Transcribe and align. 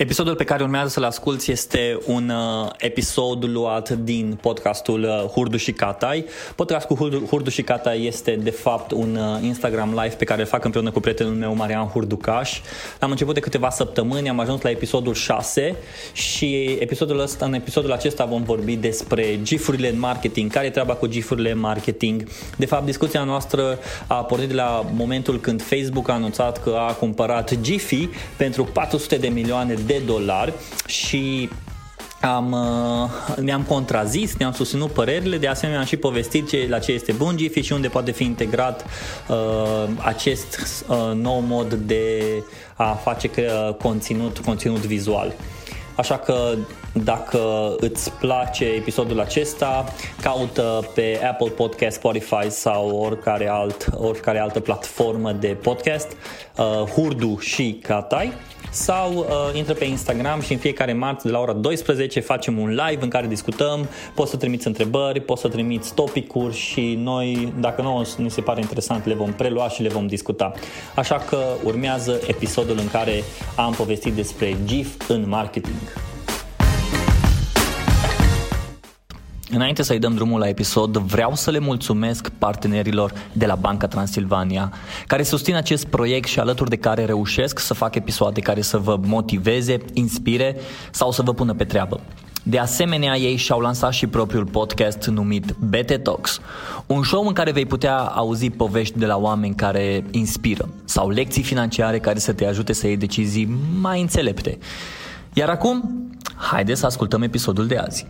Episodul 0.00 0.34
pe 0.34 0.44
care 0.44 0.62
urmează 0.62 0.88
să-l 0.88 1.04
asculti 1.04 1.50
este 1.50 1.98
un 2.06 2.28
uh, 2.28 2.70
episod 2.78 3.44
luat 3.44 3.90
din 3.90 4.38
podcastul 4.40 5.02
uh, 5.02 5.30
Hurdu 5.32 5.56
și 5.56 5.72
Catai. 5.72 6.24
Podcastul 6.54 6.96
Hurdu, 6.96 7.26
Hurdu 7.26 7.50
și 7.50 7.62
Catai 7.62 8.06
este 8.06 8.36
de 8.42 8.50
fapt 8.50 8.90
un 8.90 9.16
uh, 9.16 9.42
Instagram 9.42 9.88
live 10.02 10.14
pe 10.14 10.24
care 10.24 10.40
îl 10.40 10.46
fac 10.46 10.64
împreună 10.64 10.90
cu 10.90 11.00
prietenul 11.00 11.32
meu 11.32 11.54
Marian 11.54 11.86
Hurducaș. 11.86 12.60
Am 13.00 13.10
început 13.10 13.34
de 13.34 13.40
câteva 13.40 13.70
săptămâni, 13.70 14.28
am 14.28 14.40
ajuns 14.40 14.62
la 14.62 14.70
episodul 14.70 15.14
6 15.14 15.76
și 16.12 16.76
episodul 16.78 17.20
ăsta, 17.20 17.44
în 17.44 17.54
episodul 17.54 17.92
acesta 17.92 18.24
vom 18.24 18.42
vorbi 18.42 18.76
despre 18.76 19.42
gifurile 19.42 19.88
în 19.88 19.98
marketing, 19.98 20.50
care 20.50 20.66
e 20.66 20.70
treaba 20.70 20.94
cu 20.94 21.06
gifurile 21.06 21.50
în 21.50 21.58
marketing. 21.58 22.28
De 22.56 22.66
fapt, 22.66 22.84
discuția 22.84 23.24
noastră 23.24 23.78
a 24.06 24.14
pornit 24.14 24.48
de 24.48 24.54
la 24.54 24.86
momentul 24.94 25.40
când 25.40 25.62
Facebook 25.62 26.08
a 26.08 26.12
anunțat 26.12 26.62
că 26.62 26.76
a 26.88 26.92
cumpărat 26.92 27.60
Giphy 27.60 28.08
pentru 28.36 28.64
400 28.64 29.16
de 29.16 29.28
milioane 29.28 29.74
de 29.74 29.89
dolari 29.98 30.52
și 30.86 31.48
am, 32.20 32.52
uh, 32.52 33.36
ne-am 33.36 33.62
contrazis, 33.62 34.36
ne-am 34.36 34.52
susținut 34.52 34.90
părerile, 34.90 35.36
de 35.36 35.46
asemenea 35.46 35.80
am 35.80 35.86
și 35.86 35.96
povestit 35.96 36.48
ce, 36.48 36.66
la 36.68 36.78
ce 36.78 36.92
este 36.92 37.12
bun 37.12 37.36
Giphy 37.36 37.60
și 37.60 37.72
unde 37.72 37.88
poate 37.88 38.10
fi 38.10 38.24
integrat 38.24 38.84
uh, 39.28 39.36
acest 39.98 40.84
uh, 40.88 40.96
nou 41.14 41.40
mod 41.40 41.74
de 41.74 42.22
a 42.74 42.92
face 42.92 43.30
uh, 43.36 43.74
conținut, 43.74 44.38
conținut 44.38 44.86
vizual. 44.86 45.34
Așa 45.96 46.18
că 46.18 46.54
dacă 46.92 47.74
îți 47.76 48.10
place 48.12 48.64
episodul 48.64 49.20
acesta, 49.20 49.84
caută 50.22 50.90
pe 50.94 51.20
Apple 51.30 51.48
Podcast, 51.48 51.96
Spotify 51.96 52.50
sau 52.50 52.88
oricare, 52.88 53.48
alt, 53.48 53.86
oricare 53.94 54.38
altă 54.38 54.60
platformă 54.60 55.32
de 55.32 55.56
podcast, 55.62 56.08
uh, 56.56 56.64
Hurdu 56.64 57.38
și 57.38 57.78
Katai 57.82 58.32
sau 58.70 59.14
uh, 59.14 59.26
intră 59.52 59.74
pe 59.74 59.84
Instagram 59.84 60.40
și 60.40 60.52
în 60.52 60.58
fiecare 60.58 60.92
marți 60.92 61.24
de 61.24 61.30
la 61.30 61.38
ora 61.38 61.52
12 61.52 62.20
facem 62.20 62.58
un 62.58 62.68
live 62.68 63.02
în 63.02 63.08
care 63.08 63.26
discutăm, 63.26 63.88
poți 64.14 64.30
să 64.30 64.36
trimiți 64.36 64.66
întrebări, 64.66 65.20
poți 65.20 65.40
să 65.40 65.48
trimiți 65.48 65.94
topicuri 65.94 66.54
și 66.54 66.98
noi, 67.02 67.52
dacă 67.60 67.82
nu 67.82 68.06
ni 68.16 68.30
se 68.30 68.40
pare 68.40 68.60
interesant, 68.60 69.06
le 69.06 69.14
vom 69.14 69.32
prelua 69.32 69.68
și 69.68 69.82
le 69.82 69.88
vom 69.88 70.06
discuta. 70.06 70.52
Așa 70.94 71.16
că 71.16 71.38
urmează 71.64 72.20
episodul 72.26 72.78
în 72.78 72.88
care 72.90 73.22
am 73.56 73.72
povestit 73.72 74.12
despre 74.12 74.56
GIF 74.64 75.08
în 75.08 75.28
marketing. 75.28 76.09
Înainte 79.52 79.82
să-i 79.82 79.98
dăm 79.98 80.14
drumul 80.14 80.38
la 80.38 80.48
episod, 80.48 80.96
vreau 80.96 81.34
să 81.34 81.50
le 81.50 81.58
mulțumesc 81.58 82.28
partenerilor 82.28 83.12
de 83.32 83.46
la 83.46 83.54
Banca 83.54 83.86
Transilvania, 83.86 84.72
care 85.06 85.22
susțin 85.22 85.54
acest 85.54 85.86
proiect 85.86 86.28
și 86.28 86.40
alături 86.40 86.70
de 86.70 86.76
care 86.76 87.04
reușesc 87.04 87.58
să 87.58 87.74
fac 87.74 87.94
episoade 87.94 88.40
care 88.40 88.60
să 88.60 88.78
vă 88.78 88.98
motiveze, 89.04 89.78
inspire 89.92 90.56
sau 90.90 91.10
să 91.10 91.22
vă 91.22 91.34
pună 91.34 91.54
pe 91.54 91.64
treabă. 91.64 92.00
De 92.42 92.58
asemenea, 92.58 93.16
ei 93.16 93.36
și-au 93.36 93.60
lansat 93.60 93.92
și 93.92 94.06
propriul 94.06 94.44
podcast 94.44 95.06
numit 95.06 95.54
BT 95.58 96.02
Talks, 96.02 96.40
un 96.86 97.02
show 97.02 97.26
în 97.26 97.32
care 97.32 97.50
vei 97.50 97.66
putea 97.66 97.96
auzi 97.96 98.50
povești 98.50 98.98
de 98.98 99.06
la 99.06 99.16
oameni 99.16 99.54
care 99.54 100.04
inspiră 100.10 100.68
sau 100.84 101.08
lecții 101.08 101.42
financiare 101.42 101.98
care 101.98 102.18
să 102.18 102.32
te 102.32 102.46
ajute 102.46 102.72
să 102.72 102.86
iei 102.86 102.96
decizii 102.96 103.56
mai 103.80 104.00
înțelepte. 104.00 104.58
Iar 105.32 105.48
acum, 105.48 106.08
haideți 106.36 106.80
să 106.80 106.86
ascultăm 106.86 107.22
episodul 107.22 107.66
de 107.66 107.76
azi. 107.76 108.06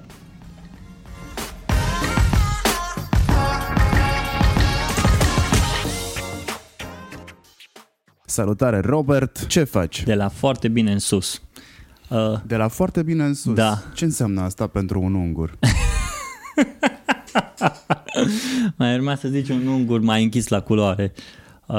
Salutare, 8.41 8.80
Robert! 8.80 9.46
Ce 9.46 9.64
faci? 9.64 10.02
De 10.02 10.14
la 10.14 10.28
foarte 10.28 10.69
bine 10.69 10.92
în 10.92 10.98
sus. 10.98 11.42
Uh, 12.08 12.19
de 12.46 12.56
la 12.56 12.69
foarte 12.69 13.02
bine 13.02 13.24
în 13.24 13.34
sus? 13.34 13.55
Da. 13.55 13.83
Ce 13.94 14.05
înseamnă 14.05 14.41
asta 14.41 14.66
pentru 14.66 15.00
un 15.00 15.14
ungur? 15.14 15.58
mai 18.78 18.94
urma 18.94 19.14
să 19.14 19.28
zici 19.28 19.48
un 19.48 19.67
ungur 19.67 20.00
mai 20.00 20.23
închis 20.23 20.48
la 20.48 20.61
culoare. 20.61 21.12
Uh, 21.67 21.77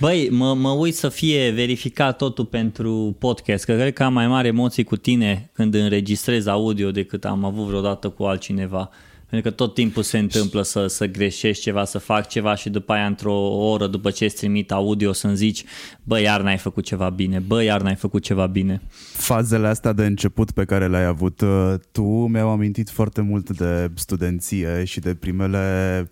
băi, 0.00 0.28
mă, 0.30 0.54
mă 0.54 0.70
uit 0.70 0.94
să 0.94 1.08
fie 1.08 1.50
verificat 1.50 2.16
totul 2.16 2.44
pentru 2.44 3.16
podcast, 3.18 3.64
că 3.64 3.72
cred 3.72 3.92
că 3.92 4.04
am 4.04 4.12
mai 4.12 4.26
mari 4.26 4.48
emoții 4.48 4.84
cu 4.84 4.96
tine 4.96 5.50
când 5.52 5.74
înregistrez 5.74 6.46
audio 6.46 6.90
decât 6.90 7.24
am 7.24 7.44
avut 7.44 7.66
vreodată 7.66 8.08
cu 8.08 8.22
altcineva. 8.22 8.90
Uh, 8.92 9.09
pentru 9.30 9.50
că 9.50 9.56
tot 9.56 9.74
timpul 9.74 10.02
se 10.02 10.18
întâmplă 10.18 10.62
să, 10.62 10.86
să 10.86 11.06
greșești 11.06 11.62
ceva, 11.62 11.84
să 11.84 11.98
fac 11.98 12.28
ceva 12.28 12.54
și 12.54 12.68
după 12.68 12.92
aia 12.92 13.06
într-o 13.06 13.34
oră 13.50 13.86
după 13.86 14.10
ce 14.10 14.24
îți 14.24 14.36
trimit 14.36 14.72
audio 14.72 15.12
să-mi 15.12 15.36
zici 15.36 15.64
bă, 16.02 16.20
iar 16.20 16.40
n-ai 16.40 16.58
făcut 16.58 16.84
ceva 16.84 17.08
bine, 17.10 17.38
bă, 17.38 17.62
iar 17.62 17.80
n-ai 17.82 17.94
făcut 17.94 18.22
ceva 18.22 18.46
bine. 18.46 18.82
Fazele 19.12 19.66
astea 19.66 19.92
de 19.92 20.04
început 20.04 20.50
pe 20.50 20.64
care 20.64 20.88
le-ai 20.88 21.04
avut 21.04 21.40
uh, 21.40 21.74
tu 21.92 22.02
mi-au 22.02 22.48
amintit 22.48 22.90
foarte 22.90 23.20
mult 23.20 23.50
de 23.50 23.90
studenție 23.94 24.84
și 24.84 25.00
de 25.00 25.14
primele 25.14 26.08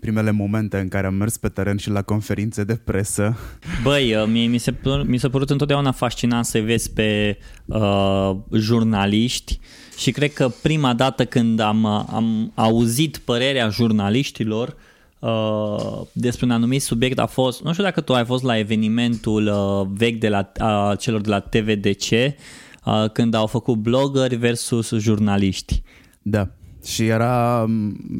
primele 0.00 0.30
momente 0.30 0.78
în 0.78 0.88
care 0.88 1.06
am 1.06 1.14
mers 1.14 1.36
pe 1.36 1.48
teren 1.48 1.76
și 1.76 1.90
la 1.90 2.02
conferințe 2.02 2.64
de 2.64 2.74
presă. 2.74 3.36
Băi, 3.82 4.14
uh, 4.14 4.24
mie, 4.28 4.46
mi, 4.46 4.58
se, 4.58 4.74
mi 5.06 5.18
s-a 5.18 5.28
părut 5.28 5.50
întotdeauna 5.50 5.92
fascinant 5.92 6.44
să 6.44 6.60
vezi 6.60 6.92
pe 6.92 7.38
uh, 7.66 8.36
jurnaliști 8.52 9.58
și 9.96 10.10
cred 10.10 10.32
că 10.32 10.48
prima 10.62 10.94
dată 10.94 11.24
când 11.24 11.60
am, 11.60 11.86
am 11.86 12.52
auzit 12.54 13.16
părerea 13.16 13.68
jurnaliștilor 13.68 14.76
uh, 15.18 16.00
despre 16.12 16.44
un 16.44 16.50
anumit 16.50 16.82
subiect 16.82 17.18
a 17.18 17.26
fost, 17.26 17.62
nu 17.62 17.72
știu 17.72 17.84
dacă 17.84 18.00
tu 18.00 18.14
ai 18.14 18.24
fost 18.24 18.42
la 18.42 18.58
evenimentul 18.58 19.46
uh, 19.46 19.88
vechi 19.94 20.18
de 20.18 20.28
la 20.28 20.52
uh, 20.60 20.98
celor 20.98 21.20
de 21.20 21.28
la 21.28 21.40
TVDC, 21.40 22.10
uh, 22.10 23.10
când 23.12 23.34
au 23.34 23.46
făcut 23.46 23.76
blogări 23.76 24.34
versus 24.36 24.92
jurnaliști. 24.92 25.82
Da. 26.22 26.48
Și 26.84 27.06
era, 27.06 27.66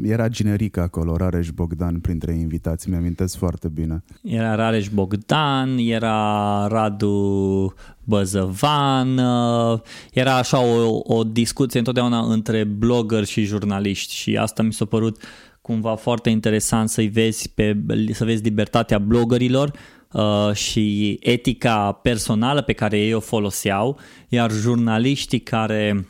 era 0.02 0.28
generic 0.28 0.76
acolo, 0.76 1.16
Rareș 1.16 1.50
Bogdan 1.50 2.00
printre 2.00 2.32
invitați, 2.32 2.90
mi-amintesc 2.90 3.36
foarte 3.36 3.68
bine. 3.68 4.04
Era 4.22 4.54
Rareș 4.54 4.88
Bogdan, 4.88 5.76
era 5.78 6.66
Radu 6.66 7.74
Băzăvan, 8.04 9.18
uh, 9.18 9.80
era 10.12 10.36
așa 10.36 10.60
o, 10.60 11.00
o 11.02 11.24
discuție 11.24 11.78
întotdeauna 11.78 12.18
între 12.18 12.64
blogger 12.64 13.24
și 13.24 13.44
jurnaliști 13.44 14.14
și 14.14 14.36
asta 14.36 14.62
mi 14.62 14.72
s-a 14.72 14.84
părut 14.84 15.22
cumva 15.60 15.94
foarte 15.94 16.30
interesant 16.30 16.88
să-i 16.88 17.08
vezi 17.08 17.50
pe, 17.50 17.76
să 18.12 18.24
vezi 18.24 18.42
libertatea 18.42 18.98
bloggerilor 18.98 19.72
uh, 20.12 20.52
și 20.54 21.18
etica 21.20 21.92
personală 21.92 22.62
pe 22.62 22.72
care 22.72 22.98
ei 22.98 23.14
o 23.14 23.20
foloseau, 23.20 23.98
iar 24.28 24.50
jurnaliștii 24.50 25.40
care 25.40 26.06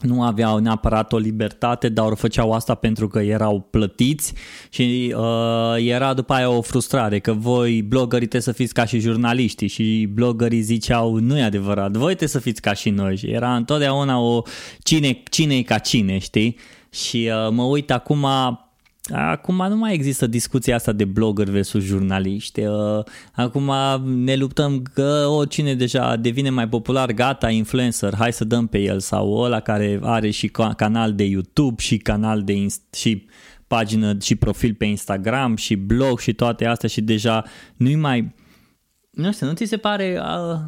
nu 0.00 0.22
aveau 0.22 0.58
neapărat 0.58 1.12
o 1.12 1.16
libertate, 1.16 1.88
dar 1.88 2.14
făceau 2.14 2.52
asta 2.52 2.74
pentru 2.74 3.08
că 3.08 3.18
erau 3.18 3.60
plătiți 3.70 4.32
și 4.68 5.14
uh, 5.16 5.74
era 5.76 6.14
după 6.14 6.32
aia 6.32 6.50
o 6.50 6.60
frustrare 6.60 7.18
că 7.18 7.32
voi 7.32 7.82
blogării 7.82 8.28
trebuie 8.28 8.54
să 8.54 8.62
fiți 8.62 8.74
ca 8.74 8.84
și 8.84 8.98
jurnaliștii 8.98 9.68
și 9.68 10.08
blogării 10.12 10.60
ziceau 10.60 11.14
nu 11.14 11.38
e 11.38 11.42
adevărat, 11.42 11.90
voi 11.90 12.06
trebuie 12.06 12.28
să 12.28 12.38
fiți 12.38 12.60
ca 12.60 12.72
și 12.72 12.90
noi 12.90 13.16
și 13.16 13.26
era 13.26 13.54
întotdeauna 13.54 14.20
o 14.20 14.42
cine, 14.82 15.22
cine 15.30 15.56
e 15.56 15.62
ca 15.62 15.78
cine, 15.78 16.18
știi? 16.18 16.56
Și 16.90 17.30
uh, 17.32 17.52
mă 17.52 17.62
uit 17.62 17.90
acum 17.90 18.26
Acum 19.08 19.66
nu 19.68 19.76
mai 19.76 19.94
există 19.94 20.26
discuția 20.26 20.74
asta 20.74 20.92
de 20.92 21.04
blogger 21.04 21.48
versus 21.48 21.84
jurnaliști. 21.84 22.60
Uh, 22.60 23.04
acum 23.32 23.72
ne 24.04 24.36
luptăm 24.36 24.82
că 24.82 25.26
o, 25.28 25.44
cine 25.44 25.74
deja 25.74 26.16
devine 26.16 26.50
mai 26.50 26.68
popular, 26.68 27.12
gata, 27.12 27.50
influencer, 27.50 28.14
hai 28.14 28.32
să 28.32 28.44
dăm 28.44 28.66
pe 28.66 28.78
el 28.78 29.00
sau 29.00 29.32
ăla 29.32 29.60
care 29.60 29.98
are 30.02 30.30
și 30.30 30.48
canal 30.76 31.14
de 31.14 31.24
YouTube 31.24 31.82
și 31.82 31.96
canal 31.96 32.42
de 32.42 32.52
inst- 32.52 32.94
și 32.96 33.26
pagină 33.66 34.16
și 34.20 34.34
profil 34.34 34.74
pe 34.74 34.84
Instagram 34.84 35.56
și 35.56 35.74
blog 35.74 36.18
și 36.18 36.32
toate 36.32 36.66
astea 36.66 36.88
și 36.88 37.00
deja 37.00 37.44
nu-i 37.76 37.94
mai 37.94 38.34
nu 39.16 39.32
știu, 39.32 39.46
nu 39.46 39.52
ți 39.52 39.64
se 39.64 39.76
pare 39.76 40.20
uh, 40.20 40.60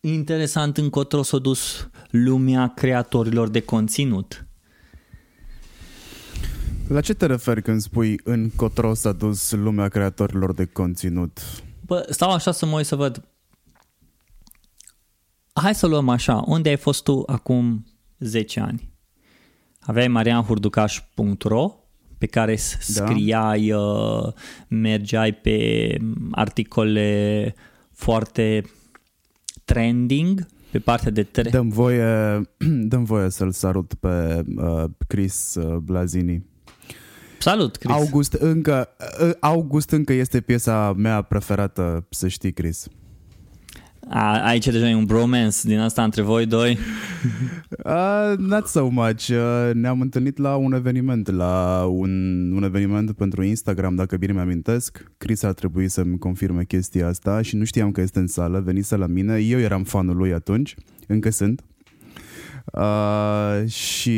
interesant 0.00 0.76
încotro 0.76 1.22
s-a 1.22 1.38
dus 1.38 1.90
lumea 2.10 2.72
creatorilor 2.74 3.48
de 3.48 3.60
conținut? 3.60 4.46
La 6.88 7.00
ce 7.00 7.14
te 7.14 7.26
referi 7.26 7.62
când 7.62 7.80
spui 7.80 8.20
încotro 8.24 8.94
s-a 8.94 9.12
dus 9.12 9.52
lumea 9.52 9.88
creatorilor 9.88 10.54
de 10.54 10.64
conținut? 10.64 11.40
Bă, 11.86 12.06
stau 12.10 12.30
așa 12.30 12.52
să 12.52 12.66
mă 12.66 12.76
uit 12.76 12.86
să 12.86 12.96
văd. 12.96 13.24
Hai 15.52 15.74
să 15.74 15.86
luăm 15.86 16.08
așa, 16.08 16.44
unde 16.46 16.68
ai 16.68 16.76
fost 16.76 17.02
tu 17.02 17.22
acum 17.26 17.86
10 18.18 18.60
ani? 18.60 18.90
Aveai 19.80 20.08
marianhurducaș.ro 20.08 21.74
pe 22.18 22.26
care 22.26 22.54
da. 22.54 22.58
scriai, 22.80 23.66
da. 23.68 24.32
mergeai 24.68 25.32
pe 25.32 25.96
articole 26.30 27.54
foarte 27.92 28.64
trending, 29.64 30.46
pe 30.70 30.78
partea 30.78 31.10
de 31.10 31.22
tre- 31.22 31.50
dăm 31.50 31.68
voie, 31.68 32.40
dăm 32.90 33.04
voie 33.04 33.30
să-l 33.30 33.50
salut 33.50 33.94
pe 33.94 34.44
uh, 34.56 34.84
Chris 35.06 35.54
uh, 35.54 35.76
Blazini 35.76 36.50
Salut, 37.42 37.76
Chris. 37.76 37.94
August 37.94 38.32
încă, 38.32 38.88
ă, 39.20 39.36
August 39.40 39.90
încă 39.90 40.12
este 40.12 40.40
piesa 40.40 40.92
mea 40.96 41.22
preferată, 41.22 42.06
să 42.10 42.28
știi, 42.28 42.52
Chris. 42.52 42.86
A, 44.08 44.46
aici 44.46 44.66
deja 44.66 44.88
e 44.88 44.94
un 44.94 45.04
bromance 45.04 45.58
din 45.62 45.78
asta 45.78 46.04
între 46.04 46.22
voi 46.22 46.46
doi? 46.46 46.78
Uh, 47.84 48.38
not 48.38 48.66
so 48.66 48.88
much. 48.88 49.28
Uh, 49.28 49.70
ne-am 49.72 50.00
întâlnit 50.00 50.38
la 50.38 50.56
un 50.56 50.72
eveniment, 50.72 51.30
la 51.30 51.84
un, 51.90 52.52
un 52.52 52.62
eveniment 52.62 53.12
pentru 53.12 53.42
Instagram, 53.42 53.94
dacă 53.94 54.16
bine 54.16 54.32
mi-amintesc. 54.32 55.12
Chris 55.18 55.42
ar 55.42 55.52
trebui 55.52 55.88
să-mi 55.88 56.18
confirme 56.18 56.64
chestia 56.64 57.08
asta 57.08 57.42
și 57.42 57.56
nu 57.56 57.64
știam 57.64 57.90
că 57.90 58.00
este 58.00 58.18
în 58.18 58.26
sală, 58.26 58.60
venise 58.60 58.96
la 58.96 59.06
mine. 59.06 59.38
Eu 59.38 59.58
eram 59.58 59.84
fanul 59.84 60.16
lui 60.16 60.32
atunci, 60.32 60.74
încă 61.06 61.30
sunt. 61.30 61.62
Uh, 62.72 63.68
și 63.68 64.10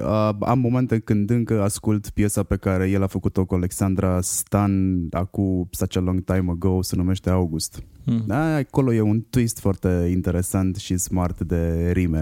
uh, 0.00 0.30
am 0.40 0.58
momente 0.58 0.98
când 0.98 1.30
încă 1.30 1.62
ascult 1.62 2.10
piesa 2.10 2.42
pe 2.42 2.56
care 2.56 2.90
el 2.90 3.02
a 3.02 3.06
făcut-o 3.06 3.44
cu 3.44 3.54
Alexandra 3.54 4.20
Stan 4.20 5.06
acum 5.10 5.68
such 5.70 5.96
a 5.96 6.00
long 6.00 6.24
time 6.24 6.50
ago, 6.50 6.82
se 6.82 6.96
numește 6.96 7.30
August. 7.30 7.82
Hmm. 8.04 8.24
Da, 8.26 8.54
acolo 8.54 8.92
e 8.92 9.00
un 9.00 9.24
twist 9.30 9.58
foarte 9.58 10.08
interesant 10.10 10.76
și 10.76 10.96
smart 10.96 11.40
de 11.40 11.90
rime. 11.92 12.20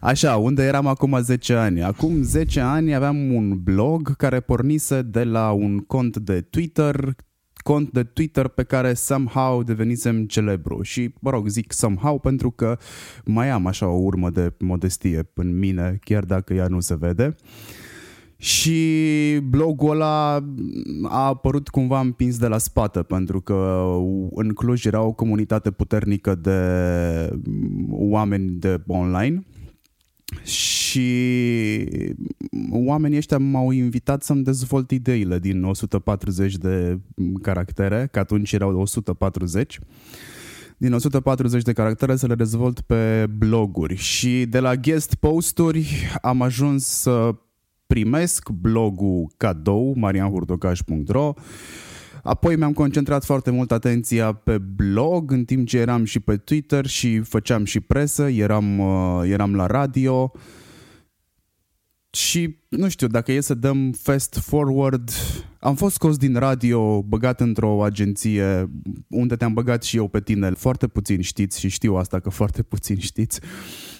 Așa, 0.00 0.36
unde 0.36 0.62
eram 0.62 0.86
acum 0.86 1.18
10 1.20 1.54
ani? 1.54 1.82
Acum 1.82 2.22
10 2.22 2.60
ani 2.60 2.94
aveam 2.94 3.34
un 3.34 3.62
blog 3.62 4.16
care 4.16 4.40
pornise 4.40 5.02
de 5.02 5.24
la 5.24 5.50
un 5.50 5.78
cont 5.78 6.16
de 6.16 6.40
Twitter 6.40 7.16
cont 7.62 7.90
de 7.90 8.02
Twitter 8.02 8.48
pe 8.48 8.62
care 8.62 8.94
somehow 8.94 9.62
devenisem 9.62 10.26
celebru 10.26 10.82
și, 10.82 11.14
mă 11.20 11.30
rog, 11.30 11.48
zic 11.48 11.72
somehow 11.72 12.18
pentru 12.18 12.50
că 12.50 12.78
mai 13.24 13.50
am 13.50 13.66
așa 13.66 13.88
o 13.88 13.98
urmă 13.98 14.30
de 14.30 14.52
modestie 14.58 15.30
în 15.34 15.58
mine, 15.58 15.98
chiar 16.04 16.24
dacă 16.24 16.54
ea 16.54 16.66
nu 16.66 16.80
se 16.80 16.96
vede. 16.96 17.36
Și 18.36 19.40
blogul 19.48 19.90
ăla 19.90 20.34
a 21.02 21.26
apărut 21.26 21.68
cumva 21.68 22.00
împins 22.00 22.38
de 22.38 22.46
la 22.46 22.58
spate, 22.58 23.02
pentru 23.02 23.40
că 23.40 23.86
în 24.30 24.48
Cluj 24.52 24.84
era 24.84 25.02
o 25.02 25.12
comunitate 25.12 25.70
puternică 25.70 26.34
de 26.34 26.58
oameni 27.90 28.50
de 28.50 28.82
online 28.86 29.44
și 30.44 31.08
oamenii 32.70 33.16
ăștia 33.16 33.38
m-au 33.38 33.70
invitat 33.70 34.22
să-mi 34.22 34.44
dezvolt 34.44 34.90
ideile 34.90 35.38
din 35.38 35.64
140 35.64 36.56
de 36.56 36.98
caractere, 37.42 38.08
că 38.10 38.18
atunci 38.18 38.52
erau 38.52 38.80
140 38.80 39.78
din 40.76 40.92
140 40.92 41.62
de 41.62 41.72
caractere 41.72 42.16
să 42.16 42.26
le 42.26 42.34
dezvolt 42.34 42.80
pe 42.80 43.26
bloguri. 43.38 43.96
Și 43.96 44.46
de 44.46 44.60
la 44.60 44.76
guest 44.76 45.14
posturi 45.14 46.18
am 46.22 46.42
ajuns 46.42 46.86
să 46.86 47.34
primesc 47.86 48.48
blogul 48.48 49.32
cadou 49.36 49.94
marianhurdocaș.ro 49.96 51.34
Apoi 52.22 52.56
mi-am 52.56 52.72
concentrat 52.72 53.24
foarte 53.24 53.50
mult 53.50 53.72
atenția 53.72 54.32
pe 54.32 54.58
blog 54.58 55.30
în 55.30 55.44
timp 55.44 55.68
ce 55.68 55.78
eram 55.78 56.04
și 56.04 56.20
pe 56.20 56.36
Twitter 56.36 56.86
și 56.86 57.20
făceam 57.20 57.64
și 57.64 57.80
presă, 57.80 58.28
eram, 58.28 58.78
uh, 58.78 59.22
eram 59.28 59.54
la 59.54 59.66
radio 59.66 60.32
și 62.10 62.56
nu 62.68 62.88
știu, 62.88 63.06
dacă 63.06 63.32
e 63.32 63.40
să 63.40 63.54
dăm 63.54 63.92
fast 63.92 64.38
forward, 64.38 65.10
am 65.58 65.74
fost 65.74 65.94
scos 65.94 66.16
din 66.16 66.34
radio, 66.34 67.02
băgat 67.02 67.40
într-o 67.40 67.84
agenție 67.84 68.70
unde 69.08 69.36
te-am 69.36 69.52
băgat 69.52 69.82
și 69.82 69.96
eu 69.96 70.08
pe 70.08 70.20
tine. 70.20 70.50
Foarte 70.50 70.86
puțin 70.86 71.20
știți 71.20 71.60
și 71.60 71.68
știu 71.68 71.94
asta 71.94 72.20
că 72.20 72.30
foarte 72.30 72.62
puțin 72.72 72.98
știți. 72.98 73.40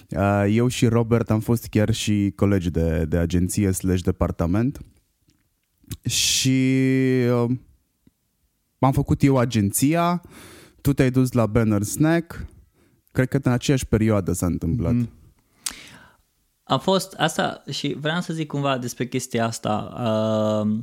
Uh, 0.09 0.45
eu 0.49 0.67
și 0.67 0.85
Robert 0.85 1.31
am 1.31 1.39
fost 1.39 1.67
chiar 1.67 1.93
și 1.93 2.33
colegi 2.35 2.69
de, 2.69 3.05
de 3.05 3.17
agenție 3.17 3.71
slash 3.71 4.01
departament 4.01 4.79
și 6.05 6.69
uh, 8.83 8.87
am 8.87 9.01
făcut 9.01 9.23
eu 9.23 9.37
agenția, 9.37 10.21
tu 10.81 10.93
te-ai 10.93 11.11
dus 11.11 11.31
la 11.31 11.45
Banner 11.45 11.81
Snack, 11.81 12.45
cred 13.11 13.27
că 13.27 13.39
în 13.43 13.51
aceeași 13.51 13.85
perioadă 13.85 14.31
s-a 14.31 14.45
întâmplat. 14.45 14.93
Mm. 14.93 15.09
A 16.63 16.77
fost 16.77 17.13
asta 17.13 17.63
și 17.69 17.95
vreau 17.99 18.21
să 18.21 18.33
zic 18.33 18.47
cumva 18.47 18.77
despre 18.77 19.07
chestia 19.07 19.45
asta. 19.45 19.93
Uh, 20.65 20.77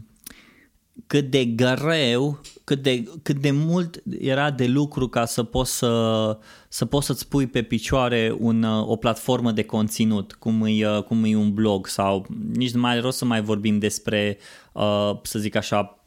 cât 1.06 1.30
de 1.30 1.44
greu, 1.44 2.40
cât 2.64 2.82
de, 2.82 3.04
cât 3.22 3.36
de 3.36 3.50
mult 3.50 4.02
era 4.18 4.50
de 4.50 4.66
lucru 4.66 5.08
ca 5.08 5.24
să 5.24 5.42
poți, 5.42 5.76
să, 5.76 6.38
să 6.68 6.84
poți 6.84 7.06
să-ți 7.06 7.28
pui 7.28 7.46
pe 7.46 7.62
picioare 7.62 8.36
un, 8.38 8.62
o 8.62 8.96
platformă 8.96 9.52
de 9.52 9.62
conținut, 9.62 10.32
cum 10.32 10.64
e, 10.66 11.02
cum 11.06 11.24
e 11.24 11.36
un 11.36 11.54
blog 11.54 11.86
sau 11.86 12.26
nici 12.52 12.70
nu 12.70 12.80
mai 12.80 12.90
are 12.90 13.00
rost 13.00 13.18
să 13.18 13.24
mai 13.24 13.42
vorbim 13.42 13.78
despre, 13.78 14.38
uh, 14.72 15.10
să 15.22 15.38
zic 15.38 15.54
așa, 15.54 15.99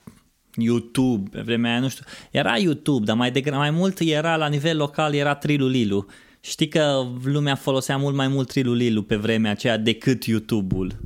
YouTube, 0.55 1.29
pe 1.29 1.41
vremea 1.41 1.71
aia, 1.71 1.79
nu 1.79 1.87
știu, 1.87 2.05
era 2.31 2.57
YouTube, 2.57 3.05
dar 3.05 3.15
mai, 3.15 3.31
degrabă, 3.31 3.57
mai 3.57 3.71
mult 3.71 3.99
era 3.99 4.35
la 4.35 4.47
nivel 4.47 4.77
local, 4.77 5.13
era 5.13 5.35
Trilulilu. 5.35 6.05
Știi 6.39 6.67
că 6.67 7.07
lumea 7.23 7.55
folosea 7.55 7.97
mult 7.97 8.15
mai 8.15 8.27
mult 8.27 8.47
Trilulilu 8.47 9.01
pe 9.01 9.15
vremea 9.15 9.51
aceea 9.51 9.77
decât 9.77 10.23
YouTube-ul. 10.23 10.99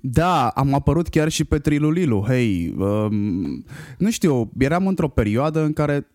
Da, 0.00 0.48
am 0.48 0.74
apărut 0.74 1.08
chiar 1.08 1.28
și 1.28 1.44
pe 1.44 1.58
Trilulilu. 1.58 2.24
Hei, 2.26 2.74
um, 2.78 3.64
nu 3.98 4.10
știu, 4.10 4.50
eram 4.58 4.86
într-o 4.86 5.08
perioadă 5.08 5.62
în 5.62 5.72
care 5.72 6.06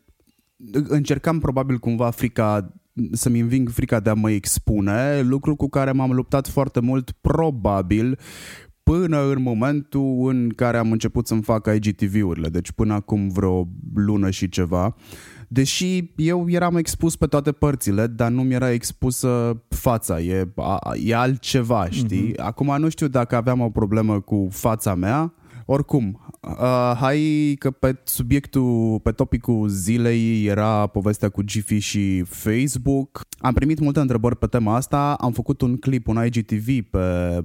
încercam 0.88 1.40
probabil 1.40 1.78
cumva 1.78 2.10
frica 2.10 2.74
să-mi 3.12 3.40
înving 3.40 3.70
frica 3.70 4.00
de 4.00 4.10
a 4.10 4.14
mă 4.14 4.32
expune, 4.32 5.22
lucru 5.22 5.56
cu 5.56 5.70
care 5.70 5.92
m-am 5.92 6.12
luptat 6.12 6.48
foarte 6.48 6.80
mult, 6.80 7.12
probabil 7.12 8.20
până 8.92 9.30
în 9.30 9.42
momentul 9.42 10.28
în 10.28 10.50
care 10.56 10.78
am 10.78 10.92
început 10.92 11.28
să-mi 11.28 11.42
fac 11.42 11.70
IGTV-urile, 11.76 12.50
deci 12.50 12.72
până 12.72 12.94
acum 12.94 13.30
vreo 13.30 13.68
lună 13.96 14.30
și 14.30 14.50
ceva. 14.50 14.96
Deși 15.48 16.12
eu 16.16 16.46
eram 16.50 16.76
expus 16.76 17.16
pe 17.16 17.26
toate 17.26 17.52
părțile, 17.52 18.08
dar 18.08 18.32
nu 18.32 18.42
mi-era 18.42 18.72
expusă 18.72 19.62
fața, 19.68 20.22
e, 20.22 20.48
a, 20.56 20.80
e 21.04 21.16
altceva, 21.16 21.90
știi? 21.90 22.32
Mm-hmm. 22.32 22.44
Acum 22.44 22.76
nu 22.80 22.90
știu 22.90 23.08
dacă 23.08 23.36
aveam 23.36 23.60
o 23.60 23.70
problemă 23.70 24.20
cu 24.20 24.48
fața 24.52 24.96
mea, 24.96 25.34
oricum, 25.66 26.34
uh, 26.42 26.98
hai 27.00 27.56
că 27.60 27.72
pe 27.72 27.96
subiectul, 28.04 29.00
pe 29.04 29.12
topicul 29.12 29.68
zilei 29.68 30.46
era 30.46 30.88
povestea 30.88 31.30
cu 31.30 31.42
Giphy 31.42 31.78
și 31.78 32.22
Facebook. 32.22 33.22
Am 33.38 33.54
primit 33.54 33.80
multe 33.80 34.00
întrebări 34.00 34.38
pe 34.38 34.46
tema 34.46 34.76
asta, 34.76 35.14
am 35.14 35.32
făcut 35.32 35.62
un 35.62 35.78
clip, 35.78 36.08
un 36.08 36.26
IGTV 36.26 36.82
pe, 36.90 37.00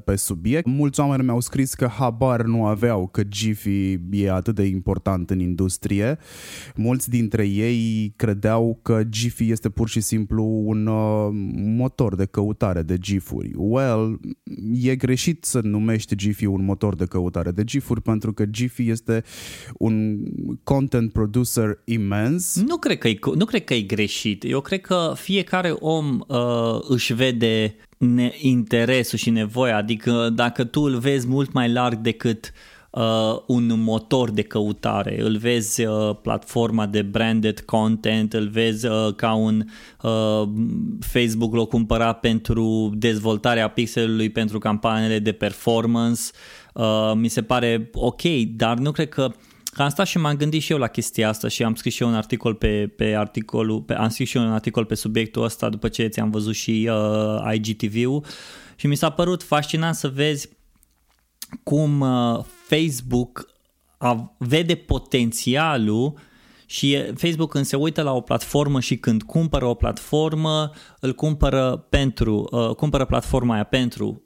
pe 0.05 0.17
subiect. 0.17 0.67
Mulți 0.67 1.01
oameni 1.01 1.23
mi-au 1.23 1.41
scris 1.41 1.75
că 1.75 1.87
habar 1.87 2.43
nu 2.43 2.67
aveau 2.67 3.07
că 3.07 3.25
Giphy 3.25 3.99
e 4.11 4.31
atât 4.31 4.55
de 4.55 4.63
important 4.63 5.31
în 5.31 5.41
industrie. 5.41 6.19
Mulți 6.77 7.11
dintre 7.11 7.47
ei 7.47 8.13
credeau 8.17 8.79
că 8.83 9.05
Giphy 9.09 9.51
este 9.51 9.69
pur 9.69 9.89
și 9.89 10.01
simplu 10.01 10.63
un 10.65 10.87
uh, 10.87 11.29
motor 11.55 12.15
de 12.15 12.25
căutare 12.25 12.83
de 12.83 12.99
GIF-uri. 12.99 13.53
Well, 13.57 14.21
e 14.83 14.97
greșit 14.97 15.45
să 15.45 15.61
numești 15.63 16.15
Giphy 16.15 16.47
un 16.47 16.65
motor 16.65 16.95
de 16.95 17.05
căutare 17.05 17.51
de 17.51 17.65
GIF-uri 17.65 18.03
pentru 18.11 18.33
că 18.33 18.45
Giphy 18.45 18.89
este 18.91 19.25
un 19.79 20.19
content 20.65 21.13
producer 21.13 21.79
imens. 21.85 22.63
Nu 22.67 22.77
cred 22.77 22.99
că 22.99 23.09
e, 23.09 23.19
nu 23.35 23.45
cred 23.45 23.65
că 23.65 23.75
e 23.75 23.81
greșit. 23.81 24.45
Eu 24.45 24.61
cred 24.61 24.81
că 24.81 25.13
fiecare 25.17 25.71
om 25.71 26.21
uh, 26.27 26.79
își 26.89 27.13
vede 27.13 27.75
ne- 27.99 28.33
interesul 28.41 29.19
și 29.19 29.31
nevoia. 29.31 29.77
Adică 29.77 30.31
dacă 30.35 30.65
tu 30.65 30.81
îl 30.81 30.99
vezi 30.99 31.27
mult 31.27 31.53
mai 31.53 31.73
larg 31.73 31.99
decât 31.99 32.53
uh, 32.91 33.37
un 33.47 33.83
motor 33.83 34.31
de 34.31 34.43
căutare, 34.43 35.21
îl 35.23 35.37
vezi 35.37 35.85
uh, 35.85 36.17
platforma 36.23 36.87
de 36.87 37.03
branded 37.03 37.61
content, 37.61 38.33
îl 38.33 38.49
vezi 38.49 38.87
uh, 38.87 39.15
ca 39.17 39.33
un 39.33 39.65
uh, 40.03 40.43
Facebook 41.01 41.55
l-o 41.55 41.67
cumpăra 41.67 42.13
pentru 42.13 42.93
dezvoltarea 42.95 43.69
pixelului 43.69 44.31
pentru 44.31 44.59
campaniile 44.59 45.19
de 45.19 45.33
performance, 45.33 46.23
uh, 46.75 47.13
mi 47.15 47.29
se 47.29 47.43
pare 47.43 47.91
ok, 47.93 48.23
dar 48.57 48.79
nu 48.79 48.91
cred 48.91 49.09
că 49.09 49.33
Că 49.73 49.83
am 49.83 49.89
stat 49.89 50.07
și 50.07 50.19
m-am 50.19 50.37
gândit 50.37 50.63
și 50.63 50.73
eu 50.73 50.79
la 50.79 50.87
chestia 50.87 51.29
asta 51.29 51.49
și 51.49 51.65
am 51.65 51.75
scris 51.75 51.95
și 51.95 52.03
eu 52.03 52.09
un 52.09 52.15
articol 52.15 52.55
pe, 52.55 52.93
pe 52.97 53.15
articolul, 53.17 53.81
pe, 53.83 53.95
am 53.95 54.09
scris 54.09 54.29
și 54.29 54.37
eu 54.37 54.43
un 54.43 54.53
articol 54.53 54.85
pe 54.85 54.95
subiectul 54.95 55.43
ăsta 55.43 55.69
după 55.69 55.89
ce 55.89 56.07
ți-am 56.07 56.31
văzut 56.31 56.55
și 56.55 56.91
uh, 56.91 57.55
IGTV-ul 57.55 58.25
și 58.77 58.87
mi 58.87 58.95
s-a 58.95 59.11
părut 59.11 59.43
fascinant 59.43 59.95
să 59.95 60.09
vezi 60.09 60.49
cum 61.63 62.01
uh, 62.01 62.45
Facebook 62.69 63.47
a, 63.99 64.35
vede 64.39 64.75
potențialul 64.75 66.19
și 66.67 66.97
Facebook 67.17 67.51
când 67.51 67.65
se 67.65 67.77
uită 67.77 68.03
la 68.03 68.13
o 68.13 68.21
platformă 68.21 68.81
și 68.81 68.97
când 68.97 69.23
cumpără 69.23 69.67
o 69.67 69.75
platformă, 69.75 70.71
îl 71.01 71.13
cumpără 71.13 71.87
pentru, 71.89 72.49
uh, 72.51 72.75
cumpără 72.75 73.05
platforma 73.05 73.55
aia 73.55 73.65
pentru 73.65 74.23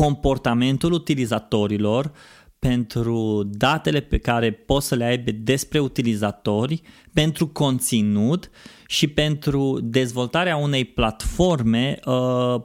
comportamentul 0.00 0.92
utilizatorilor, 0.92 2.12
pentru 2.58 3.42
datele 3.50 4.00
pe 4.00 4.18
care 4.18 4.50
poți 4.50 4.86
să 4.86 4.94
le 4.94 5.04
aibă 5.04 5.30
despre 5.30 5.78
utilizatori, 5.78 6.82
pentru 7.12 7.46
conținut 7.48 8.50
și 8.86 9.06
pentru 9.06 9.78
dezvoltarea 9.82 10.56
unei 10.56 10.84
platforme 10.84 11.98
uh, 12.04 12.60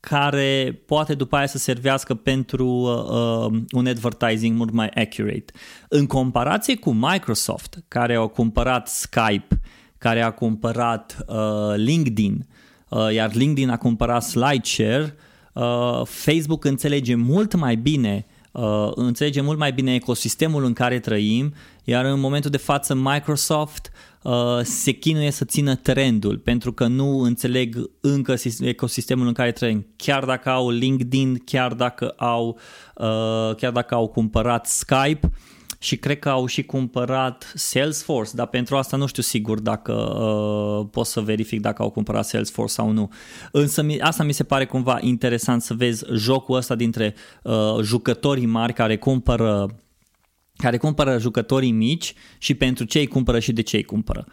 care 0.00 0.82
poate 0.86 1.14
după 1.14 1.36
aia 1.36 1.46
să 1.46 1.58
servească 1.58 2.14
pentru 2.14 2.66
uh, 2.66 3.50
uh, 3.52 3.62
un 3.70 3.86
advertising 3.86 4.56
mult 4.56 4.72
mai 4.72 4.88
accurate. 4.88 5.52
În 5.88 6.06
comparație 6.06 6.76
cu 6.76 6.90
Microsoft, 6.90 7.84
care 7.88 8.14
au 8.14 8.28
cumpărat 8.28 8.88
Skype, 8.88 9.60
care 9.98 10.20
a 10.22 10.30
cumpărat 10.30 11.24
uh, 11.26 11.74
LinkedIn, 11.76 12.46
uh, 12.88 13.12
iar 13.12 13.34
LinkedIn 13.34 13.68
a 13.68 13.76
cumpărat 13.76 14.22
SlideShare, 14.22 15.02
uh, 15.16 15.28
Facebook 16.04 16.64
înțelege 16.64 17.14
mult 17.14 17.54
mai 17.54 17.76
bine 17.76 18.26
uh, 18.52 18.90
înțelege 18.94 19.40
mult 19.40 19.58
mai 19.58 19.72
bine 19.72 19.94
ecosistemul 19.94 20.64
în 20.64 20.72
care 20.72 20.98
trăim, 20.98 21.54
iar 21.84 22.04
în 22.04 22.20
momentul 22.20 22.50
de 22.50 22.56
față 22.56 22.94
Microsoft 22.94 23.90
uh, 24.22 24.60
se 24.62 24.92
chinuie 24.92 25.30
să 25.30 25.44
țină 25.44 25.74
trendul 25.74 26.38
pentru 26.38 26.72
că 26.72 26.86
nu 26.86 27.18
înțeleg 27.18 27.90
încă 28.00 28.34
ecosistemul 28.60 29.26
în 29.26 29.32
care 29.32 29.52
trăim. 29.52 29.86
Chiar 29.96 30.24
dacă 30.24 30.50
au 30.50 30.70
LinkedIn, 30.70 31.42
chiar 31.44 31.72
dacă 31.72 32.08
au, 32.08 32.58
uh, 32.94 33.54
chiar 33.56 33.72
dacă 33.72 33.94
au 33.94 34.08
cumpărat 34.08 34.66
Skype, 34.66 35.30
și 35.82 35.96
cred 35.96 36.18
că 36.18 36.28
au 36.28 36.46
și 36.46 36.62
cumpărat 36.62 37.52
Salesforce, 37.54 38.30
dar 38.34 38.46
pentru 38.46 38.76
asta 38.76 38.96
nu 38.96 39.06
știu 39.06 39.22
sigur 39.22 39.60
dacă 39.60 39.92
uh, 39.92 40.88
pot 40.90 41.06
să 41.06 41.20
verific 41.20 41.60
dacă 41.60 41.82
au 41.82 41.90
cumpărat 41.90 42.24
Salesforce 42.24 42.72
sau 42.72 42.90
nu. 42.90 43.10
Însă 43.52 43.86
asta 44.00 44.22
mi 44.22 44.32
se 44.32 44.44
pare 44.44 44.66
cumva 44.66 44.98
interesant 45.00 45.62
să 45.62 45.74
vezi 45.74 46.04
jocul 46.14 46.56
ăsta 46.56 46.74
dintre 46.74 47.14
uh, 47.42 47.78
jucătorii 47.82 48.46
mari 48.46 48.72
care 48.72 48.96
cumpără 48.96 49.76
care 50.56 50.76
cumpără 50.76 51.18
jucătorii 51.18 51.70
mici 51.70 52.14
și 52.38 52.54
pentru 52.54 52.84
ce 52.84 52.98
îi 52.98 53.06
cumpără 53.06 53.38
și 53.38 53.52
de 53.52 53.62
ce 53.62 53.76
îi 53.76 53.84
cumpără. 53.84 54.26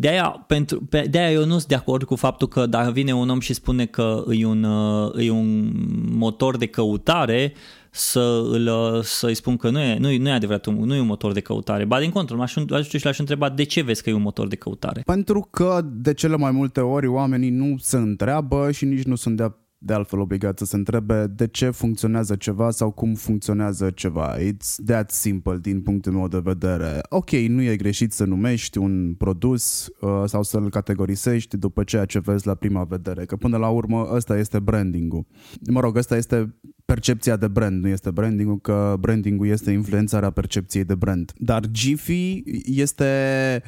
De-aia, 0.00 0.44
pentru, 0.46 0.88
de-aia 1.10 1.30
eu 1.30 1.44
nu 1.44 1.50
sunt 1.50 1.66
de 1.66 1.74
acord 1.74 2.02
cu 2.02 2.16
faptul 2.16 2.48
că 2.48 2.66
dacă 2.66 2.90
vine 2.90 3.14
un 3.14 3.28
om 3.28 3.40
și 3.40 3.54
spune 3.54 3.86
că 3.86 4.24
e 4.30 4.46
un, 4.46 4.62
uh, 4.62 5.26
e 5.26 5.30
un 5.30 5.72
motor 6.12 6.56
de 6.56 6.66
căutare, 6.66 7.52
să 7.90 8.42
îl, 8.50 9.00
să-i 9.02 9.34
spun 9.34 9.56
că 9.56 9.70
nu 9.70 9.80
e, 9.80 9.98
nu, 9.98 10.10
e, 10.10 10.18
nu 10.18 10.28
e 10.28 10.32
adevărat, 10.32 10.66
nu 10.66 10.94
e 10.94 11.00
un 11.00 11.06
motor 11.06 11.32
de 11.32 11.40
căutare. 11.40 11.84
Ba 11.84 12.00
din 12.00 12.10
contră, 12.10 12.36
m-aș 12.36 12.56
ajută 12.56 12.82
și 12.82 13.04
l-aș 13.04 13.18
întreba 13.18 13.48
de 13.48 13.62
ce 13.62 13.82
vezi 13.82 14.02
că 14.02 14.10
e 14.10 14.12
un 14.12 14.22
motor 14.22 14.48
de 14.48 14.56
căutare. 14.56 15.02
Pentru 15.04 15.48
că 15.50 15.80
de 15.92 16.14
cele 16.14 16.36
mai 16.36 16.50
multe 16.50 16.80
ori 16.80 17.06
oamenii 17.06 17.50
nu 17.50 17.76
se 17.78 17.96
întreabă 17.96 18.70
și 18.70 18.84
nici 18.84 19.04
nu 19.04 19.14
sunt 19.14 19.36
de 19.36 19.42
de 19.82 19.92
altfel 19.92 20.18
obligat 20.18 20.58
să 20.58 20.64
se 20.64 20.76
întrebe 20.76 21.26
de 21.26 21.46
ce 21.46 21.70
funcționează 21.70 22.36
ceva 22.36 22.70
sau 22.70 22.90
cum 22.90 23.14
funcționează 23.14 23.90
ceva. 23.90 24.36
It's 24.38 24.84
that 24.86 25.10
simple 25.10 25.58
din 25.60 25.80
punctul 25.80 26.12
meu 26.12 26.28
de 26.28 26.40
vedere. 26.42 27.00
Ok, 27.08 27.30
nu 27.30 27.62
e 27.62 27.76
greșit 27.76 28.12
să 28.12 28.24
numești 28.24 28.78
un 28.78 29.14
produs 29.18 29.88
uh, 30.00 30.22
sau 30.26 30.42
să-l 30.42 30.70
categorisești 30.70 31.56
după 31.56 31.84
ceea 31.84 32.04
ce 32.04 32.18
vezi 32.18 32.46
la 32.46 32.54
prima 32.54 32.84
vedere, 32.84 33.24
că 33.24 33.36
până 33.36 33.56
la 33.56 33.68
urmă 33.68 34.08
ăsta 34.12 34.38
este 34.38 34.58
branding-ul. 34.58 35.26
Mă 35.70 35.80
rog, 35.80 35.96
ăsta 35.96 36.16
este 36.16 36.54
percepția 36.84 37.36
de 37.36 37.48
brand, 37.48 37.82
nu 37.82 37.88
este 37.88 38.10
branding-ul, 38.10 38.60
că 38.60 38.96
branding-ul 39.00 39.46
este 39.46 39.70
influențarea 39.70 40.30
percepției 40.30 40.84
de 40.84 40.94
brand. 40.94 41.32
Dar 41.36 41.66
Giphy 41.70 42.42
este 42.64 43.62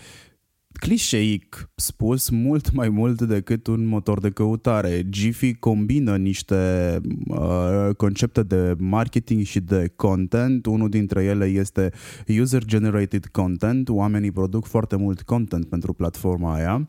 clișeic 0.83 1.71
spus 1.75 2.29
mult 2.29 2.73
mai 2.73 2.89
mult 2.89 3.21
decât 3.23 3.67
un 3.67 3.87
motor 3.87 4.21
de 4.21 4.31
căutare. 4.31 5.03
Giphy 5.09 5.55
combină 5.55 6.17
niște 6.17 7.01
uh, 7.27 7.95
concepte 7.97 8.43
de 8.43 8.75
marketing 8.79 9.45
și 9.45 9.61
de 9.61 9.93
content. 9.97 10.67
Unul 10.67 10.89
dintre 10.89 11.25
ele 11.25 11.45
este 11.45 11.93
user-generated 12.41 13.27
content. 13.27 13.89
Oamenii 13.89 14.31
produc 14.31 14.67
foarte 14.67 14.97
mult 14.97 15.23
content 15.23 15.65
pentru 15.65 15.93
platforma 15.93 16.55
aia. 16.55 16.89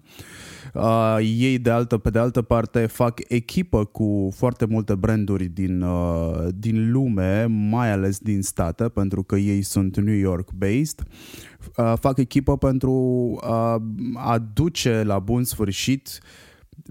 Uh, 0.74 1.18
ei 1.20 1.58
de 1.58 1.70
altă, 1.70 1.98
pe 1.98 2.10
de 2.10 2.20
altă 2.20 2.42
parte 2.42 2.86
fac 2.86 3.20
echipă 3.28 3.86
cu 3.86 4.32
foarte 4.36 4.66
multe 4.66 4.96
branduri 4.96 5.46
din, 5.46 5.82
uh, 5.82 6.48
din 6.56 6.92
lume, 6.92 7.46
mai 7.46 7.92
ales 7.92 8.20
din 8.20 8.42
state, 8.42 8.84
pentru 8.84 9.24
că 9.24 9.36
ei 9.36 9.62
sunt 9.62 9.98
New 9.98 10.16
York 10.16 10.52
based. 10.52 11.00
Uh, 11.00 11.53
fac 11.96 12.18
echipă 12.18 12.58
pentru 12.58 12.92
uh, 12.92 13.76
a 14.14 14.38
duce 14.54 15.04
la 15.04 15.20
bun 15.20 15.44
sfârșit 15.44 16.20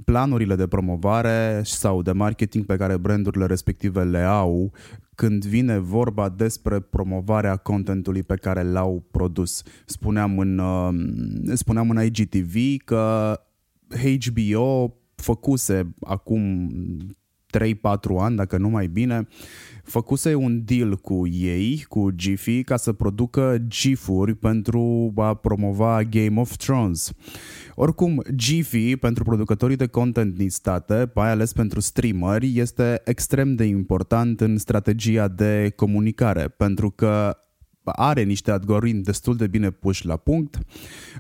planurile 0.05 0.55
de 0.55 0.67
promovare 0.67 1.61
sau 1.65 2.03
de 2.03 2.13
marketing 2.13 2.65
pe 2.65 2.77
care 2.77 2.97
brandurile 2.97 3.47
respective 3.47 4.05
le 4.05 4.23
au 4.23 4.73
când 5.15 5.45
vine 5.45 5.79
vorba 5.79 6.29
despre 6.29 6.81
promovarea 6.81 7.57
contentului 7.57 8.23
pe 8.23 8.37
care 8.37 8.63
l-au 8.63 9.05
produs. 9.11 9.63
Spuneam 9.87 10.39
în, 10.39 10.59
uh, 10.59 10.91
spuneam 11.55 11.91
în 11.91 12.05
IGTV 12.05 12.55
că 12.85 13.35
HBO 14.25 14.97
făcuse 15.15 15.95
acum 16.01 16.71
3-4 17.59 17.73
ani, 18.19 18.37
dacă 18.37 18.57
nu 18.57 18.69
mai 18.69 18.87
bine, 18.87 19.29
făcuse 19.85 20.35
un 20.35 20.63
deal 20.65 20.97
cu 20.97 21.27
ei, 21.27 21.85
cu 21.89 22.11
Giphy, 22.11 22.63
ca 22.63 22.77
să 22.77 22.93
producă 22.93 23.57
GIF-uri 23.67 24.35
pentru 24.35 25.13
a 25.17 25.35
promova 25.35 26.03
Game 26.03 26.41
of 26.41 26.57
Thrones. 26.57 27.13
Oricum, 27.75 28.23
Giphy, 28.35 28.97
pentru 28.97 29.25
producătorii 29.25 29.77
de 29.77 29.87
content 29.87 30.35
din 30.35 30.51
state, 30.51 31.11
mai 31.15 31.31
ales 31.31 31.53
pentru 31.53 31.81
streameri, 31.81 32.59
este 32.59 33.01
extrem 33.05 33.55
de 33.55 33.65
important 33.65 34.41
în 34.41 34.59
strategia 34.59 35.29
de 35.29 35.73
comunicare, 35.77 36.49
pentru 36.49 36.91
că 36.91 37.37
are 37.85 38.23
niște 38.23 38.51
algoritmi 38.51 39.03
destul 39.03 39.37
de 39.37 39.47
bine 39.47 39.71
puși 39.71 40.07
la 40.07 40.17
punct. 40.17 40.59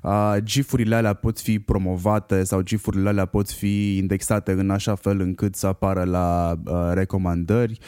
Uh, 0.02 0.36
GIF-urile 0.42 0.94
alea 0.94 1.14
pot 1.14 1.40
fi 1.40 1.58
promovate 1.58 2.44
sau 2.44 2.60
GIF-urile 2.60 3.08
alea 3.08 3.26
pot 3.26 3.50
fi 3.50 3.96
indexate 3.96 4.52
în 4.52 4.70
așa 4.70 4.94
fel 4.94 5.20
încât 5.20 5.54
să 5.54 5.66
apară 5.66 6.04
la 6.04 6.58
uh, 6.64 6.90
recomandări 6.92 7.78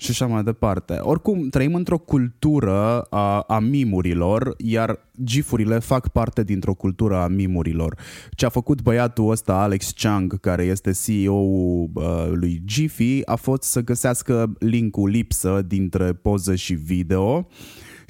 și 0.00 0.10
așa 0.10 0.26
mai 0.26 0.42
departe. 0.42 0.98
Oricum, 1.00 1.48
trăim 1.48 1.74
într-o 1.74 1.98
cultură 1.98 3.00
a, 3.00 3.40
a 3.40 3.58
mimurilor, 3.58 4.54
iar 4.58 4.98
gifurile 5.24 5.78
fac 5.78 6.08
parte 6.08 6.42
dintr-o 6.42 6.74
cultură 6.74 7.16
a 7.16 7.26
mimurilor. 7.26 7.98
Ce 8.30 8.46
a 8.46 8.48
făcut 8.48 8.82
băiatul 8.82 9.30
ăsta, 9.30 9.54
Alex 9.54 9.92
Chang, 9.96 10.40
care 10.40 10.64
este 10.64 10.90
CEO-ul 11.04 11.90
uh, 11.94 12.30
lui 12.32 12.62
Giphy, 12.64 13.22
a 13.24 13.34
fost 13.34 13.62
să 13.62 13.80
găsească 13.80 14.52
linkul 14.58 15.08
lipsă 15.08 15.64
dintre 15.66 16.12
poză 16.12 16.54
și 16.54 16.74
video 16.74 17.48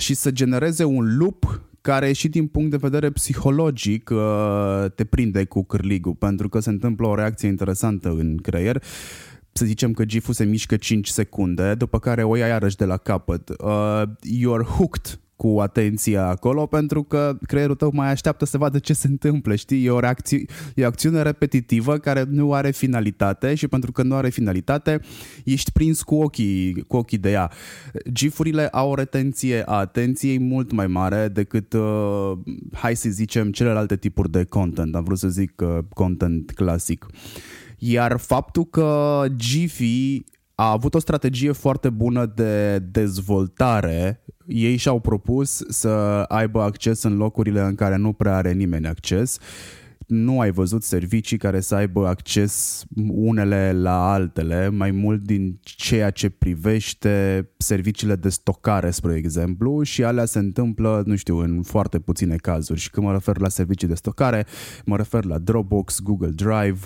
și 0.00 0.14
să 0.14 0.30
genereze 0.30 0.84
un 0.84 1.16
loop 1.16 1.60
care 1.80 2.12
și 2.12 2.28
din 2.28 2.46
punct 2.46 2.70
de 2.70 2.76
vedere 2.76 3.10
psihologic 3.10 4.10
uh, 4.12 4.84
te 4.94 5.04
prinde 5.04 5.44
cu 5.44 5.64
cârligul, 5.64 6.14
pentru 6.14 6.48
că 6.48 6.60
se 6.60 6.70
întâmplă 6.70 7.06
o 7.06 7.14
reacție 7.14 7.48
interesantă 7.48 8.08
în 8.08 8.36
creier 8.36 8.82
să 9.52 9.64
zicem 9.64 9.92
că 9.92 10.04
GIF-ul 10.04 10.34
se 10.34 10.44
mișcă 10.44 10.76
5 10.76 11.08
secunde, 11.08 11.74
după 11.74 11.98
care 11.98 12.22
o 12.22 12.36
ia 12.36 12.46
iarăși 12.46 12.76
de 12.76 12.84
la 12.84 12.96
capăt. 12.96 13.48
Uh, 13.48 14.02
you're 14.24 14.66
hooked 14.76 15.20
cu 15.40 15.60
atenția 15.60 16.26
acolo 16.26 16.66
pentru 16.66 17.02
că 17.02 17.38
creierul 17.46 17.74
tău 17.74 17.90
mai 17.94 18.10
așteaptă 18.10 18.44
să 18.44 18.58
vadă 18.58 18.78
ce 18.78 18.92
se 18.92 19.06
întâmplă, 19.06 19.54
știi? 19.54 19.84
E 19.84 19.90
o, 19.90 19.98
reacție, 19.98 20.44
e 20.74 20.84
o 20.84 20.86
acțiune 20.86 21.22
repetitivă 21.22 21.96
care 21.98 22.24
nu 22.28 22.52
are 22.52 22.70
finalitate 22.70 23.54
și 23.54 23.68
pentru 23.68 23.92
că 23.92 24.02
nu 24.02 24.14
are 24.14 24.28
finalitate 24.28 25.00
ești 25.44 25.72
prins 25.72 26.02
cu 26.02 26.14
ochii, 26.14 26.84
cu 26.86 26.96
ochii 26.96 27.18
de 27.18 27.30
ea. 27.30 27.50
GIF-urile 28.12 28.68
au 28.68 28.90
o 28.90 28.94
retenție 28.94 29.62
a 29.66 29.74
atenției 29.74 30.38
mult 30.38 30.72
mai 30.72 30.86
mare 30.86 31.28
decât, 31.28 31.72
uh, 31.72 32.32
hai 32.72 32.96
să 32.96 33.08
zicem, 33.08 33.50
celelalte 33.50 33.96
tipuri 33.96 34.30
de 34.30 34.44
content. 34.44 34.94
Am 34.94 35.04
vrut 35.04 35.18
să 35.18 35.28
zic 35.28 35.62
uh, 35.62 35.78
content 35.94 36.50
clasic. 36.50 37.06
Iar 37.78 38.18
faptul 38.18 38.64
că 38.64 39.24
Giphy 39.36 40.24
a 40.60 40.70
avut 40.70 40.94
o 40.94 40.98
strategie 40.98 41.52
foarte 41.52 41.90
bună 41.90 42.26
de 42.26 42.78
dezvoltare. 42.78 44.24
Ei 44.46 44.76
și-au 44.76 45.00
propus 45.00 45.62
să 45.68 45.88
aibă 46.28 46.62
acces 46.62 47.02
în 47.02 47.16
locurile 47.16 47.60
în 47.60 47.74
care 47.74 47.96
nu 47.96 48.12
prea 48.12 48.36
are 48.36 48.52
nimeni 48.52 48.86
acces 48.86 49.38
nu 50.10 50.40
ai 50.40 50.50
văzut 50.50 50.82
servicii 50.82 51.36
care 51.36 51.60
să 51.60 51.74
aibă 51.74 52.06
acces 52.06 52.84
unele 53.08 53.72
la 53.72 54.12
altele, 54.12 54.68
mai 54.68 54.90
mult 54.90 55.22
din 55.22 55.58
ceea 55.62 56.10
ce 56.10 56.28
privește 56.28 57.48
serviciile 57.56 58.16
de 58.16 58.28
stocare, 58.28 58.90
spre 58.90 59.14
exemplu, 59.14 59.82
și 59.82 60.04
alea 60.04 60.24
se 60.24 60.38
întâmplă, 60.38 61.02
nu 61.06 61.16
știu, 61.16 61.38
în 61.38 61.62
foarte 61.62 61.98
puține 61.98 62.36
cazuri. 62.36 62.80
Și 62.80 62.90
când 62.90 63.06
mă 63.06 63.12
refer 63.12 63.38
la 63.38 63.48
servicii 63.48 63.88
de 63.88 63.94
stocare, 63.94 64.46
mă 64.84 64.96
refer 64.96 65.24
la 65.24 65.38
Dropbox, 65.38 66.00
Google 66.00 66.30
Drive. 66.34 66.78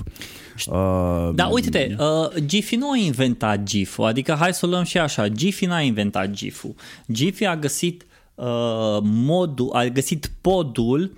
Uh, 0.66 1.30
da, 1.34 1.46
uite-te, 1.46 1.96
uh, 1.98 2.44
Giphy 2.44 2.76
nu 2.76 2.90
a 2.90 2.96
inventat 2.96 3.62
GIF-ul, 3.62 4.04
adică 4.04 4.36
hai 4.38 4.54
să 4.54 4.66
o 4.66 4.68
luăm 4.68 4.84
și 4.84 4.98
așa, 4.98 5.28
Giphy 5.28 5.66
n-a 5.66 5.80
inventat 5.80 6.30
GIF-ul. 6.30 6.74
Giphy 7.12 7.44
a 7.44 7.56
găsit 7.56 8.06
uh, 8.34 8.98
modul, 9.02 9.70
a 9.72 9.84
găsit 9.84 10.30
podul 10.40 11.16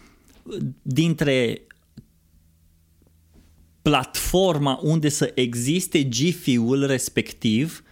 dintre 0.83 1.61
platforma 3.88 4.81
unde 4.83 5.09
să 5.09 5.33
existe 5.35 6.09
GIF-ul 6.09 6.87
respectiv 6.87 7.83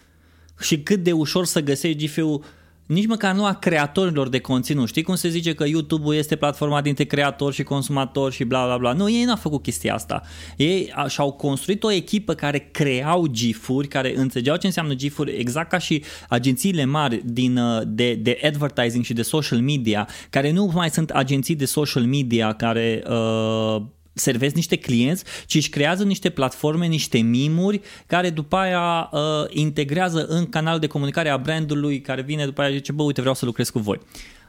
și 0.61 0.79
cât 0.79 1.03
de 1.03 1.13
ușor 1.13 1.45
să 1.45 1.61
găsești 1.61 1.99
GIF-ul 1.99 2.45
nici 2.87 3.07
măcar 3.07 3.35
nu 3.35 3.45
a 3.45 3.53
creatorilor 3.53 4.29
de 4.29 4.39
conținut. 4.39 4.89
Știi 4.89 5.03
cum 5.03 5.15
se 5.15 5.29
zice 5.29 5.55
că 5.55 5.67
YouTube-ul 5.67 6.15
este 6.15 6.37
platforma 6.37 6.81
dintre 6.81 7.05
creatori 7.05 7.55
și 7.55 7.63
consumatori 7.63 8.35
și 8.35 8.45
bla 8.45 8.65
bla 8.65 8.77
bla. 8.77 8.93
Nu, 8.93 9.11
ei 9.11 9.25
n-au 9.25 9.37
făcut 9.37 9.63
chestia 9.63 9.95
asta. 9.95 10.23
Ei 10.57 10.93
și-au 11.09 11.33
construit 11.33 11.85
o 11.85 11.93
echipă 11.93 12.35
care 12.35 12.69
creau 12.73 13.27
GIF-uri, 13.27 13.89
care 13.89 14.17
înțelegeau 14.17 14.57
ce 14.57 14.67
înseamnă 14.67 14.95
GIF-uri, 14.95 15.37
exact 15.37 15.69
ca 15.69 15.79
și 15.79 16.05
agențiile 16.29 16.85
mari 16.85 17.23
din, 17.25 17.57
uh, 17.57 17.83
de, 17.87 18.15
de 18.15 18.39
advertising 18.43 19.05
și 19.05 19.13
de 19.13 19.23
social 19.23 19.59
media, 19.59 20.09
care 20.31 20.51
nu 20.51 20.71
mai 20.75 20.91
sunt 20.91 21.11
agenții 21.11 21.55
de 21.55 21.65
social 21.65 22.03
media 22.03 22.53
care 22.53 23.03
uh, 23.09 23.83
servesc 24.15 24.55
niște 24.55 24.77
clienți, 24.77 25.25
ci 25.47 25.55
își 25.55 25.69
creează 25.69 26.05
niște 26.05 26.31
platforme, 26.31 26.87
niște 26.87 27.19
mimuri 27.19 27.81
care 28.07 28.31
după 28.31 28.57
aia 28.57 29.11
uh, 29.13 29.21
integrează 29.49 30.27
în 30.27 30.49
canal 30.49 30.79
de 30.79 30.87
comunicare 30.87 31.29
a 31.29 31.37
brandului 31.37 32.01
care 32.01 32.23
vine 32.23 32.45
după 32.45 32.61
aia 32.61 32.71
și 32.71 32.77
zice, 32.77 32.93
bă, 32.93 33.03
uite, 33.03 33.21
vreau 33.21 33.35
să 33.35 33.45
lucrez 33.45 33.71
cu 33.71 33.79
voi. 33.79 34.01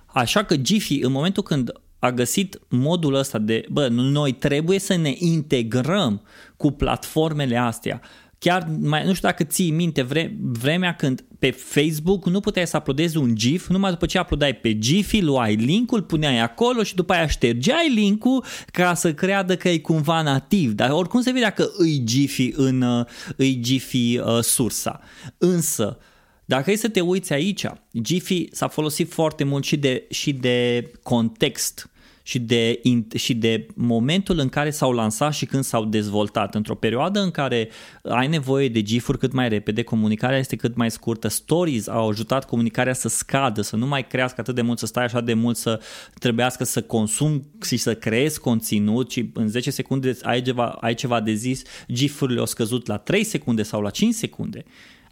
Așa 0.06 0.44
că 0.44 0.56
Giphy, 0.56 1.00
în 1.00 1.12
momentul 1.12 1.44
când 1.44 1.72
a 2.00 2.12
găsit 2.12 2.60
modul 2.68 3.14
ăsta 3.14 3.38
de, 3.38 3.66
bă, 3.70 3.88
noi 3.88 4.32
trebuie 4.32 4.80
să 4.80 4.96
ne 4.96 5.14
integrăm 5.18 6.22
cu 6.58 6.72
platformele 6.72 7.58
astea, 7.58 8.02
chiar 8.40 8.68
mai, 8.80 9.06
nu 9.06 9.14
știu 9.14 9.28
dacă 9.28 9.44
ții 9.44 9.72
minte 9.72 10.02
vre, 10.02 10.38
vremea 10.42 10.96
când 10.96 11.26
pe 11.40 11.52
Facebook 11.52 12.26
nu 12.26 12.40
puteai 12.40 12.68
să 12.68 12.78
uploadezi 12.78 13.18
un 13.18 13.36
GIF, 13.36 13.68
numai 13.68 13.92
după 13.92 14.06
ce 14.06 14.20
uploadai 14.20 14.54
pe 14.54 14.78
GIF, 14.78 15.14
luai 15.20 15.56
linkul, 15.56 16.02
puneai 16.02 16.40
acolo 16.40 16.84
și 16.84 16.96
după 16.96 17.14
aia 17.14 17.28
ștergeai 17.28 17.92
linkul 17.94 18.44
ca 18.72 18.94
să 18.94 19.14
creadă 19.14 19.56
că 19.56 19.70
e 19.70 19.78
cumva 19.78 20.22
nativ, 20.22 20.72
dar 20.72 20.90
oricum 20.90 21.22
se 21.22 21.32
vedea 21.32 21.50
că 21.50 21.70
îi 21.78 22.02
GIF 22.04 22.40
în 22.56 23.06
îi 23.36 23.60
GIF 23.60 23.94
uh, 23.94 24.40
sursa. 24.42 25.00
Însă, 25.38 25.98
dacă 26.46 26.72
e 26.72 26.76
să 26.76 26.90
te 26.90 27.00
uiți 27.00 27.34
aici, 27.34 27.66
Giphy 28.02 28.48
s-a 28.52 28.68
folosit 28.68 29.12
foarte 29.12 29.44
mult 29.44 29.64
și 29.64 29.78
de, 29.78 30.06
și 30.10 30.34
de 30.34 30.92
context 31.04 31.90
și 32.28 32.40
de, 32.40 32.82
și 33.16 33.34
de 33.34 33.68
momentul 33.76 34.40
în 34.40 34.50
care 34.50 34.70
s-au 34.70 34.92
lansat 34.92 35.34
și 35.34 35.46
când 35.46 35.64
s-au 35.64 35.86
dezvoltat. 35.86 36.56
Într-o 36.56 36.76
perioadă 36.76 37.20
în 37.20 37.32
care 37.32 37.70
ai 38.04 38.28
nevoie 38.28 38.70
de 38.70 38.82
GIF-uri 38.82 39.18
cât 39.18 39.32
mai 39.32 39.50
repede, 39.50 39.84
comunicarea 39.84 40.38
este 40.38 40.56
cât 40.56 40.76
mai 40.76 40.92
scurtă, 40.92 41.28
stories 41.28 41.88
au 41.88 42.10
ajutat 42.10 42.46
comunicarea 42.46 42.94
să 42.94 43.08
scadă, 43.08 43.62
să 43.62 43.76
nu 43.76 43.88
mai 43.88 44.08
crească 44.08 44.42
atât 44.42 44.56
de 44.56 44.62
mult, 44.62 44.80
să 44.80 44.86
stai 44.86 45.04
așa 45.04 45.22
de 45.22 45.34
mult, 45.34 45.58
să 45.58 45.82
trebuiască 46.20 46.64
să 46.64 46.82
consumi 46.82 47.46
și 47.66 47.78
să 47.78 47.96
creezi 47.96 48.40
conținut 48.40 49.12
și 49.12 49.32
în 49.34 49.48
10 49.48 49.72
secunde 49.72 50.18
ai 50.22 50.42
ceva, 50.42 50.68
ai 50.68 50.94
ceva 50.94 51.22
de 51.22 51.34
zis, 51.34 51.62
GIF-urile 51.92 52.40
au 52.40 52.46
scăzut 52.46 52.88
la 52.88 52.98
3 52.98 53.24
secunde 53.24 53.64
sau 53.64 53.82
la 53.82 53.90
5 53.90 54.14
secunde. 54.14 54.64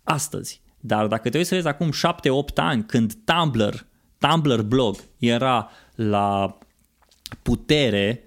Astăzi. 0.03 0.61
Dar 0.79 1.07
dacă 1.07 1.29
te 1.29 1.37
uiți 1.37 1.49
să 1.49 1.55
vezi 1.55 1.67
acum 1.67 1.91
7-8 1.91 1.93
ani, 2.55 2.83
când 2.85 3.13
Tumblr, 3.23 3.85
Tumblr 4.17 4.61
blog 4.61 4.95
era 5.19 5.69
la 5.95 6.57
putere, 7.41 8.23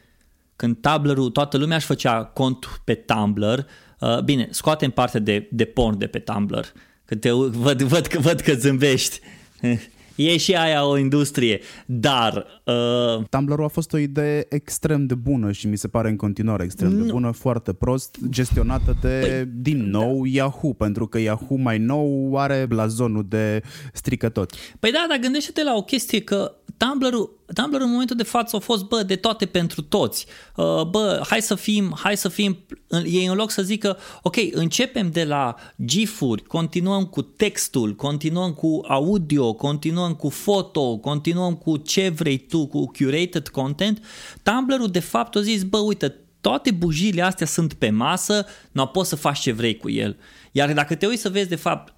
când 0.56 0.76
Tumblr-ul, 0.80 1.30
toată 1.30 1.56
lumea 1.56 1.76
își 1.76 1.86
făcea 1.86 2.25
cont 2.25 2.80
pe 2.84 2.94
Tumblr, 2.94 3.66
uh, 4.00 4.20
bine, 4.20 4.48
scoatem 4.50 4.90
partea 4.90 5.20
de, 5.20 5.48
de 5.50 5.64
porn 5.64 5.98
de 5.98 6.06
pe 6.06 6.18
Tumblr, 6.18 6.72
că 7.04 7.14
te 7.14 7.30
văd, 7.30 7.82
văd, 7.82 8.06
văd 8.12 8.40
că 8.40 8.52
zâmbești. 8.52 9.20
E 10.16 10.36
și 10.36 10.54
aia 10.54 10.86
o 10.86 10.98
industrie, 10.98 11.60
dar... 11.86 12.46
Uh... 12.64 13.25
Tumblr-ul 13.30 13.64
a 13.64 13.68
fost 13.68 13.92
o 13.92 13.98
idee 13.98 14.46
extrem 14.48 15.06
de 15.06 15.14
bună 15.14 15.52
și 15.52 15.66
mi 15.66 15.76
se 15.76 15.88
pare 15.88 16.08
în 16.08 16.16
continuare 16.16 16.64
extrem 16.64 16.90
nu. 16.90 17.04
de 17.04 17.10
bună, 17.10 17.30
foarte 17.30 17.72
prost, 17.72 18.16
gestionată 18.28 18.96
de, 19.00 19.18
păi, 19.20 19.52
din 19.54 19.90
nou, 19.90 20.22
da. 20.22 20.28
Yahoo, 20.28 20.72
pentru 20.72 21.06
că 21.06 21.18
Yahoo 21.18 21.56
mai 21.56 21.78
nou 21.78 22.36
are 22.36 22.66
blazonul 22.68 23.26
de 23.28 23.62
strică 23.92 24.28
tot. 24.28 24.52
Păi 24.80 24.90
da, 24.90 25.06
dar 25.08 25.18
gândește-te 25.18 25.62
la 25.62 25.75
o 25.75 25.82
chestie 25.82 26.20
că 26.20 26.54
Tumblr-ul, 26.76 27.36
Tumblr 27.54 27.80
în 27.80 27.90
momentul 27.90 28.16
de 28.16 28.22
față 28.22 28.56
a 28.56 28.58
fost, 28.58 28.84
bă, 28.84 29.02
de 29.02 29.16
toate 29.16 29.46
pentru 29.46 29.82
toți. 29.82 30.26
Uh, 30.56 30.82
bă, 30.82 31.22
hai 31.28 31.42
să 31.42 31.54
fim, 31.54 31.96
hai 31.98 32.16
să 32.16 32.28
fim, 32.28 32.58
ei 33.04 33.26
în 33.26 33.34
loc 33.34 33.50
să 33.50 33.62
zică, 33.62 33.98
ok, 34.22 34.36
începem 34.50 35.10
de 35.10 35.24
la 35.24 35.54
GIF-uri, 35.84 36.42
continuăm 36.42 37.04
cu 37.04 37.22
textul, 37.22 37.94
continuăm 37.94 38.52
cu 38.52 38.80
audio, 38.88 39.52
continuăm 39.52 40.14
cu 40.14 40.28
foto, 40.28 40.96
continuăm 40.96 41.54
cu 41.54 41.76
ce 41.76 42.08
vrei 42.08 42.38
tu, 42.38 42.66
cu 42.66 42.90
curated 42.90 43.48
content, 43.48 44.04
Tumblr-ul 44.42 44.90
de 44.90 45.00
fapt 45.00 45.36
a 45.36 45.40
zis, 45.40 45.62
bă, 45.62 45.78
uite, 45.78 46.14
toate 46.40 46.70
bujile 46.70 47.22
astea 47.22 47.46
sunt 47.46 47.72
pe 47.72 47.90
masă, 47.90 48.46
nu 48.72 48.86
poți 48.86 49.08
să 49.08 49.16
faci 49.16 49.38
ce 49.38 49.52
vrei 49.52 49.76
cu 49.76 49.90
el. 49.90 50.16
Iar 50.52 50.72
dacă 50.72 50.94
te 50.94 51.06
uiți 51.06 51.22
să 51.22 51.28
vezi 51.28 51.48
de 51.48 51.56
fapt 51.56 51.94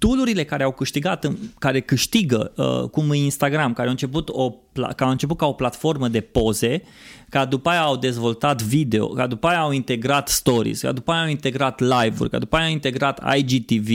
toolurile 0.00 0.44
care 0.44 0.62
au 0.62 0.72
câștigat, 0.72 1.32
care 1.58 1.80
câștigă, 1.80 2.52
uh, 2.56 2.88
cum 2.88 3.10
e 3.10 3.16
Instagram, 3.16 3.72
care 3.72 3.86
au 3.86 3.92
început, 3.92 4.28
o, 4.28 4.54
care 4.72 5.04
au 5.04 5.10
început 5.10 5.36
ca 5.36 5.46
o 5.46 5.52
platformă 5.52 6.08
de 6.08 6.20
poze, 6.20 6.82
ca 7.28 7.44
după 7.44 7.68
aia 7.68 7.80
au 7.80 7.96
dezvoltat 7.96 8.62
video, 8.62 9.08
ca 9.08 9.26
după 9.26 9.46
aia 9.46 9.60
au 9.60 9.72
integrat 9.72 10.28
stories, 10.28 10.80
ca 10.80 10.92
după 10.92 11.12
aia 11.12 11.22
au 11.22 11.28
integrat 11.28 11.80
live-uri, 11.80 12.30
ca 12.30 12.38
după 12.38 12.56
aia 12.56 12.64
au 12.64 12.70
integrat 12.72 13.36
IGTV 13.36 13.88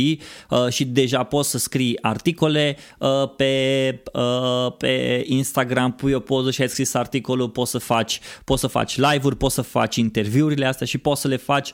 uh, 0.49 0.67
și 0.69 0.85
deja 0.85 1.23
poți 1.23 1.49
să 1.49 1.57
scrii 1.57 2.01
articole 2.01 2.77
uh, 2.99 3.35
pe, 3.35 4.03
uh, 4.13 4.73
pe 4.77 5.23
Instagram, 5.27 5.91
pui 5.91 6.13
o 6.13 6.19
poză 6.19 6.51
și 6.51 6.61
ai 6.61 6.69
scris 6.69 6.93
articolul, 6.93 7.49
poți 7.49 7.71
să 7.71 7.77
faci, 7.77 8.19
poți 8.43 8.61
să 8.61 8.67
faci 8.67 8.97
live-uri, 8.97 9.37
poți 9.37 9.55
să 9.55 9.61
faci 9.61 9.95
interviurile 9.95 10.65
astea 10.65 10.85
și 10.85 10.97
poți 10.97 11.21
să 11.21 11.27
le 11.27 11.37
faci 11.37 11.71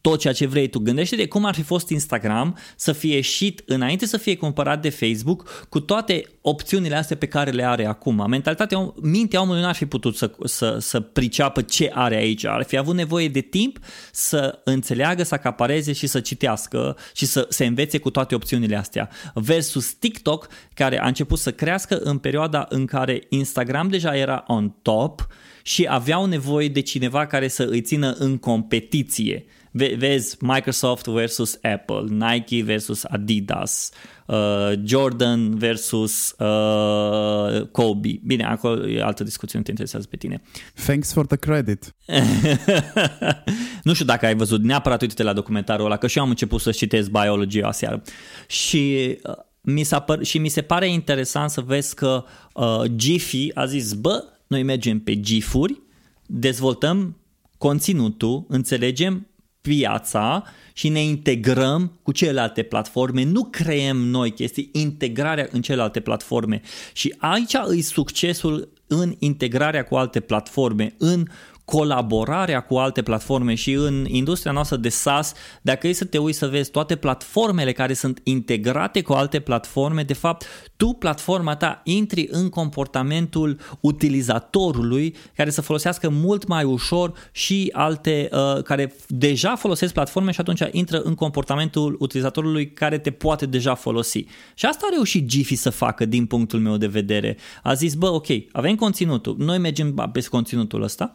tot 0.00 0.20
ceea 0.20 0.32
ce 0.32 0.46
vrei 0.46 0.68
tu. 0.68 0.78
Gândește-te 0.78 1.28
cum 1.28 1.44
ar 1.44 1.54
fi 1.54 1.62
fost 1.62 1.88
Instagram 1.88 2.58
să 2.76 2.92
fie 2.92 3.14
ieșit 3.14 3.62
înainte 3.66 4.06
să 4.06 4.16
fie 4.16 4.36
cumpărat 4.36 4.82
de 4.82 4.90
Facebook 4.90 5.66
cu 5.68 5.80
toate 5.80 6.24
opțiunile 6.40 6.96
astea 6.96 7.16
pe 7.16 7.26
care 7.26 7.50
le 7.50 7.64
are 7.64 7.86
acum. 7.86 8.24
Mentalitatea, 8.28 8.92
mintea 9.02 9.40
omului 9.40 9.60
nu 9.60 9.66
ar 9.66 9.74
fi 9.74 9.86
putut 9.86 10.16
să, 10.16 10.32
să, 10.44 10.76
să 10.80 11.00
priceapă 11.00 11.62
ce 11.62 11.90
are 11.94 12.16
aici. 12.16 12.44
Ar 12.44 12.62
fi 12.62 12.76
avut 12.76 12.94
nevoie 12.94 13.28
de 13.28 13.40
timp 13.40 13.78
să 14.12 14.60
înțeleagă, 14.64 15.22
să 15.22 15.34
acapareze 15.34 15.92
și 15.92 16.06
să 16.06 16.20
citească 16.20 16.96
și 17.14 17.26
să 17.26 17.46
se 17.48 17.64
învețe 17.64 17.98
cu 17.98 18.10
toate 18.10 18.34
opțiunile 18.34 18.76
astea. 18.76 19.10
Versus 19.34 19.92
TikTok, 19.92 20.48
care 20.74 21.00
a 21.00 21.06
început 21.06 21.38
să 21.38 21.52
crească 21.52 21.96
în 21.96 22.18
perioada 22.18 22.66
în 22.68 22.86
care 22.86 23.26
Instagram 23.28 23.88
deja 23.88 24.16
era 24.16 24.44
on 24.46 24.74
top 24.82 25.26
și 25.62 25.86
aveau 25.88 26.24
nevoie 26.24 26.68
de 26.68 26.80
cineva 26.80 27.26
care 27.26 27.48
să 27.48 27.66
îi 27.70 27.80
țină 27.80 28.12
în 28.18 28.38
competiție 28.38 29.44
vezi 29.70 30.36
Microsoft 30.40 31.06
versus 31.06 31.58
Apple, 31.62 32.04
Nike 32.08 32.62
versus 32.62 33.04
Adidas, 33.04 33.90
uh, 34.26 34.72
Jordan 34.84 35.58
versus 35.58 36.34
uh, 36.38 37.66
Kobe. 37.70 38.20
Bine, 38.24 38.44
acolo 38.44 38.88
e 38.88 39.02
altă 39.02 39.24
discuție, 39.24 39.58
nu 39.58 39.64
te 39.64 39.70
interesează 39.70 40.06
pe 40.10 40.16
tine. 40.16 40.42
Thanks 40.74 41.12
for 41.12 41.26
the 41.26 41.36
credit. 41.36 41.94
nu 43.84 43.92
știu 43.92 44.04
dacă 44.04 44.26
ai 44.26 44.34
văzut, 44.34 44.62
neapărat 44.62 45.00
uite 45.00 45.22
la 45.22 45.32
documentarul 45.32 45.84
ăla, 45.84 45.96
că 45.96 46.06
și 46.06 46.18
eu 46.18 46.24
am 46.24 46.30
început 46.30 46.60
să 46.60 46.70
citesc 46.70 47.10
biologie 47.10 47.64
aseară. 47.64 48.02
Și 48.46 49.16
uh, 49.22 49.34
mi, 49.60 49.82
s-a 49.82 50.04
păr- 50.04 50.22
și 50.22 50.38
mi 50.38 50.48
se 50.48 50.62
pare 50.62 50.88
interesant 50.88 51.50
să 51.50 51.60
vezi 51.60 51.94
că 51.94 52.24
uh, 52.54 52.82
Giphy 52.96 53.50
a 53.54 53.66
zis, 53.66 53.92
bă, 53.92 54.24
noi 54.46 54.62
mergem 54.62 54.98
pe 54.98 55.20
GIF-uri, 55.20 55.80
dezvoltăm 56.26 57.16
conținutul, 57.58 58.44
înțelegem 58.48 59.29
piața 59.60 60.44
și 60.72 60.88
ne 60.88 61.02
integrăm 61.02 61.98
cu 62.02 62.12
celelalte 62.12 62.62
platforme, 62.62 63.24
nu 63.24 63.44
creăm 63.44 63.96
noi 63.96 64.30
chestii, 64.30 64.68
integrarea 64.72 65.48
în 65.50 65.62
celelalte 65.62 66.00
platforme. 66.00 66.60
Și 66.92 67.14
aici 67.18 67.54
îi 67.64 67.80
succesul 67.80 68.72
în 68.86 69.14
integrarea 69.18 69.84
cu 69.84 69.96
alte 69.96 70.20
platforme, 70.20 70.94
în 70.98 71.26
colaborarea 71.70 72.60
cu 72.60 72.76
alte 72.76 73.02
platforme 73.02 73.54
și 73.54 73.72
în 73.72 74.04
industria 74.08 74.52
noastră 74.52 74.76
de 74.76 74.88
SaaS, 74.88 75.32
dacă 75.62 75.88
e 75.88 75.92
să 75.92 76.04
te 76.04 76.18
uiți 76.18 76.38
să 76.38 76.46
vezi 76.46 76.70
toate 76.70 76.96
platformele 76.96 77.72
care 77.72 77.92
sunt 77.92 78.20
integrate 78.22 79.02
cu 79.02 79.12
alte 79.12 79.40
platforme, 79.40 80.02
de 80.02 80.12
fapt, 80.12 80.46
tu, 80.76 80.86
platforma 80.92 81.56
ta, 81.56 81.80
intri 81.84 82.28
în 82.30 82.48
comportamentul 82.48 83.58
utilizatorului 83.80 85.14
care 85.36 85.50
să 85.50 85.60
folosească 85.60 86.08
mult 86.08 86.46
mai 86.46 86.64
ușor 86.64 87.12
și 87.32 87.70
alte 87.72 88.28
uh, 88.32 88.62
care 88.62 88.94
deja 89.08 89.56
folosesc 89.56 89.92
platforme 89.92 90.30
și 90.30 90.40
atunci 90.40 90.62
intră 90.70 91.00
în 91.00 91.14
comportamentul 91.14 91.96
utilizatorului 91.98 92.72
care 92.72 92.98
te 92.98 93.10
poate 93.10 93.46
deja 93.46 93.74
folosi. 93.74 94.24
Și 94.54 94.66
asta 94.66 94.86
a 94.90 94.94
reușit 94.94 95.26
Giphy 95.26 95.54
să 95.54 95.70
facă 95.70 96.04
din 96.04 96.26
punctul 96.26 96.60
meu 96.60 96.76
de 96.76 96.86
vedere. 96.86 97.36
A 97.62 97.74
zis, 97.74 97.94
bă, 97.94 98.08
ok, 98.08 98.26
avem 98.52 98.74
conținutul, 98.74 99.34
noi 99.38 99.58
mergem 99.58 99.94
pe 100.12 100.26
conținutul 100.30 100.82
ăsta, 100.82 101.14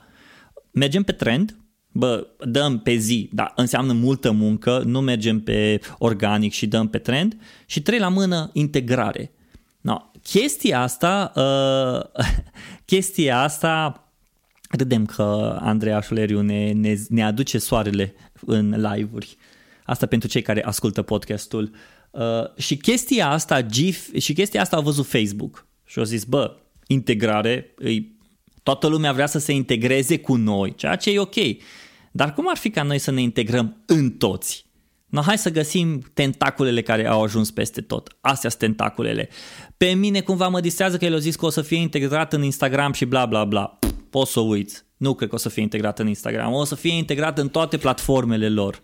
mergem 0.75 1.03
pe 1.03 1.11
trend, 1.11 1.57
bă, 1.91 2.27
dăm 2.45 2.79
pe 2.79 2.95
zi, 2.95 3.29
dar 3.33 3.53
înseamnă 3.55 3.93
multă 3.93 4.31
muncă, 4.31 4.83
nu 4.85 5.01
mergem 5.01 5.39
pe 5.39 5.81
organic 5.97 6.53
și 6.53 6.67
dăm 6.67 6.87
pe 6.87 6.97
trend 6.97 7.37
și 7.65 7.81
trei 7.81 7.99
la 7.99 8.07
mână, 8.07 8.49
integrare. 8.53 9.31
No, 9.81 10.11
chestia 10.21 10.81
asta, 10.81 11.31
uh, 11.35 12.23
chestia 12.91 13.41
asta, 13.41 14.03
credem 14.61 15.05
că 15.05 15.57
Andreea 15.61 15.99
Șuleriu 15.99 16.41
ne, 16.41 16.71
ne, 16.71 16.95
ne 17.09 17.23
aduce 17.23 17.57
soarele 17.57 18.13
în 18.45 18.69
live-uri. 18.69 19.37
Asta 19.85 20.05
pentru 20.05 20.27
cei 20.27 20.41
care 20.41 20.63
ascultă 20.63 21.01
podcastul. 21.01 21.71
Uh, 22.11 22.55
și 22.57 22.77
chestia 22.77 23.29
asta, 23.29 23.61
GIF, 23.61 24.17
și 24.17 24.33
chestia 24.33 24.61
asta 24.61 24.75
au 24.75 24.81
văzut 24.81 25.05
Facebook 25.05 25.65
și 25.85 25.99
au 25.99 26.05
zis, 26.05 26.23
bă, 26.23 26.57
integrare, 26.87 27.73
îi, 27.75 28.14
toată 28.65 28.87
lumea 28.87 29.13
vrea 29.13 29.25
să 29.25 29.39
se 29.39 29.51
integreze 29.51 30.19
cu 30.19 30.35
noi, 30.35 30.75
ceea 30.75 30.95
ce 30.95 31.11
e 31.11 31.19
ok. 31.19 31.35
Dar 32.11 32.33
cum 32.33 32.49
ar 32.49 32.57
fi 32.57 32.69
ca 32.69 32.83
noi 32.83 32.99
să 32.99 33.11
ne 33.11 33.21
integrăm 33.21 33.83
în 33.85 34.11
toți? 34.11 34.65
No, 35.05 35.21
hai 35.21 35.37
să 35.37 35.49
găsim 35.49 36.03
tentaculele 36.13 36.81
care 36.81 37.07
au 37.07 37.23
ajuns 37.23 37.51
peste 37.51 37.81
tot. 37.81 38.17
Astea 38.21 38.49
sunt 38.49 38.61
tentaculele. 38.61 39.29
Pe 39.77 39.85
mine 39.85 40.21
cumva 40.21 40.47
mă 40.47 40.59
distrează 40.59 40.97
că 40.97 41.05
el 41.05 41.13
a 41.13 41.17
zis 41.17 41.35
că 41.35 41.45
o 41.45 41.49
să 41.49 41.61
fie 41.61 41.77
integrat 41.77 42.33
în 42.33 42.43
Instagram 42.43 42.91
și 42.91 43.05
bla 43.05 43.25
bla 43.25 43.45
bla. 43.45 43.79
Poți 44.09 44.31
să 44.31 44.39
uiți. 44.39 44.83
Nu 44.97 45.13
cred 45.13 45.29
că 45.29 45.35
o 45.35 45.37
să 45.37 45.49
fie 45.49 45.61
integrat 45.61 45.99
în 45.99 46.07
Instagram. 46.07 46.53
O 46.53 46.63
să 46.63 46.75
fie 46.75 46.93
integrat 46.93 47.37
în 47.37 47.49
toate 47.49 47.77
platformele 47.77 48.49
lor. 48.49 48.81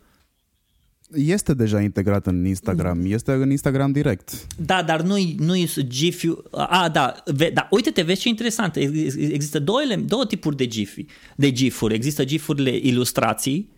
Este 1.13 1.53
deja 1.53 1.81
integrat 1.81 2.27
în 2.27 2.45
Instagram, 2.45 3.05
este 3.05 3.31
în 3.31 3.51
Instagram 3.51 3.91
direct. 3.91 4.47
Da, 4.57 4.83
dar 4.83 5.01
nu-i, 5.01 5.35
nu-i 5.39 5.69
GIF. 5.87 6.23
A, 6.51 6.89
da, 6.89 7.23
da, 7.53 7.67
uite-te, 7.71 8.01
vezi 8.01 8.21
ce 8.21 8.27
interesant. 8.27 8.75
Există 8.75 9.59
două, 9.59 9.79
două 10.05 10.25
tipuri 10.25 10.55
de 10.55 10.67
GIF, 10.67 10.97
de 11.35 11.51
GIF-uri. 11.51 11.93
Există 11.93 12.23
GIF-urile 12.23 12.75
ilustrații 12.75 13.69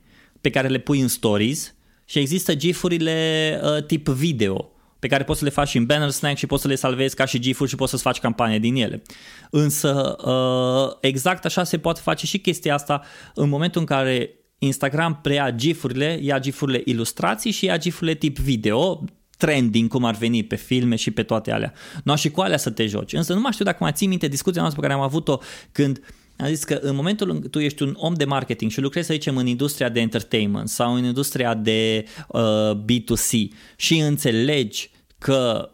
pe 0.42 0.50
care 0.50 0.68
le 0.68 0.78
pui 0.78 1.00
în 1.00 1.08
stories 1.08 1.76
și 2.06 2.20
există 2.20 2.56
GIF-urile 2.56 3.60
uh, 3.64 3.86
tip 3.86 4.08
video 4.08 4.68
pe 5.00 5.08
care 5.08 5.24
poți 5.24 5.40
să 5.40 5.46
le 5.46 5.52
faci 5.52 5.68
și 5.68 5.78
în 5.78 5.86
Banner 5.86 6.10
Snack 6.10 6.38
și 6.38 6.46
poți 6.46 6.62
să 6.62 6.68
le 6.68 6.76
salvezi 6.76 7.16
ca 7.16 7.26
și 7.26 7.40
GIF-uri 7.40 7.70
și 7.70 7.76
poți 7.76 7.92
să-ți 7.92 8.04
faci 8.04 8.20
campanie 8.20 8.60
din 8.60 8.76
ele. 8.76 9.02
Însă 9.50 10.16
uh, 10.26 10.98
exact 11.02 11.46
așa 11.46 11.64
se 11.64 11.78
poate 11.78 12.00
face 12.04 12.26
și 12.26 12.38
chestia 12.38 12.74
asta 12.74 13.02
în 13.34 13.50
momentul 13.50 13.80
în 13.82 13.88
care 13.88 14.30
Instagram 14.64 15.20
preia 15.22 15.52
GIF-urile, 15.52 16.20
ia 16.22 16.40
GIF-urile 16.40 16.82
ilustrații 16.86 17.52
și 17.52 17.66
ia 17.66 17.78
GIF-urile 17.78 18.16
tip 18.16 18.38
video, 18.38 19.04
trending 19.38 19.90
cum 19.90 20.04
ar 20.04 20.16
veni 20.16 20.44
pe 20.44 20.56
filme 20.56 20.96
și 20.96 21.12
pe 21.12 21.24
toate 21.24 21.52
alea. 21.52 21.74
Nu 22.04 22.16
și 22.16 22.30
cu 22.30 22.42
alea 22.42 22.58
să 22.58 22.70
te 22.70 22.86
joci. 22.86 23.14
Însă 23.14 23.34
nu 23.34 23.40
mai 23.40 23.52
știu 23.52 23.66
dacă 23.66 23.78
mai 23.80 23.92
ții 23.92 24.08
minte 24.08 24.28
discuția 24.28 24.62
noastră 24.62 24.82
pe 24.82 24.88
care 24.88 25.00
am 25.00 25.06
avut-o 25.06 25.38
când 25.72 26.00
am 26.38 26.48
zis 26.48 26.64
că 26.64 26.74
în 26.82 26.96
momentul 26.96 27.30
în 27.30 27.36
care 27.36 27.48
tu 27.48 27.60
ești 27.60 27.84
un 27.84 27.94
om 27.98 28.14
de 28.14 28.26
marketing 28.26 28.72
și 28.72 28.82
lucrezi, 28.82 29.08
să 29.08 29.14
zicem, 29.14 29.38
în 29.38 29.48
industria 29.48 29.90
de 29.90 30.00
entertainment 30.00 30.70
sau 30.70 30.94
în 30.94 31.04
industria 31.04 31.54
de 31.54 32.06
uh, 32.28 32.42
B2C 32.72 33.58
și 33.76 33.98
înțelegi 33.98 34.92
că 35.18 35.70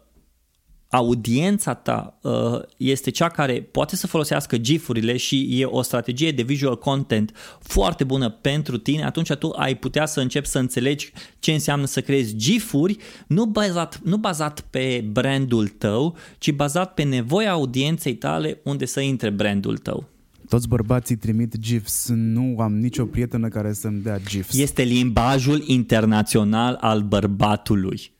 audiența 0.90 1.74
ta 1.74 2.18
uh, 2.22 2.32
este 2.76 3.10
cea 3.10 3.28
care 3.28 3.68
poate 3.70 3.96
să 3.96 4.06
folosească 4.06 4.56
GIF-urile 4.56 5.16
și 5.16 5.60
e 5.60 5.64
o 5.64 5.82
strategie 5.82 6.30
de 6.32 6.42
visual 6.42 6.78
content 6.78 7.32
foarte 7.60 8.04
bună 8.04 8.30
pentru 8.30 8.78
tine, 8.78 9.04
atunci 9.04 9.32
tu 9.32 9.50
ai 9.56 9.74
putea 9.74 10.06
să 10.06 10.20
începi 10.20 10.46
să 10.46 10.58
înțelegi 10.58 11.12
ce 11.38 11.52
înseamnă 11.52 11.86
să 11.86 12.00
creezi 12.00 12.36
GIF-uri, 12.36 12.96
nu 13.26 13.46
bazat, 13.46 14.00
nu 14.04 14.16
bazat 14.16 14.60
pe 14.60 15.04
brandul 15.12 15.68
tău, 15.68 16.16
ci 16.38 16.52
bazat 16.52 16.94
pe 16.94 17.02
nevoia 17.02 17.50
audienței 17.50 18.14
tale 18.14 18.60
unde 18.64 18.84
să 18.84 19.00
intre 19.00 19.30
brandul 19.30 19.78
tău. 19.78 20.08
Toți 20.48 20.68
bărbații 20.68 21.16
trimit 21.16 21.58
GIFs, 21.58 22.08
nu 22.08 22.56
am 22.58 22.76
nicio 22.78 23.04
prietenă 23.04 23.48
care 23.48 23.72
să-mi 23.72 24.00
dea 24.00 24.18
GIFs. 24.18 24.58
Este 24.58 24.82
limbajul 24.82 25.62
internațional 25.66 26.76
al 26.80 27.00
bărbatului. 27.00 28.12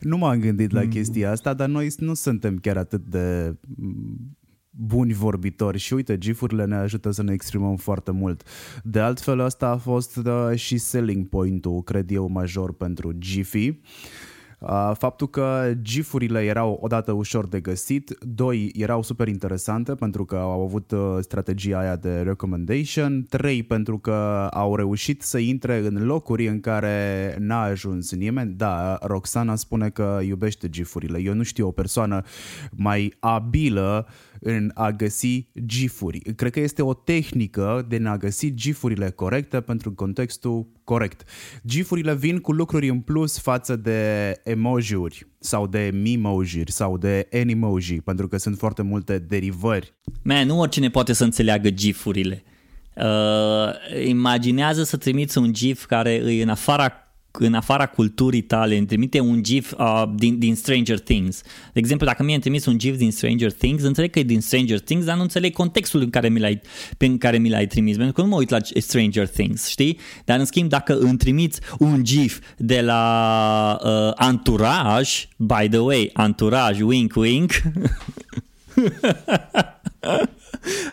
Nu 0.00 0.16
m-am 0.16 0.38
gândit 0.38 0.72
la 0.72 0.82
mm. 0.82 0.88
chestia 0.88 1.30
asta, 1.30 1.54
dar 1.54 1.68
noi 1.68 1.88
nu 1.98 2.14
suntem 2.14 2.58
chiar 2.58 2.76
atât 2.76 3.04
de 3.04 3.56
mm, 3.76 4.36
buni 4.70 5.12
vorbitori 5.12 5.78
și 5.78 5.94
uite, 5.94 6.18
gifurile 6.18 6.64
ne 6.64 6.76
ajută 6.76 7.10
să 7.10 7.22
ne 7.22 7.32
exprimăm 7.32 7.76
foarte 7.76 8.10
mult. 8.10 8.42
De 8.82 9.00
altfel, 9.00 9.40
asta 9.40 9.68
a 9.68 9.76
fost 9.76 10.16
da, 10.16 10.54
și 10.54 10.78
selling 10.78 11.28
point-ul, 11.28 11.82
cred 11.82 12.10
eu, 12.10 12.28
major 12.28 12.72
pentru 12.72 13.12
Giphy. 13.12 13.80
Faptul 14.92 15.28
că 15.28 15.72
GIF-urile 15.82 16.40
erau 16.40 16.78
odată 16.80 17.12
ușor 17.12 17.46
de 17.46 17.60
găsit, 17.60 18.18
doi 18.20 18.70
erau 18.74 19.02
super 19.02 19.28
interesante 19.28 19.94
pentru 19.94 20.24
că 20.24 20.36
au 20.36 20.62
avut 20.62 20.90
uh, 20.90 21.16
strategia 21.20 21.78
aia 21.78 21.96
de 21.96 22.20
recommendation, 22.20 23.26
trei 23.28 23.62
pentru 23.62 23.98
că 23.98 24.48
au 24.50 24.76
reușit 24.76 25.22
să 25.22 25.38
intre 25.38 25.78
în 25.78 26.04
locuri 26.04 26.48
în 26.48 26.60
care 26.60 27.36
n-a 27.38 27.62
ajuns 27.62 28.12
nimeni. 28.12 28.54
Da, 28.56 28.98
Roxana 29.02 29.54
spune 29.54 29.88
că 29.88 30.20
iubește 30.26 30.68
GIF-urile. 30.68 31.20
Eu 31.20 31.34
nu 31.34 31.42
știu 31.42 31.66
o 31.66 31.70
persoană 31.70 32.22
mai 32.70 33.14
abilă 33.18 34.06
în 34.42 34.70
a 34.74 34.90
găsi 34.90 35.48
gifuri. 35.66 36.18
Cred 36.18 36.52
că 36.52 36.60
este 36.60 36.82
o 36.82 36.94
tehnică 36.94 37.86
de 37.88 38.00
a 38.04 38.16
găsi 38.16 38.54
gifurile 38.54 39.10
corecte 39.10 39.60
pentru 39.60 39.92
contextul 39.92 40.66
corect. 40.84 41.28
Gifurile 41.66 42.14
vin 42.14 42.38
cu 42.38 42.52
lucruri 42.52 42.88
în 42.88 43.00
plus 43.00 43.38
față 43.38 43.76
de 43.76 44.32
emoji-uri 44.44 45.26
sau 45.38 45.66
de 45.66 45.90
mimoji 45.92 46.62
sau 46.66 46.98
de 46.98 47.28
animoji, 47.32 48.00
pentru 48.00 48.28
că 48.28 48.36
sunt 48.36 48.58
foarte 48.58 48.82
multe 48.82 49.18
derivări. 49.18 49.94
Man, 50.22 50.46
nu 50.46 50.58
oricine 50.58 50.90
poate 50.90 51.12
să 51.12 51.24
înțeleagă 51.24 51.70
gifurile. 51.70 52.42
Uh, 52.96 54.04
imaginează 54.06 54.82
să 54.82 54.96
trimiți 54.96 55.38
un 55.38 55.52
gif 55.52 55.84
care 55.84 56.12
e 56.12 56.42
în 56.42 56.48
afara 56.48 57.01
în 57.38 57.54
afara 57.54 57.86
culturii 57.86 58.42
tale, 58.42 58.76
îmi 58.76 58.86
trimite 58.86 59.20
un 59.20 59.42
GIF 59.42 59.72
uh, 59.78 60.02
din, 60.14 60.38
din 60.38 60.54
Stranger 60.54 60.98
Things. 60.98 61.42
De 61.72 61.78
exemplu, 61.78 62.06
dacă 62.06 62.22
mie 62.22 62.32
îmi 62.32 62.42
trimis 62.42 62.66
un 62.66 62.78
GIF 62.78 62.96
din 62.96 63.12
Stranger 63.12 63.52
Things, 63.52 63.82
înțeleg 63.82 64.10
că 64.10 64.18
e 64.18 64.22
din 64.22 64.40
Stranger 64.40 64.80
Things, 64.80 65.04
dar 65.04 65.16
nu 65.16 65.22
înțeleg 65.22 65.52
contextul 65.52 66.00
în 66.00 66.10
care 66.10 66.28
mi 66.28 66.40
l-ai, 66.40 66.60
pe 66.96 67.16
care 67.18 67.38
mi 67.38 67.48
l-ai 67.48 67.66
trimis, 67.66 67.96
pentru 67.96 68.12
că 68.12 68.20
nu 68.20 68.26
mă 68.28 68.36
uit 68.36 68.50
la 68.50 68.58
Stranger 68.74 69.28
Things, 69.28 69.68
știi? 69.68 69.98
Dar 70.24 70.38
în 70.38 70.44
schimb, 70.44 70.68
dacă 70.68 70.98
îmi 70.98 71.16
trimiți 71.16 71.60
un 71.78 72.04
GIF 72.04 72.40
de 72.56 72.80
la 72.80 73.78
uh, 73.84 74.26
Entourage, 74.28 75.10
by 75.36 75.68
the 75.68 75.78
way, 75.78 76.12
Entourage, 76.16 76.82
wink, 76.82 77.16
wink, 77.16 77.52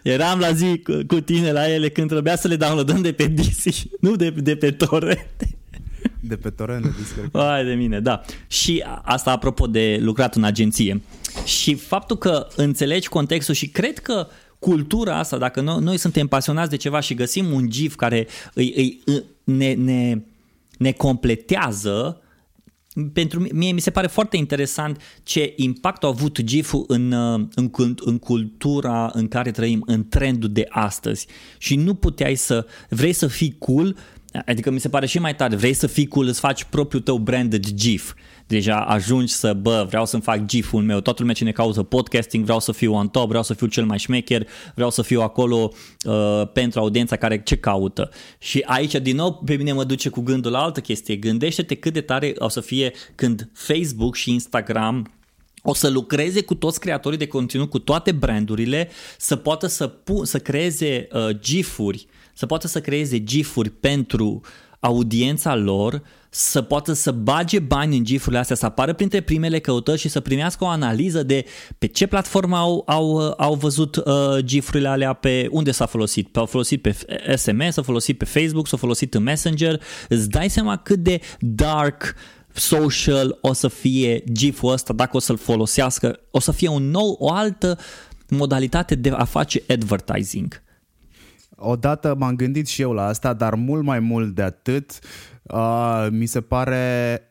Eram 0.04 0.40
la 0.40 0.52
zi 0.52 0.78
cu, 0.78 1.00
cu 1.08 1.20
tine 1.20 1.52
la 1.52 1.70
ele 1.70 1.90
când 1.90 2.10
trebuia 2.10 2.36
să 2.36 2.48
le 2.48 2.56
downloadăm 2.56 3.02
de 3.02 3.12
pe 3.12 3.28
DC, 3.28 3.74
nu 4.00 4.16
de, 4.16 4.30
de 4.30 4.56
pe 4.56 4.72
torrente. 4.72 5.49
De 6.20 6.36
pe 6.36 6.50
torrent 6.50 6.86
Hai 7.34 7.66
de 7.66 7.74
mine, 7.74 8.00
da. 8.00 8.22
Și 8.48 8.84
asta 9.02 9.32
apropo 9.32 9.68
de 9.68 9.98
lucrat 10.02 10.36
în 10.36 10.44
agenție. 10.44 11.02
Și 11.46 11.76
faptul 11.76 12.18
că 12.18 12.48
înțelegi 12.56 13.10
contextul 13.10 13.54
și 13.54 13.68
cred 13.68 14.00
că 14.00 14.28
cultura 14.60 15.18
asta, 15.18 15.38
dacă 15.38 15.62
noi, 15.62 15.82
noi 15.82 15.98
suntem 15.98 16.28
pasionați 16.28 16.70
de 16.70 16.76
ceva 16.76 17.00
și 17.00 17.14
găsim 17.14 17.52
un 17.52 17.70
gif 17.70 17.96
care 17.96 18.28
îi, 18.54 18.74
îi, 18.76 19.02
ne, 19.44 19.74
ne, 19.74 20.22
ne 20.78 20.92
completează, 20.92 22.22
pentru 23.14 23.40
mine 23.52 23.72
mi 23.72 23.80
se 23.80 23.92
pare 23.92 24.08
foarte 24.08 24.38
interesant 24.38 25.02
ce 25.24 25.54
impact 25.56 26.04
a 26.04 26.08
avut 26.08 26.42
GIF-ul 26.42 26.84
în, 26.88 27.12
în, 27.56 27.72
în 28.06 28.18
cultura 28.18 29.12
în 29.14 29.28
care 29.28 29.52
trăim, 29.52 29.84
în 29.86 30.08
trendul 30.08 30.50
de 30.52 30.66
astăzi. 30.70 31.28
Și 31.58 31.76
nu 31.76 31.94
puteai 31.94 32.36
să 32.36 32.66
vrei 32.90 33.14
să 33.14 33.28
fii 33.28 33.56
cool, 33.60 33.96
Adică 34.46 34.70
mi 34.72 34.80
se 34.80 34.90
pare 34.90 35.06
și 35.06 35.20
mai 35.20 35.36
tare, 35.36 35.56
vrei 35.56 35.74
să 35.74 35.88
fii 35.88 36.08
cool, 36.08 36.28
îți 36.28 36.40
faci 36.40 36.64
propriul 36.64 37.02
tău 37.02 37.18
branded 37.18 37.70
GIF. 37.74 38.14
Deja 38.48 38.80
ajungi 38.80 39.34
să, 39.34 39.54
bă, 39.54 39.86
vreau 39.88 40.06
să-mi 40.06 40.22
fac 40.22 40.46
GIF-ul 40.46 40.82
meu, 40.82 41.00
toată 41.00 41.18
lumea 41.20 41.36
ce 41.36 41.44
ne 41.44 41.52
caută 41.52 41.84
podcasting, 41.84 42.44
vreau 42.44 42.60
să 42.60 42.72
fiu 42.72 42.94
on 42.94 43.08
top, 43.08 43.28
vreau 43.28 43.44
să 43.44 43.54
fiu 43.54 43.68
cel 43.68 43.86
mai 43.86 43.98
șmecher, 43.98 44.48
vreau 44.76 44.90
să 44.90 45.02
fiu 45.02 45.22
acolo 45.22 45.72
uh, 46.06 46.44
pentru 46.54 46.80
audiența 46.80 47.16
care 47.16 47.42
ce 47.44 47.56
caută. 47.58 48.10
Și 48.40 48.64
aici, 48.66 48.96
din 48.96 49.16
nou, 49.16 49.34
pe 49.46 49.56
mine 49.56 49.72
mă 49.72 49.84
duce 49.84 50.10
cu 50.10 50.22
gândul 50.22 50.52
la 50.52 50.60
altă 50.60 50.80
chestie. 50.80 51.16
Gândește-te 51.16 51.76
cât 51.76 51.94
de 51.94 52.02
tare 52.02 52.34
o 52.38 52.50
să 52.50 52.62
fie 52.62 52.94
când 53.16 53.50
Facebook 53.54 54.16
și 54.16 54.32
Instagram 54.32 55.12
o 55.64 55.74
să 55.74 55.90
lucreze 55.90 56.42
cu 56.42 56.56
toți 56.56 56.80
creatorii 56.80 57.18
de 57.18 57.28
conținut, 57.28 57.70
cu 57.70 57.80
toate 57.80 58.12
brandurile, 58.12 58.90
să 59.18 59.36
poată 59.36 59.68
să, 59.68 59.88
pu- 59.88 60.24
să 60.24 60.40
creeze 60.40 61.08
uh, 61.12 61.30
GIF-uri 61.40 62.08
să 62.40 62.46
poată 62.46 62.68
să 62.68 62.82
creeze 62.82 63.24
gifuri 63.24 63.70
pentru 63.70 64.42
audiența 64.80 65.56
lor, 65.56 66.02
să 66.30 66.62
poată 66.62 66.94
să 66.94 67.12
bage 67.12 67.60
bani 67.60 67.98
în 67.98 68.04
gifurile 68.04 68.40
astea, 68.40 68.56
să 68.56 68.66
apară 68.66 68.94
printre 68.94 69.22
primele 69.22 69.60
căutări 69.60 70.00
și 70.00 70.10
să 70.10 70.20
primească 70.20 70.64
o 70.64 70.68
analiză 70.68 71.24
de 71.24 71.46
pe 71.78 71.86
ce 71.86 72.08
platformă 72.08 72.58
au, 72.58 72.84
au, 72.86 73.34
au 73.38 73.54
văzut 73.54 73.96
uh, 73.96 74.04
gifurile 74.40 74.88
alea, 74.88 75.14
pe 75.14 75.48
unde 75.52 75.72
s-a 75.72 75.86
folosit. 75.86 76.38
Au 76.38 76.46
folosit 76.46 76.82
pe 76.82 76.96
SMS, 77.36 77.74
s-au 77.74 77.84
folosit 77.84 78.18
pe 78.18 78.26
Facebook, 78.26 78.68
s-au 78.68 78.78
folosit 78.78 79.14
în 79.14 79.24
Messenger. 79.24 79.82
Îți 80.10 80.30
dai 80.30 80.50
seama 80.50 80.78
cât 80.78 81.00
de 81.00 81.20
dark 81.40 82.16
social 82.54 83.38
o 83.42 83.54
să 83.54 83.68
fie 83.68 84.24
giful 84.32 84.72
ăsta 84.72 84.94
dacă 84.94 85.18
o 85.18 85.20
să-l 85.20 85.38
folosească. 85.38 86.20
O 86.32 86.40
să 86.40 86.52
fie 86.52 86.70
un 86.70 86.90
nou, 86.90 87.16
o 87.20 87.32
altă 87.32 87.80
modalitate 88.30 88.96
de 88.96 89.10
a 89.10 89.24
face 89.24 89.64
advertising. 89.68 90.68
Odată 91.60 92.16
m-am 92.18 92.36
gândit 92.36 92.68
și 92.68 92.82
eu 92.82 92.92
la 92.92 93.06
asta, 93.06 93.34
dar 93.34 93.56
mult 93.56 93.84
mai 93.84 94.00
mult 94.00 94.36
de 94.36 94.42
atât, 94.42 95.00
uh, 95.44 96.08
mi 96.12 96.26
se 96.26 96.42
pare 96.42 97.22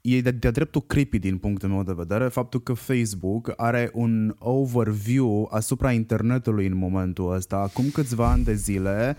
e 0.00 0.20
de, 0.20 0.30
de 0.30 0.50
dreptul 0.50 0.82
creepy 0.86 1.18
din 1.18 1.38
punctul 1.38 1.68
meu 1.68 1.82
de 1.82 1.92
vedere 1.96 2.28
faptul 2.28 2.60
că 2.60 2.72
Facebook 2.72 3.52
are 3.56 3.90
un 3.92 4.34
overview 4.38 5.48
asupra 5.52 5.92
internetului 5.92 6.66
în 6.66 6.76
momentul 6.76 7.32
ăsta. 7.32 7.56
Acum 7.56 7.90
câțiva 7.90 8.30
ani 8.30 8.44
de 8.44 8.54
zile, 8.54 9.16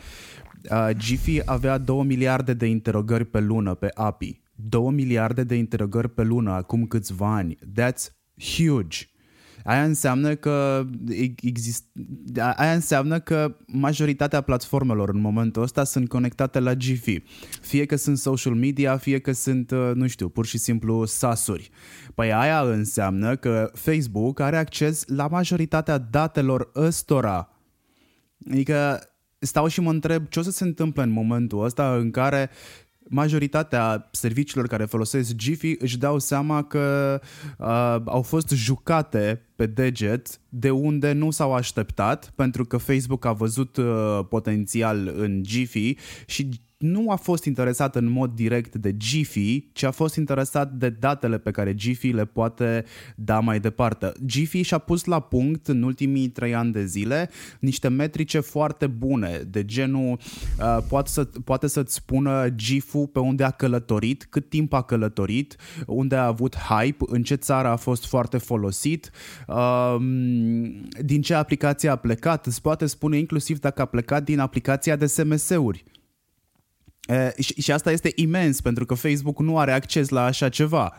uh, 0.71 0.89
Giphy 0.97 1.41
avea 1.45 1.77
2 1.77 2.03
miliarde 2.03 2.53
de 2.53 2.65
interogări 2.65 3.25
pe 3.25 3.39
lună 3.39 3.73
pe 3.73 3.89
API 3.93 4.41
2 4.55 4.91
miliarde 4.91 5.43
de 5.43 5.55
interogări 5.55 6.09
pe 6.09 6.23
lună 6.23 6.51
acum 6.51 6.85
câțiva 6.85 7.35
ani. 7.35 7.57
That's 7.79 8.13
huge. 8.37 8.97
Aia 9.63 9.83
înseamnă 9.83 10.35
că 10.35 10.85
exist... 11.41 11.83
aia 12.35 12.73
înseamnă 12.73 13.19
că 13.19 13.55
majoritatea 13.65 14.41
platformelor 14.41 15.09
în 15.09 15.19
momentul 15.19 15.61
ăsta 15.61 15.83
sunt 15.83 16.07
conectate 16.07 16.59
la 16.59 16.73
GIFI. 16.73 17.23
Fie 17.61 17.85
că 17.85 17.95
sunt 17.95 18.17
social 18.17 18.53
media, 18.53 18.97
fie 18.97 19.19
că 19.19 19.31
sunt, 19.31 19.71
uh, 19.71 19.91
nu 19.93 20.07
știu, 20.07 20.29
pur 20.29 20.45
și 20.45 20.57
simplu 20.57 21.05
sasuri. 21.05 21.69
Păi 22.15 22.33
aia 22.33 22.61
înseamnă 22.61 23.35
că 23.35 23.71
Facebook 23.73 24.39
are 24.39 24.57
acces 24.57 25.03
la 25.07 25.27
majoritatea 25.27 25.97
datelor 25.97 26.71
ăstora. 26.75 27.49
Adică 28.51 29.01
stau 29.39 29.67
și 29.67 29.81
mă 29.81 29.89
întreb 29.89 30.27
ce 30.27 30.39
o 30.39 30.41
să 30.41 30.51
se 30.51 30.63
întâmple 30.63 31.03
în 31.03 31.09
momentul 31.09 31.63
ăsta 31.63 31.95
în 31.95 32.11
care 32.11 32.49
majoritatea 33.09 34.09
serviciilor 34.11 34.67
care 34.67 34.85
folosesc 34.85 35.33
Jiffy 35.37 35.75
își 35.79 35.97
dau 35.97 36.19
seama 36.19 36.63
că 36.63 37.19
uh, 37.57 38.01
au 38.05 38.21
fost 38.21 38.49
jucate 38.49 39.48
pe 39.59 39.65
deget 39.65 40.39
de 40.49 40.69
unde 40.69 41.11
nu 41.11 41.31
s-au 41.31 41.53
așteptat 41.53 42.31
pentru 42.35 42.65
că 42.65 42.77
Facebook 42.77 43.25
a 43.25 43.33
văzut 43.33 43.77
uh, 43.77 44.19
potențial 44.29 45.13
în 45.17 45.41
Jiffy 45.45 45.95
și 46.25 46.49
nu 46.79 47.11
a 47.11 47.15
fost 47.15 47.45
interesat 47.45 47.95
în 47.95 48.09
mod 48.09 48.31
direct 48.35 48.75
de 48.75 48.97
Giphy, 48.97 49.69
ci 49.71 49.83
a 49.83 49.91
fost 49.91 50.15
interesat 50.15 50.71
de 50.71 50.89
datele 50.89 51.37
pe 51.37 51.51
care 51.51 51.75
Giphy 51.75 52.11
le 52.11 52.25
poate 52.25 52.85
da 53.15 53.39
mai 53.39 53.59
departe. 53.59 54.11
Giphy 54.25 54.61
și-a 54.61 54.77
pus 54.77 55.03
la 55.03 55.19
punct 55.19 55.67
în 55.67 55.83
ultimii 55.83 56.29
trei 56.29 56.55
ani 56.55 56.71
de 56.71 56.85
zile 56.85 57.29
niște 57.59 57.87
metrice 57.87 58.39
foarte 58.39 58.87
bune, 58.87 59.41
de 59.47 59.65
genul 59.65 60.19
uh, 60.59 60.77
poate, 60.87 61.09
să, 61.09 61.23
poate 61.23 61.67
să-ți 61.67 61.93
spună 61.93 62.49
GIF-ul 62.49 63.07
pe 63.07 63.19
unde 63.19 63.43
a 63.43 63.51
călătorit, 63.51 64.27
cât 64.29 64.49
timp 64.49 64.73
a 64.73 64.81
călătorit, 64.81 65.55
unde 65.85 66.15
a 66.15 66.25
avut 66.25 66.55
hype, 66.55 67.03
în 67.07 67.23
ce 67.23 67.35
țară 67.35 67.67
a 67.67 67.75
fost 67.75 68.05
foarte 68.05 68.37
folosit, 68.37 69.11
uh, 69.47 69.48
din 71.01 71.21
ce 71.21 71.33
aplicație 71.33 71.89
a 71.89 71.95
plecat, 71.95 72.45
îți 72.45 72.61
poate 72.61 72.85
spune 72.85 73.17
inclusiv 73.17 73.59
dacă 73.59 73.81
a 73.81 73.85
plecat 73.85 74.23
din 74.23 74.39
aplicația 74.39 74.95
de 74.95 75.05
SMS-uri 75.05 75.83
și, 77.37 77.61
și 77.61 77.71
asta 77.71 77.91
este 77.91 78.11
imens 78.15 78.61
pentru 78.61 78.85
că 78.85 78.93
Facebook 78.93 79.39
nu 79.39 79.57
are 79.57 79.71
acces 79.71 80.09
la 80.09 80.23
așa 80.23 80.49
ceva. 80.49 80.97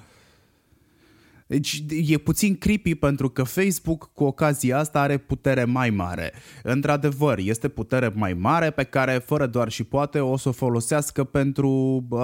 Deci 1.51 1.85
e 2.07 2.19
puțin 2.19 2.57
creepy 2.57 2.95
pentru 2.95 3.29
că 3.29 3.43
Facebook 3.43 4.11
cu 4.15 4.25
ocazia 4.25 4.79
asta 4.79 5.01
are 5.01 5.17
putere 5.17 5.65
mai 5.65 5.91
mare. 5.91 6.33
Într-adevăr, 6.63 7.39
este 7.39 7.69
putere 7.69 8.13
mai 8.15 8.33
mare 8.33 8.71
pe 8.71 8.85
care 8.85 9.13
fără 9.13 9.47
doar 9.47 9.69
și 9.69 9.85
poate 9.85 10.19
o 10.21 10.37
să 10.37 10.49
o 10.49 10.53
folosească 10.53 11.25
pentru 11.25 11.71
uh, 12.11 12.21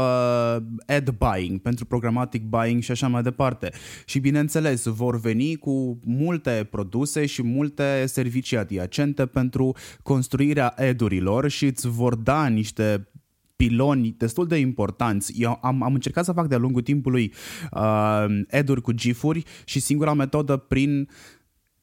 ad 0.86 1.10
buying, 1.18 1.60
pentru 1.60 1.84
programmatic 1.84 2.42
buying 2.42 2.82
și 2.82 2.90
așa 2.90 3.08
mai 3.08 3.22
departe. 3.22 3.70
Și 4.04 4.18
bineînțeles, 4.18 4.84
vor 4.84 5.20
veni 5.20 5.56
cu 5.56 6.00
multe 6.04 6.68
produse 6.70 7.26
și 7.26 7.42
multe 7.42 8.04
servicii 8.06 8.56
adiacente 8.56 9.26
pentru 9.26 9.76
construirea 10.02 10.74
edurilor 10.76 11.48
și 11.48 11.64
îți 11.64 11.88
vor 11.88 12.14
da 12.14 12.46
niște 12.46 13.08
piloni 13.56 14.14
destul 14.18 14.46
de 14.46 14.56
importanți. 14.56 15.32
Eu 15.36 15.58
am, 15.62 15.82
am 15.82 15.94
încercat 15.94 16.24
să 16.24 16.32
fac 16.32 16.46
de-a 16.46 16.58
lungul 16.58 16.82
timpului 16.82 17.32
uh, 17.72 18.24
eduri 18.48 18.82
cu 18.82 18.92
gifuri 18.92 19.42
și 19.64 19.80
singura 19.80 20.12
metodă 20.12 20.56
prin 20.56 21.08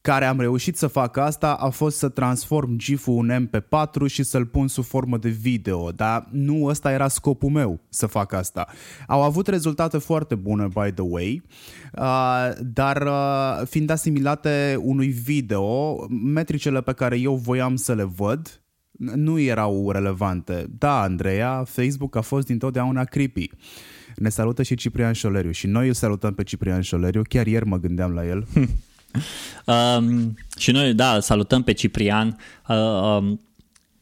care 0.03 0.25
am 0.25 0.39
reușit 0.39 0.77
să 0.77 0.87
fac 0.87 1.17
asta 1.17 1.53
a 1.53 1.69
fost 1.69 1.97
să 1.97 2.09
transform 2.09 2.77
GIF-ul 2.77 3.29
în 3.29 3.47
MP4 3.47 4.05
și 4.05 4.23
să-l 4.23 4.45
pun 4.45 4.67
sub 4.67 4.83
formă 4.83 5.17
de 5.17 5.29
video, 5.29 5.91
dar 5.91 6.27
nu 6.31 6.65
ăsta 6.65 6.91
era 6.91 7.07
scopul 7.07 7.49
meu 7.49 7.79
să 7.89 8.05
fac 8.07 8.33
asta. 8.33 8.67
Au 9.07 9.21
avut 9.23 9.47
rezultate 9.47 9.97
foarte 9.97 10.35
bune, 10.35 10.67
by 10.67 10.91
the 10.91 11.03
way, 11.03 11.43
uh, 11.93 12.49
dar 12.73 13.01
uh, 13.01 13.67
fiind 13.67 13.89
asimilate 13.89 14.79
unui 14.81 15.07
video, 15.07 15.95
metricele 16.09 16.81
pe 16.81 16.93
care 16.93 17.19
eu 17.19 17.35
voiam 17.35 17.75
să 17.75 17.93
le 17.93 18.03
văd 18.03 18.62
nu 18.97 19.39
erau 19.39 19.91
relevante. 19.91 20.65
Da, 20.77 21.01
Andreea, 21.01 21.63
Facebook 21.67 22.15
a 22.15 22.21
fost 22.21 22.45
dintotdeauna 22.45 23.03
creepy. 23.03 23.49
Ne 24.15 24.29
salută 24.29 24.63
și 24.63 24.75
Ciprian 24.75 25.13
Șoleriu 25.13 25.51
și 25.51 25.67
noi 25.67 25.87
îl 25.87 25.93
salutăm 25.93 26.33
pe 26.33 26.43
Ciprian 26.43 26.81
Șoleriu, 26.81 27.21
chiar 27.29 27.47
ieri 27.47 27.65
mă 27.65 27.77
gândeam 27.77 28.11
la 28.11 28.25
el. 28.25 28.47
um, 29.97 30.37
și 30.57 30.71
noi, 30.71 30.93
da, 30.93 31.19
salutăm 31.19 31.63
pe 31.63 31.71
Ciprian 31.71 32.37
uh, 32.67 32.77
um, 32.77 33.41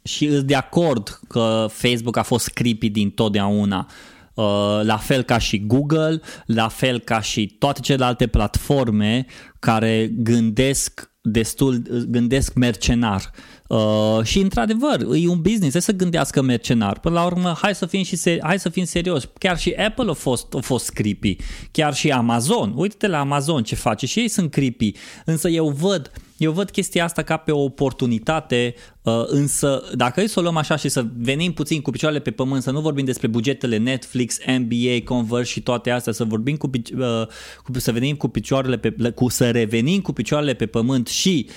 și 0.03 0.25
îs 0.25 0.43
de 0.43 0.55
acord 0.55 1.19
că 1.27 1.67
Facebook 1.69 2.17
a 2.17 2.23
fost 2.23 2.49
creepy 2.49 2.89
din 2.89 3.09
totdeauna. 3.09 3.87
Uh, 4.33 4.79
la 4.83 4.97
fel 4.97 5.23
ca 5.23 5.37
și 5.37 5.65
Google, 5.65 6.21
la 6.45 6.67
fel 6.67 6.99
ca 6.99 7.21
și 7.21 7.55
toate 7.59 7.79
celelalte 7.79 8.27
platforme 8.27 9.25
care 9.59 10.11
gândesc 10.13 11.11
destul, 11.21 11.81
gândesc 12.07 12.53
mercenar. 12.53 13.31
Uh, 13.71 14.23
și 14.23 14.39
într-adevăr, 14.39 14.99
e 15.13 15.27
un 15.27 15.41
business, 15.41 15.85
să 15.85 15.91
gândească 15.91 16.41
mercenar. 16.41 16.99
Până 16.99 17.15
la 17.15 17.25
urmă, 17.25 17.57
hai 17.61 17.75
să 17.75 17.85
fim, 17.85 18.03
și 18.03 18.15
seri- 18.15 18.41
hai 18.43 18.59
să 18.59 18.69
fim 18.69 18.83
serios. 18.83 19.29
Chiar 19.37 19.57
și 19.57 19.71
Apple 19.71 20.09
a 20.09 20.13
fost, 20.13 20.53
a 20.53 20.59
fost 20.61 20.89
creepy. 20.89 21.35
Chiar 21.71 21.93
și 21.93 22.11
Amazon. 22.11 22.73
Uite-te 22.75 23.07
la 23.07 23.19
Amazon 23.19 23.63
ce 23.63 23.75
face 23.75 24.05
și 24.05 24.19
ei 24.19 24.27
sunt 24.27 24.51
creepy. 24.51 24.91
Însă 25.25 25.49
eu 25.49 25.67
văd 25.69 26.11
eu 26.41 26.51
văd 26.51 26.69
chestia 26.69 27.03
asta 27.03 27.21
ca 27.23 27.37
pe 27.37 27.51
o 27.51 27.63
oportunitate, 27.63 28.73
uh, 29.01 29.23
însă 29.25 29.83
dacă 29.93 30.21
e 30.21 30.27
să 30.27 30.39
o 30.39 30.41
luăm 30.41 30.57
așa 30.57 30.75
și 30.75 30.89
să 30.89 31.05
venim 31.17 31.53
puțin 31.53 31.81
cu 31.81 31.91
picioarele 31.91 32.21
pe 32.21 32.31
pământ, 32.31 32.63
să 32.63 32.71
nu 32.71 32.81
vorbim 32.81 33.05
despre 33.05 33.27
bugetele 33.27 33.77
Netflix, 33.77 34.37
NBA, 34.45 35.03
Converse 35.03 35.51
și 35.51 35.61
toate 35.61 35.89
astea, 35.89 36.13
să 36.13 36.23
vorbim 36.23 36.55
cu, 36.55 36.69
uh, 36.97 37.27
cu 37.63 37.79
să 37.79 37.91
venim 37.91 38.15
cu 38.15 38.27
picioarele 38.27 38.77
pe, 38.77 39.11
cu 39.11 39.29
să 39.29 39.51
revenim 39.51 40.01
cu 40.01 40.13
picioarele 40.13 40.53
pe 40.53 40.65
pământ 40.65 41.07
și 41.07 41.49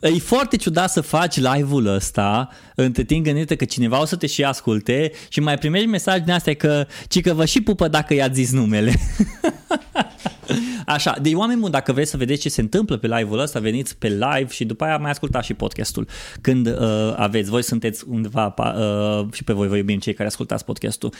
e 0.00 0.18
foarte 0.18 0.56
ciudat 0.56 0.90
să 0.90 1.00
faci 1.00 1.36
live-ul 1.36 1.86
ăsta 1.86 2.48
între 2.74 3.02
timp 3.02 3.24
gândite 3.24 3.56
că 3.56 3.64
cineva 3.64 4.00
o 4.00 4.04
să 4.04 4.16
te 4.16 4.26
și 4.26 4.44
asculte 4.44 5.12
și 5.28 5.40
mai 5.40 5.58
primești 5.58 5.86
mesaj 5.86 6.20
din 6.20 6.32
astea 6.32 6.54
că 6.54 6.86
ci 7.08 7.20
că 7.20 7.32
vă 7.34 7.44
și 7.44 7.60
pupă 7.60 7.88
dacă 7.88 8.14
i-ați 8.14 8.34
zis 8.34 8.52
numele. 8.52 8.94
Așa, 10.86 11.16
de 11.22 11.34
oameni 11.34 11.60
buni, 11.60 11.72
dacă 11.72 11.92
vreți 11.92 12.10
să 12.10 12.16
vedeți 12.16 12.40
ce 12.40 12.48
se 12.48 12.60
întâmplă 12.60 12.96
pe 12.96 13.06
live-ul 13.06 13.38
ăsta, 13.38 13.60
veniți 13.60 13.96
pe 13.96 14.08
live 14.08 14.46
și 14.50 14.64
după 14.64 14.84
aia 14.84 14.96
mai 14.96 15.10
ascultați 15.10 15.46
și 15.46 15.54
podcastul. 15.54 16.08
Când 16.40 16.66
uh, 16.66 17.14
aveți, 17.16 17.50
voi 17.50 17.62
sunteți 17.62 18.04
undeva 18.08 18.54
uh, 18.58 19.32
și 19.32 19.44
pe 19.44 19.52
voi 19.52 19.68
vă 19.68 19.76
iubim 19.76 19.98
cei 19.98 20.14
care 20.14 20.28
ascultați 20.28 20.64
podcastul. 20.64 21.12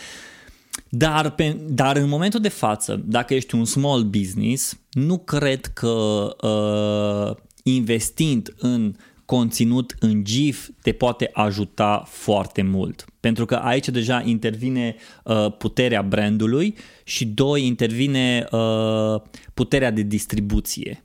Dar, 0.88 1.30
pe, 1.30 1.56
dar 1.68 1.96
în 1.96 2.08
momentul 2.08 2.40
de 2.40 2.48
față, 2.48 3.02
dacă 3.04 3.34
ești 3.34 3.54
un 3.54 3.64
small 3.64 4.02
business, 4.02 4.78
nu 4.90 5.18
cred 5.18 5.66
că 5.66 5.88
uh, 6.40 7.36
investind 7.62 8.54
în 8.58 8.94
conținut 9.36 9.94
în 9.98 10.24
GIF 10.24 10.68
te 10.82 10.92
poate 10.92 11.30
ajuta 11.32 12.02
foarte 12.06 12.62
mult. 12.62 13.04
Pentru 13.20 13.44
că 13.44 13.54
aici 13.54 13.88
deja 13.88 14.22
intervine 14.24 14.96
uh, 15.24 15.56
puterea 15.58 16.02
brandului 16.02 16.74
și 17.04 17.26
doi, 17.26 17.66
intervine 17.66 18.46
uh, 18.50 19.20
puterea 19.54 19.90
de 19.90 20.02
distribuție. 20.02 21.04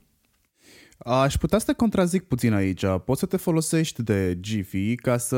Aș 1.08 1.36
putea 1.36 1.58
să 1.58 1.64
te 1.64 1.72
contrazic 1.72 2.22
puțin 2.22 2.52
aici. 2.52 2.84
Poți 3.04 3.20
să 3.20 3.26
te 3.26 3.36
folosești 3.36 4.02
de 4.02 4.36
Giphy 4.40 4.94
ca 4.94 5.18
să 5.18 5.36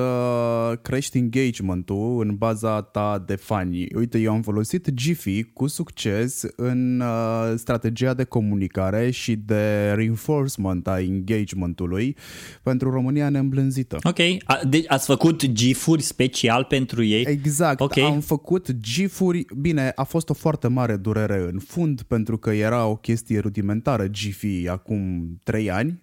crești 0.83 1.19
engagement-ul 1.19 2.27
în 2.27 2.37
baza 2.37 2.83
ta 2.83 3.25
de 3.27 3.37
fani. 3.37 3.87
Uite, 3.95 4.19
eu 4.19 4.33
am 4.33 4.43
folosit 4.43 4.91
Giphy 4.95 5.43
cu 5.43 5.67
succes 5.67 6.45
în 6.57 7.01
uh, 7.01 7.53
strategia 7.57 8.15
de 8.15 8.25
comunicare 8.25 9.11
și 9.11 9.37
de 9.37 9.93
reinforcement 9.93 10.89
a 10.89 11.01
engagementului 11.01 12.17
pentru 12.63 12.91
România 12.91 13.29
neîmblânzită. 13.29 13.99
Ok. 14.03 14.19
A, 14.45 14.61
deci 14.69 14.85
ați 14.89 15.07
făcut 15.07 15.47
GIF-uri 15.47 16.03
special 16.03 16.65
pentru 16.65 17.03
ei? 17.03 17.25
Exact. 17.29 17.81
Okay. 17.81 18.05
Am 18.05 18.21
făcut 18.21 18.73
GIF-uri. 18.73 19.45
Bine, 19.61 19.93
a 19.95 20.05
fost 20.05 20.29
o 20.29 20.35
foarte 20.35 20.69
mare 20.69 20.97
durere 20.97 21.49
în 21.53 21.59
fund 21.59 22.03
pentru 22.03 22.39
că 22.39 22.51
era 22.51 22.87
o 22.87 22.97
chestie 22.97 23.39
rudimentară 23.39 24.09
Giphy 24.09 24.69
acum 24.69 25.39
3 25.45 25.60
ani 25.69 26.03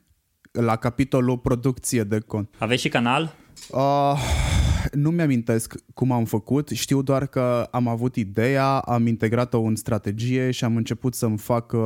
la 0.52 0.76
capitolul 0.76 1.38
producție 1.38 2.04
de 2.04 2.20
cont. 2.20 2.56
Aveți 2.58 2.82
și 2.82 2.90
canal? 2.90 3.36
Uh, 3.70 4.20
nu 4.92 5.10
mi-amintesc 5.10 5.76
cum 5.94 6.12
am 6.12 6.26
făcut, 6.26 6.70
știu 6.70 7.02
doar 7.02 7.28
că 7.28 7.68
am 7.72 7.88
avut 7.88 8.16
ideea, 8.16 8.78
am 8.78 9.08
integrat-o 9.08 9.62
în 9.62 9.76
strategie 9.76 10.52
și 10.52 10.64
am 10.64 10.76
început 10.76 11.14
să-mi 11.14 11.38
fac 11.38 11.72
uh, 11.72 11.82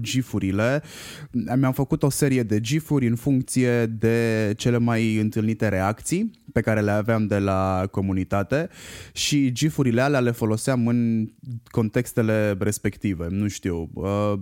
gifurile. 0.00 0.82
Mi-am 1.30 1.72
făcut 1.72 2.02
o 2.02 2.10
serie 2.10 2.42
de 2.42 2.60
gifuri 2.60 3.06
în 3.06 3.14
funcție 3.14 3.86
de 3.86 4.52
cele 4.56 4.78
mai 4.78 5.16
întâlnite 5.16 5.68
reacții 5.68 6.30
pe 6.52 6.60
care 6.60 6.80
le 6.80 6.90
aveam 6.90 7.26
de 7.26 7.38
la 7.38 7.88
comunitate 7.90 8.68
și 9.12 9.52
gifurile 9.52 10.00
alea 10.00 10.20
le 10.20 10.30
foloseam 10.30 10.86
în 10.86 11.28
contextele 11.70 12.56
respective. 12.58 13.26
Nu 13.30 13.48
știu, 13.48 13.90
uh, 13.94 14.32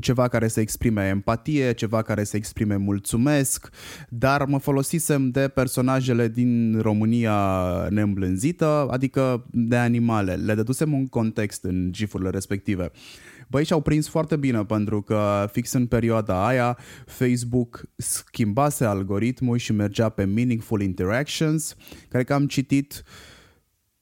ceva 0.00 0.28
care 0.28 0.48
să 0.48 0.60
exprime 0.60 1.06
empatie, 1.06 1.72
ceva 1.72 2.02
care 2.02 2.24
să 2.24 2.36
exprime 2.36 2.76
mulțumesc, 2.76 3.68
dar 4.08 4.44
mă 4.44 4.58
folosisem 4.58 5.30
de 5.30 5.48
personajele 5.48 6.28
din 6.28 6.80
România 6.80 7.02
România 7.04 7.33
neîmblânzită, 7.90 8.86
adică 8.90 9.46
de 9.50 9.76
animale. 9.76 10.34
Le 10.34 10.54
dădusem 10.54 10.92
un 10.92 11.06
context 11.06 11.64
în 11.64 11.88
gifurile 11.92 12.30
respective. 12.30 12.90
Băi, 13.48 13.64
și-au 13.64 13.80
prins 13.80 14.08
foarte 14.08 14.36
bine 14.36 14.64
pentru 14.64 15.02
că 15.02 15.48
fix 15.52 15.72
în 15.72 15.86
perioada 15.86 16.46
aia 16.46 16.78
Facebook 17.06 17.82
schimbase 17.96 18.84
algoritmul 18.84 19.58
și 19.58 19.72
mergea 19.72 20.08
pe 20.08 20.24
Meaningful 20.24 20.82
Interactions. 20.82 21.76
Cred 22.08 22.24
că 22.24 22.34
am 22.34 22.46
citit 22.46 23.04
uh, 23.06 23.33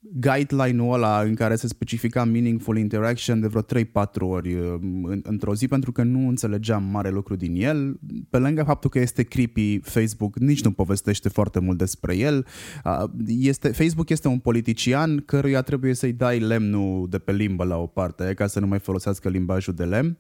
guideline-ul 0.03 0.95
ăla 0.95 1.21
în 1.21 1.35
care 1.35 1.57
se 1.57 1.69
specifica 1.69 2.25
meaningful 2.25 2.79
interaction 2.79 3.41
de 3.41 3.47
vreo 3.47 3.63
3-4 3.63 3.85
ori 4.19 4.55
uh, 4.55 4.75
într-o 5.23 5.55
zi 5.55 5.69
pentru 5.69 5.93
că 5.93 6.03
nu 6.03 6.29
înțelegeam 6.29 6.83
mare 6.83 7.11
lucru 7.11 7.37
din 7.37 7.55
el. 7.57 7.99
Pe 8.31 8.39
lângă 8.39 8.63
faptul 8.63 8.91
că 8.91 8.99
este 8.99 9.23
creepy, 9.23 9.79
Facebook 9.79 10.39
nici 10.39 10.65
nu 10.65 10.71
povestește 10.71 11.29
foarte 11.29 11.61
mult 11.61 11.79
despre 11.79 12.17
el. 12.17 12.47
Uh, 12.85 13.05
este, 13.27 13.69
Facebook 13.69 14.09
este 14.09 14.29
un 14.29 14.39
politician 14.39 15.23
căruia 15.27 15.63
trebuie 15.63 15.95
să-i 15.95 16.13
dai 16.13 16.39
lemnul 16.39 17.09
de 17.09 17.19
pe 17.19 17.33
limbă 17.33 17.65
la 17.65 17.77
o 17.77 17.87
parte 17.87 18.35
ca 18.35 18.47
să 18.47 18.61
nu 18.61 18.67
mai 18.67 18.79
folosească 18.79 19.29
limbajul 19.29 19.75
de 19.75 19.85
lemn 19.85 20.19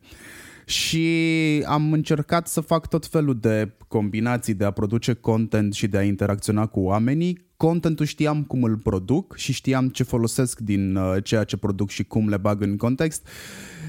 și 0.67 1.07
am 1.67 1.93
încercat 1.93 2.49
să 2.49 2.61
fac 2.61 2.89
tot 2.89 3.07
felul 3.07 3.39
de 3.41 3.73
combinații 3.89 4.55
de 4.55 4.65
a 4.65 4.71
produce 4.71 5.13
content 5.13 5.75
și 5.75 5.87
de 5.87 5.99
a 5.99 6.03
interacționa 6.03 6.67
cu 6.67 6.81
oamenii 6.81 7.51
contentul 7.57 8.07
știam 8.07 8.43
cum 8.43 8.63
îl 8.63 8.77
produc 8.77 9.37
și 9.37 9.53
știam 9.53 9.89
ce 9.89 10.03
folosesc 10.03 10.59
din 10.59 10.97
uh, 10.97 11.17
ceea 11.25 11.45
ce 11.45 11.57
produc 11.57 11.91
și 11.91 12.05
cum 12.05 12.29
le 12.29 12.37
bag 12.37 12.63
în 12.63 12.77
context. 12.77 13.27
Uh, 13.27 13.82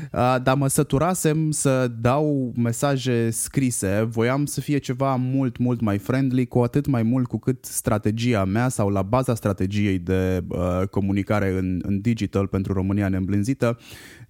dar 0.43 0.55
mă 0.55 0.67
săturasem 0.67 1.51
să 1.51 1.87
dau 1.99 2.53
mesaje 2.55 3.29
scrise, 3.29 4.07
voiam 4.09 4.45
să 4.45 4.61
fie 4.61 4.77
ceva 4.77 5.15
mult, 5.15 5.57
mult 5.57 5.81
mai 5.81 5.97
friendly, 5.97 6.45
cu 6.45 6.59
atât 6.59 6.85
mai 6.85 7.03
mult 7.03 7.27
cu 7.27 7.37
cât 7.37 7.65
strategia 7.65 8.45
mea 8.45 8.69
sau 8.69 8.89
la 8.89 9.01
baza 9.01 9.35
strategiei 9.35 9.99
de 9.99 10.43
uh, 10.47 10.87
comunicare 10.89 11.49
în, 11.49 11.81
în 11.85 12.01
digital 12.01 12.47
pentru 12.47 12.73
România 12.73 13.09
neîmblânzită 13.09 13.77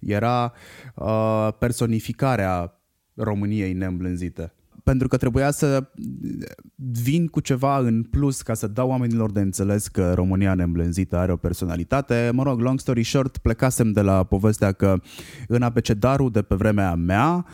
era 0.00 0.52
uh, 0.94 1.48
personificarea 1.58 2.78
României 3.14 3.72
neîmblânzite 3.72 4.52
pentru 4.84 5.08
că 5.08 5.16
trebuia 5.16 5.50
să 5.50 5.86
vin 7.02 7.26
cu 7.26 7.40
ceva 7.40 7.78
în 7.78 8.02
plus 8.02 8.42
ca 8.42 8.54
să 8.54 8.66
dau 8.66 8.88
oamenilor 8.88 9.30
de 9.30 9.40
înțeles 9.40 9.88
că 9.88 10.12
România 10.14 10.54
neîmblânzită 10.54 11.16
are 11.16 11.32
o 11.32 11.36
personalitate. 11.36 12.30
Mă 12.32 12.42
rog, 12.42 12.60
long 12.60 12.78
story 12.80 13.02
short, 13.02 13.36
plecasem 13.36 13.92
de 13.92 14.00
la 14.00 14.22
povestea 14.22 14.72
că 14.72 15.00
în 15.48 15.62
abecedarul 15.62 16.30
de 16.30 16.42
pe 16.42 16.54
vremea 16.54 16.94
mea 16.94 17.46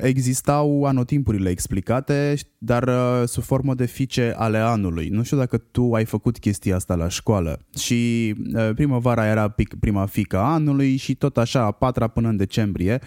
existau 0.00 0.84
anotimpurile 0.84 1.50
explicate, 1.50 2.34
dar 2.58 2.88
uh, 2.88 3.22
sub 3.26 3.42
formă 3.42 3.74
de 3.74 3.86
fice 3.86 4.34
ale 4.36 4.58
anului. 4.58 5.08
Nu 5.08 5.22
știu 5.22 5.36
dacă 5.36 5.58
tu 5.58 5.92
ai 5.92 6.04
făcut 6.04 6.38
chestia 6.38 6.76
asta 6.76 6.94
la 6.94 7.08
școală. 7.08 7.58
Și 7.78 8.34
uh, 8.54 8.70
primăvara 8.74 9.26
era 9.26 9.54
prima 9.80 10.06
fică 10.06 10.38
anului 10.38 10.96
și 10.96 11.14
tot 11.14 11.36
așa, 11.36 11.64
a 11.64 11.70
patra 11.70 12.06
până 12.06 12.28
în 12.28 12.36
decembrie. 12.36 13.00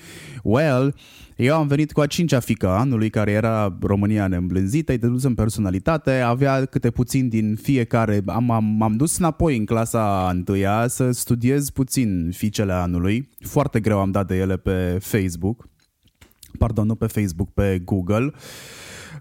Well, 0.43 0.95
eu 1.35 1.55
am 1.55 1.67
venit 1.67 1.91
cu 1.91 2.01
a 2.01 2.05
cincea 2.05 2.39
fică 2.39 2.69
anului, 2.69 3.09
care 3.09 3.31
era 3.31 3.77
România 3.81 4.27
neîmblânzită, 4.27 4.91
îi 4.91 4.97
dedus 4.97 5.23
în 5.23 5.33
personalitate, 5.33 6.11
avea 6.11 6.65
câte 6.65 6.91
puțin 6.91 7.29
din 7.29 7.55
fiecare. 7.61 8.21
Am, 8.25 8.51
am, 8.51 8.63
m-am 8.63 8.95
dus 8.95 9.17
înapoi 9.17 9.57
în 9.57 9.65
clasa 9.65 10.29
întâia 10.33 10.87
să 10.87 11.11
studiez 11.11 11.69
puțin 11.69 12.31
fiicele 12.33 12.73
anului. 12.73 13.29
Foarte 13.39 13.79
greu 13.79 13.99
am 13.99 14.11
dat 14.11 14.27
de 14.27 14.35
ele 14.35 14.57
pe 14.57 14.97
Facebook. 14.99 15.67
Pardon, 16.55 16.85
nu 16.85 16.95
pe 16.95 17.05
Facebook, 17.07 17.49
pe 17.53 17.81
Google. 17.85 18.33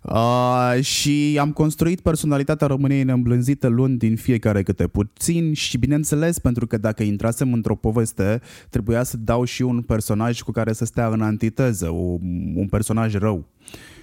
Uh, 0.02 0.82
și 0.82 1.36
am 1.40 1.52
construit 1.52 2.00
personalitatea 2.00 2.66
României 2.66 3.02
neîmblânzită 3.02 3.66
luând 3.66 3.98
din 3.98 4.16
fiecare 4.16 4.62
câte 4.62 4.86
puțin 4.86 5.52
și 5.52 5.78
bineînțeles 5.78 6.38
pentru 6.38 6.66
că 6.66 6.76
dacă 6.76 7.02
intrasem 7.02 7.52
într-o 7.52 7.74
poveste 7.74 8.40
trebuia 8.70 9.02
să 9.02 9.16
dau 9.16 9.44
și 9.44 9.62
un 9.62 9.82
personaj 9.82 10.40
cu 10.40 10.50
care 10.50 10.72
să 10.72 10.84
stea 10.84 11.06
în 11.06 11.20
antiteză, 11.20 11.88
un, 11.88 12.52
un 12.54 12.66
personaj 12.66 13.14
rău. 13.14 13.44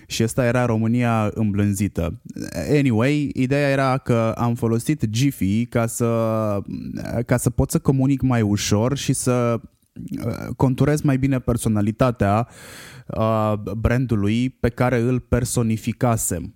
Și 0.08 0.24
asta 0.24 0.46
era 0.46 0.66
România 0.66 1.32
îmblânzită. 1.34 2.22
Anyway, 2.78 3.32
ideea 3.34 3.70
era 3.70 3.98
că 3.98 4.34
am 4.38 4.56
folosit 4.56 5.06
Giphy 5.10 5.66
ca 5.66 5.86
să, 5.86 6.08
ca 7.26 7.38
să 7.38 7.50
pot 7.50 7.72
să 7.72 7.80
comunic 7.80 8.22
mai 8.22 8.42
ușor 8.42 8.98
și 8.98 9.14
să 9.14 9.54
uh, 9.56 9.70
conturez 10.56 11.02
mai 11.02 11.18
bine 11.18 11.40
personalitatea 11.40 12.48
uh, 13.08 13.54
brandului 13.78 14.50
pe 14.50 14.70
care 14.70 15.00
îl 15.00 15.20
personificasem. 15.20 16.56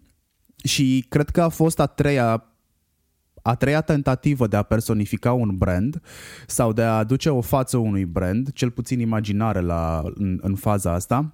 Și 0.63 1.05
cred 1.09 1.29
că 1.29 1.41
a 1.41 1.49
fost 1.49 1.79
a 1.79 1.85
treia 1.85 2.49
a 3.41 3.55
treia 3.55 3.81
tentativă 3.81 4.47
de 4.47 4.55
a 4.55 4.63
personifica 4.63 5.33
un 5.33 5.57
brand 5.57 6.01
sau 6.47 6.73
de 6.73 6.81
a 6.81 6.97
aduce 6.97 7.29
o 7.29 7.41
față 7.41 7.77
unui 7.77 8.05
brand, 8.05 8.51
cel 8.51 8.71
puțin 8.71 8.99
imaginare 8.99 9.59
la, 9.59 10.03
în, 10.15 10.39
în 10.41 10.55
faza 10.55 10.93
asta, 10.93 11.33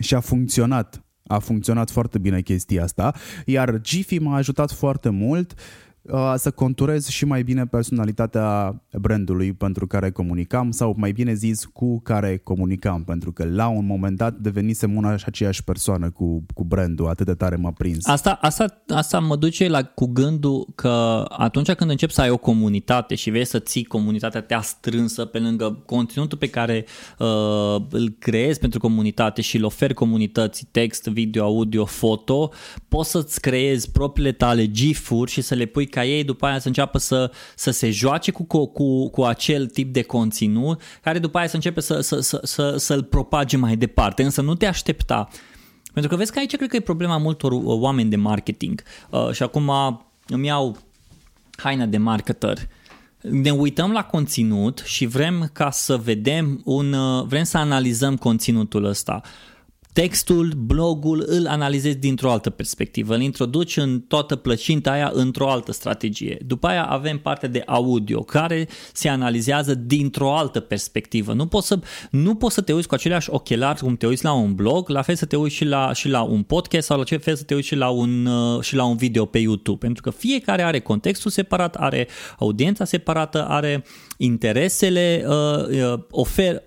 și 0.00 0.14
a 0.14 0.20
funcționat. 0.20 1.00
A 1.28 1.38
funcționat 1.38 1.90
foarte 1.90 2.18
bine 2.18 2.40
chestia 2.40 2.82
asta, 2.82 3.14
iar 3.46 3.80
Giphy 3.80 4.18
m-a 4.18 4.36
ajutat 4.36 4.70
foarte 4.70 5.08
mult 5.08 5.52
uh, 5.52 5.58
Uh, 5.58 5.85
să 6.36 6.50
conturez 6.50 7.08
și 7.08 7.24
mai 7.24 7.42
bine 7.42 7.66
personalitatea 7.66 8.80
brandului 9.00 9.52
pentru 9.52 9.86
care 9.86 10.10
comunicam 10.10 10.70
sau 10.70 10.94
mai 10.96 11.12
bine 11.12 11.34
zis 11.34 11.64
cu 11.64 12.00
care 12.00 12.36
comunicam 12.36 13.04
pentru 13.04 13.32
că 13.32 13.44
la 13.44 13.68
un 13.68 13.86
moment 13.86 14.16
dat 14.16 14.34
devenisem 14.34 14.96
una 14.96 15.16
și 15.16 15.24
aceeași 15.26 15.64
persoană 15.64 16.10
cu, 16.10 16.44
cu 16.54 16.64
brandul, 16.64 17.08
atât 17.08 17.26
de 17.26 17.34
tare 17.34 17.56
m-a 17.56 17.70
prins. 17.70 18.06
Asta, 18.06 18.38
asta, 18.40 18.82
asta 18.88 19.18
mă 19.18 19.36
duce 19.36 19.68
la, 19.68 19.82
cu 19.82 20.06
gândul 20.06 20.66
că 20.74 21.24
atunci 21.28 21.72
când 21.72 21.90
începi 21.90 22.12
să 22.12 22.20
ai 22.20 22.30
o 22.30 22.36
comunitate 22.36 23.14
și 23.14 23.30
vei 23.30 23.44
să 23.44 23.58
ții 23.58 23.84
comunitatea 23.84 24.42
ta 24.42 24.60
strânsă 24.60 25.24
pe 25.24 25.38
lângă 25.38 25.82
conținutul 25.86 26.38
pe 26.38 26.46
care 26.46 26.84
uh, 27.18 27.76
îl 27.90 28.14
creezi 28.18 28.58
pentru 28.58 28.78
comunitate 28.78 29.40
și 29.40 29.56
îl 29.56 29.64
oferi 29.64 29.94
comunității, 29.94 30.68
text, 30.70 31.04
video, 31.04 31.44
audio, 31.44 31.84
foto, 31.84 32.52
poți 32.88 33.10
să-ți 33.10 33.40
creezi 33.40 33.90
propriile 33.90 34.32
tale 34.32 34.70
GIF-uri 34.70 35.30
și 35.30 35.40
să 35.40 35.54
le 35.54 35.64
pui 35.64 35.86
ca 35.96 36.04
ei 36.04 36.24
după 36.24 36.46
aia 36.46 36.58
să 36.58 36.66
înceapă 36.66 36.98
să, 36.98 37.30
să 37.54 37.70
se 37.70 37.90
joace 37.90 38.30
cu, 38.30 38.44
cu, 38.66 39.08
cu 39.08 39.22
acel 39.22 39.66
tip 39.66 39.92
de 39.92 40.02
conținut, 40.02 40.80
care 41.02 41.18
după 41.18 41.38
aia 41.38 41.46
să 41.46 41.54
începe 41.54 41.80
să, 41.80 42.00
să, 42.00 42.20
să, 42.20 42.40
să, 42.42 42.76
să-l 42.76 43.02
propage 43.02 43.56
mai 43.56 43.76
departe, 43.76 44.22
însă 44.22 44.40
nu 44.40 44.54
te 44.54 44.66
aștepta. 44.66 45.28
Pentru 45.92 46.10
că 46.10 46.16
vezi 46.16 46.32
că 46.32 46.38
aici 46.38 46.56
cred 46.56 46.68
că 46.68 46.76
e 46.76 46.80
problema 46.80 47.16
multor 47.16 47.52
uh, 47.52 47.62
oameni 47.64 48.10
de 48.10 48.16
marketing. 48.16 48.82
Uh, 49.10 49.30
și 49.32 49.42
acum 49.42 49.72
îmi 50.26 50.46
iau 50.46 50.76
haina 51.56 51.86
de 51.86 51.98
marketer. 51.98 52.58
Ne 53.20 53.50
uităm 53.50 53.92
la 53.92 54.04
conținut 54.04 54.82
și 54.84 55.06
vrem 55.06 55.50
ca 55.52 55.70
să 55.70 55.96
vedem 55.96 56.60
un, 56.64 56.92
uh, 56.92 57.24
vrem 57.26 57.44
să 57.44 57.58
analizăm 57.58 58.16
conținutul 58.16 58.84
ăsta 58.84 59.20
textul, 60.02 60.52
blogul 60.56 61.24
îl 61.26 61.46
analizezi 61.46 61.96
dintr-o 61.96 62.30
altă 62.30 62.50
perspectivă, 62.50 63.14
îl 63.14 63.20
introduci 63.20 63.76
în 63.76 64.00
toată 64.00 64.36
plăcinta 64.36 64.90
aia 64.90 65.10
într-o 65.14 65.50
altă 65.50 65.72
strategie. 65.72 66.38
După 66.46 66.66
aia 66.66 66.84
avem 66.84 67.18
partea 67.18 67.48
de 67.48 67.62
audio 67.66 68.20
care 68.20 68.68
se 68.92 69.08
analizează 69.08 69.74
dintr-o 69.74 70.36
altă 70.36 70.60
perspectivă. 70.60 71.32
Nu 71.32 71.46
poți 71.46 71.66
să, 71.66 71.78
nu 72.10 72.34
poți 72.34 72.54
să 72.54 72.60
te 72.60 72.72
uiți 72.72 72.88
cu 72.88 72.94
aceleași 72.94 73.30
ochelari 73.30 73.78
cum 73.78 73.96
te 73.96 74.06
uiți 74.06 74.24
la 74.24 74.32
un 74.32 74.54
blog, 74.54 74.88
la 74.88 75.02
fel 75.02 75.14
să 75.14 75.24
te 75.24 75.36
uiți 75.36 75.54
și 75.54 75.64
la, 75.64 75.92
și 75.92 76.08
la 76.08 76.22
un 76.22 76.42
podcast 76.42 76.86
sau 76.86 76.98
la 76.98 77.18
fel 77.18 77.36
să 77.36 77.42
te 77.42 77.54
uiți 77.54 77.66
și 77.66 77.74
la, 77.74 77.88
un, 77.88 78.26
uh, 78.26 78.62
și 78.62 78.74
la 78.74 78.84
un 78.84 78.96
video 78.96 79.24
pe 79.24 79.38
YouTube. 79.38 79.78
Pentru 79.78 80.02
că 80.02 80.10
fiecare 80.10 80.62
are 80.62 80.80
contextul 80.80 81.30
separat, 81.30 81.74
are 81.74 82.08
audiența 82.38 82.84
separată, 82.84 83.46
are 83.48 83.84
interesele, 84.16 85.24
uh, 85.26 85.92
uh, 85.92 85.98
ofer, 86.10 86.62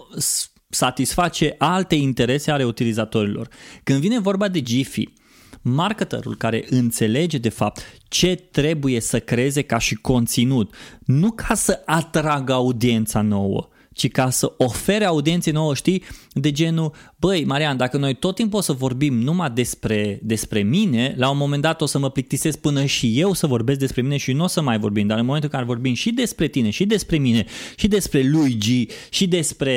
satisface 0.70 1.56
alte 1.58 1.96
interese 1.96 2.52
ale 2.52 2.64
utilizatorilor. 2.64 3.48
Când 3.84 4.00
vine 4.00 4.20
vorba 4.20 4.48
de 4.48 4.62
Giphy, 4.62 5.14
marketerul 5.62 6.36
care 6.36 6.66
înțelege 6.70 7.38
de 7.38 7.50
fapt 7.50 7.82
ce 8.08 8.36
trebuie 8.36 9.00
să 9.00 9.20
creeze 9.20 9.62
ca 9.62 9.78
și 9.78 9.96
conținut, 9.96 10.76
nu 11.06 11.32
ca 11.32 11.54
să 11.54 11.82
atragă 11.86 12.54
audiența 12.54 13.22
nouă, 13.22 13.70
ci 14.00 14.12
ca 14.12 14.30
să 14.30 14.54
ofere 14.58 15.06
audienței 15.06 15.54
nouă, 15.54 15.76
știi, 15.76 16.04
de 16.34 16.52
genul, 16.52 16.92
băi, 17.16 17.46
Marian, 17.46 17.78
dacă 17.78 17.98
noi 17.98 18.14
tot 18.14 18.36
timpul 18.36 18.60
o 18.60 18.62
să 18.62 18.74
vorbim 18.74 19.14
numai 19.14 19.50
despre, 19.50 20.20
despre 20.24 20.62
mine, 20.62 21.14
la 21.18 21.30
un 21.30 21.38
moment 21.38 21.62
dat 21.62 21.82
o 21.82 21.86
să 21.86 22.00
mă 22.00 22.10
plictisesc 22.10 22.58
până 22.58 22.86
și 22.86 23.20
eu 23.20 23.34
să 23.34 23.48
vorbesc 23.48 23.80
despre 23.80 24.02
mine 24.02 24.18
și 24.18 24.34
nu 24.34 24.44
o 24.44 24.48
să 24.48 24.62
mai 24.62 24.80
vorbim, 24.80 25.08
dar 25.08 25.18
în 25.18 25.26
momentul 25.26 25.50
în 25.52 25.58
care 25.58 25.74
vorbim 25.74 25.94
și 25.94 26.12
despre 26.12 26.48
tine, 26.48 26.70
și 26.70 26.86
despre 26.86 27.18
mine, 27.18 27.46
și 27.76 27.88
despre 27.88 28.22
Luigi, 28.22 28.86
și 29.10 29.28
despre 29.28 29.74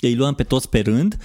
îi 0.00 0.14
luăm 0.14 0.34
pe 0.34 0.42
toți 0.42 0.68
pe 0.68 0.80
rând, 0.80 1.16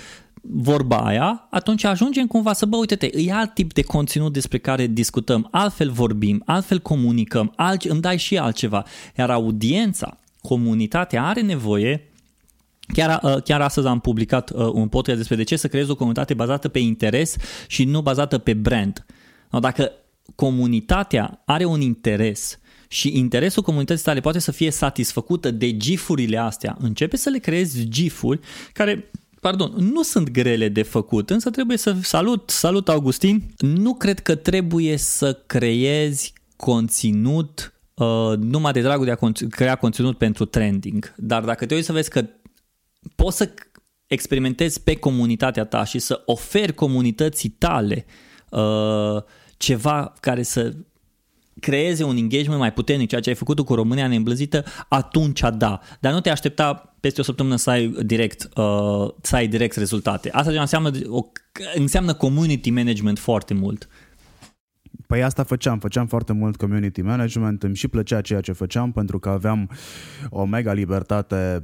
vorba 0.41 0.97
aia, 0.97 1.47
atunci 1.51 1.83
ajungem 1.83 2.27
cumva 2.27 2.53
să, 2.53 2.65
bă, 2.65 2.77
uite-te, 2.77 3.09
e 3.19 3.33
alt 3.33 3.53
tip 3.53 3.73
de 3.73 3.81
conținut 3.81 4.33
despre 4.33 4.57
care 4.57 4.87
discutăm, 4.87 5.47
altfel 5.51 5.91
vorbim, 5.91 6.41
altfel 6.45 6.79
comunicăm, 6.79 7.53
alt, 7.55 7.83
îmi 7.83 8.01
dai 8.01 8.17
și 8.17 8.37
altceva. 8.37 8.83
Iar 9.17 9.29
audiența 9.29 10.17
comunitatea 10.47 11.23
are 11.25 11.41
nevoie 11.41 12.11
Chiar, 12.93 13.19
uh, 13.23 13.41
chiar 13.43 13.61
astăzi 13.61 13.87
am 13.87 13.99
publicat 13.99 14.49
uh, 14.49 14.69
un 14.73 14.87
podcast 14.87 15.17
despre 15.17 15.35
de 15.35 15.43
ce 15.43 15.55
să 15.55 15.67
creezi 15.67 15.89
o 15.89 15.95
comunitate 15.95 16.33
bazată 16.33 16.67
pe 16.67 16.79
interes 16.79 17.35
și 17.67 17.83
nu 17.83 18.01
bazată 18.01 18.37
pe 18.37 18.53
brand. 18.53 19.05
Dacă 19.59 19.91
comunitatea 20.35 21.41
are 21.45 21.65
un 21.65 21.81
interes 21.81 22.59
și 22.87 23.17
interesul 23.17 23.63
comunității 23.63 24.03
tale 24.03 24.19
poate 24.19 24.39
să 24.39 24.51
fie 24.51 24.71
satisfăcută 24.71 25.51
de 25.51 25.77
gifurile 25.77 26.37
astea, 26.37 26.77
începe 26.79 27.17
să 27.17 27.29
le 27.29 27.37
creezi 27.37 27.87
gifuri 27.87 28.39
care 28.73 29.11
pardon, 29.41 29.73
nu 29.77 30.03
sunt 30.03 30.29
grele 30.29 30.69
de 30.69 30.83
făcut, 30.83 31.29
însă 31.29 31.49
trebuie 31.49 31.77
să 31.77 31.95
salut, 32.01 32.49
salut 32.49 32.89
Augustin. 32.89 33.43
Nu 33.57 33.93
cred 33.93 34.19
că 34.19 34.35
trebuie 34.35 34.97
să 34.97 35.43
creezi 35.45 36.33
conținut 36.55 37.76
uh, 37.97 38.37
numai 38.37 38.71
de 38.71 38.81
dragul 38.81 39.05
de 39.05 39.11
a 39.11 39.31
crea 39.49 39.75
conținut 39.75 40.17
pentru 40.17 40.45
trending. 40.45 41.13
Dar 41.17 41.43
dacă 41.43 41.65
te 41.65 41.73
uiți 41.73 41.85
să 41.85 41.93
vezi 41.93 42.09
că 42.09 42.25
poți 43.15 43.37
să 43.37 43.53
experimentezi 44.07 44.81
pe 44.81 44.95
comunitatea 44.95 45.65
ta 45.65 45.83
și 45.83 45.99
să 45.99 46.21
oferi 46.25 46.73
comunității 46.73 47.49
tale 47.49 48.05
uh, 48.49 49.23
ceva 49.57 50.13
care 50.19 50.43
să 50.43 50.73
creeze 51.59 52.03
un 52.03 52.17
engagement 52.17 52.59
mai 52.59 52.73
puternic, 52.73 53.09
ceea 53.09 53.21
ce 53.21 53.29
ai 53.29 53.35
făcut 53.35 53.59
cu 53.59 53.75
România 53.75 54.07
neîmblăzită, 54.07 54.63
atunci 54.87 55.41
da. 55.57 55.79
Dar 55.99 56.13
nu 56.13 56.21
te 56.21 56.29
aștepta 56.29 56.95
peste 56.99 57.21
o 57.21 57.23
săptămână 57.23 57.55
să 57.55 57.69
ai 57.69 57.87
direct, 57.87 58.43
uh, 58.43 59.09
să 59.21 59.35
ai 59.35 59.47
direct 59.47 59.75
rezultate. 59.75 60.29
Asta 60.31 60.61
înseamnă, 60.61 60.91
o, 61.07 61.21
înseamnă 61.75 62.13
community 62.13 62.69
management 62.69 63.19
foarte 63.19 63.53
mult. 63.53 63.87
Păi 65.07 65.23
asta 65.23 65.43
făceam, 65.43 65.79
făceam 65.79 66.07
foarte 66.07 66.33
mult 66.33 66.55
community 66.55 67.01
management, 67.01 67.63
îmi 67.63 67.75
și 67.75 67.87
plăcea 67.87 68.21
ceea 68.21 68.41
ce 68.41 68.51
făceam 68.51 68.91
pentru 68.91 69.19
că 69.19 69.29
aveam 69.29 69.69
o 70.29 70.45
mega 70.45 70.73
libertate 70.73 71.63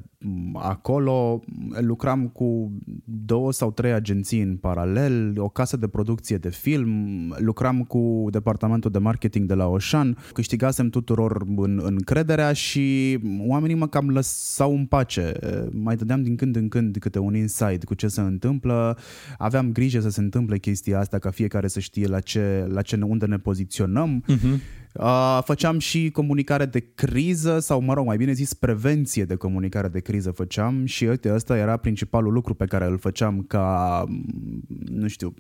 acolo, 0.54 1.42
lucram 1.80 2.28
cu 2.28 2.72
două 3.06 3.52
sau 3.52 3.72
trei 3.72 3.92
agenții 3.92 4.42
în 4.42 4.56
paralel, 4.56 5.34
o 5.38 5.50
casă 5.50 5.78
de 5.78 5.88
producție 5.88 6.38
de 6.38 6.50
film, 6.50 6.90
lucram 7.38 7.84
cu 7.84 8.28
departamentul 8.32 8.92
de 8.92 8.98
marketing 8.98 9.48
de 9.48 9.54
la 9.54 9.68
Oșan, 9.68 10.18
câștigasem 10.34 10.90
tuturor 10.90 11.44
în, 11.56 11.82
încrederea 11.84 12.54
și 12.54 13.20
oamenii 13.48 13.76
mă 13.76 13.88
cam 13.88 14.10
lăsau 14.10 14.76
în 14.76 14.86
pace. 14.86 15.32
Mai 15.72 15.96
dădeam 15.96 16.24
din 16.24 16.36
când 16.36 16.56
în 16.56 16.68
când 16.68 16.98
câte 16.98 17.20
un 17.20 17.36
insight 17.36 17.84
cu 17.84 17.94
ce 17.94 18.08
se 18.08 18.22
întâmplă, 18.22 18.98
aveam 19.38 19.72
grijă 19.72 20.00
să 20.00 20.10
se 20.10 20.22
întâmple 20.22 20.58
chestia 20.58 21.00
asta 21.00 21.20
ca 21.20 21.30
fiecare 21.30 21.68
să 21.68 21.80
știe 21.80 22.08
la 22.08 22.20
ce, 22.20 22.68
la 22.70 22.82
ce 22.82 23.02
unde 23.02 23.23
ne 23.26 23.38
poziționăm. 23.38 24.24
Uh-huh. 24.28 24.82
Uh, 24.94 25.40
făceam 25.44 25.80
și 25.80 26.10
comunicare 26.12 26.66
de 26.66 26.80
criză 26.96 27.60
sau, 27.60 27.82
mă 27.82 27.94
rog, 27.94 28.06
mai 28.06 28.18
bine 28.18 28.32
zis, 28.32 28.54
prevenție 28.54 29.26
de 29.26 29.36
comunicare 29.36 29.88
de 29.88 30.00
criză 30.00 30.32
făceam 30.32 30.86
și 30.86 31.06
uite, 31.06 31.34
ăsta 31.34 31.58
era 31.58 31.78
principalul 31.78 32.34
lucru 32.34 32.54
pe 32.54 32.66
care 32.66 32.86
îl 32.86 32.98
făceam 32.98 33.42
ca, 33.48 34.04
nu 34.86 35.08
știu, 35.08 35.34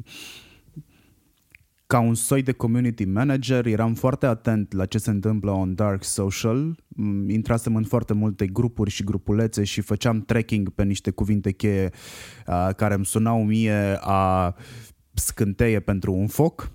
ca 1.87 1.99
un 1.99 2.15
soi 2.15 2.41
de 2.41 2.51
community 2.51 3.05
manager, 3.05 3.65
eram 3.65 3.93
foarte 3.93 4.25
atent 4.25 4.73
la 4.73 4.85
ce 4.85 4.97
se 4.97 5.09
întâmplă 5.09 5.51
on 5.51 5.75
dark 5.75 6.03
social, 6.03 6.83
intrasem 7.27 7.75
în 7.75 7.83
foarte 7.83 8.13
multe 8.13 8.47
grupuri 8.47 8.89
și 8.89 9.03
grupulețe 9.03 9.63
și 9.63 9.81
făceam 9.81 10.21
tracking 10.21 10.69
pe 10.69 10.83
niște 10.83 11.11
cuvinte 11.11 11.51
cheie 11.51 11.89
uh, 12.47 12.69
care 12.75 12.93
îmi 12.93 13.05
sunau 13.05 13.43
mie 13.43 13.97
a 13.99 14.55
scânteie 15.13 15.79
pentru 15.79 16.13
un 16.13 16.27
foc 16.27 16.71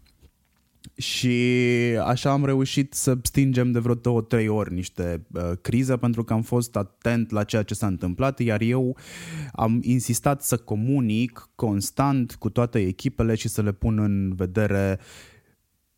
și 0.99 1.37
așa 2.05 2.31
am 2.31 2.45
reușit 2.45 2.93
să 2.95 3.19
stingem 3.23 3.73
de 3.73 3.79
vreo 3.79 3.95
două, 3.95 4.21
trei 4.21 4.49
ori 4.49 4.75
niște 4.75 5.27
uh, 5.33 5.51
crize 5.61 5.97
pentru 5.97 6.25
că 6.25 6.33
am 6.33 6.43
fost 6.43 6.77
atent 6.77 7.31
la 7.31 7.45
ceea 7.45 7.63
ce 7.63 7.75
s-a 7.75 7.87
întâmplat, 7.87 8.39
iar 8.39 8.61
eu 8.61 8.97
am 9.53 9.79
insistat 9.83 10.43
să 10.43 10.57
comunic 10.57 11.51
constant 11.55 12.35
cu 12.35 12.51
toate 12.51 12.79
echipele 12.79 13.35
și 13.35 13.49
să 13.49 13.63
le 13.63 13.73
pun 13.73 13.99
în 13.99 14.35
vedere 14.35 14.99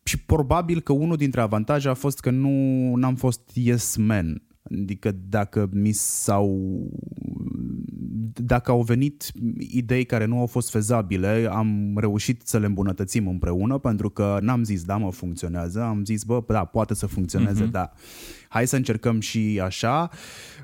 și 0.03 0.19
probabil 0.19 0.81
că 0.81 0.93
unul 0.93 1.15
dintre 1.15 1.41
avantaje 1.41 1.89
a 1.89 1.93
fost 1.93 2.19
că 2.19 2.29
nu 2.29 3.05
am 3.05 3.15
fost 3.15 3.41
yes 3.53 3.95
man. 3.95 4.41
Adică 4.71 5.15
dacă 5.29 5.69
mi 5.71 5.91
s-au 5.91 6.69
dacă 8.33 8.71
au 8.71 8.81
venit 8.81 9.31
idei 9.57 10.05
care 10.05 10.25
nu 10.25 10.39
au 10.39 10.45
fost 10.45 10.69
fezabile, 10.69 11.47
am 11.51 11.93
reușit 11.95 12.41
să 12.45 12.57
le 12.59 12.65
îmbunătățim 12.65 13.27
împreună 13.27 13.77
pentru 13.77 14.09
că 14.09 14.37
n-am 14.41 14.63
zis, 14.63 14.83
da, 14.83 14.97
mă, 14.97 15.11
funcționează, 15.11 15.81
am 15.81 16.05
zis, 16.05 16.23
bă, 16.23 16.43
da, 16.47 16.65
poate 16.65 16.93
să 16.93 17.05
funcționeze, 17.05 17.67
uh-huh. 17.67 17.71
da. 17.71 17.91
Hai 18.49 18.67
să 18.67 18.75
încercăm 18.75 19.19
și 19.19 19.59
așa. 19.63 20.09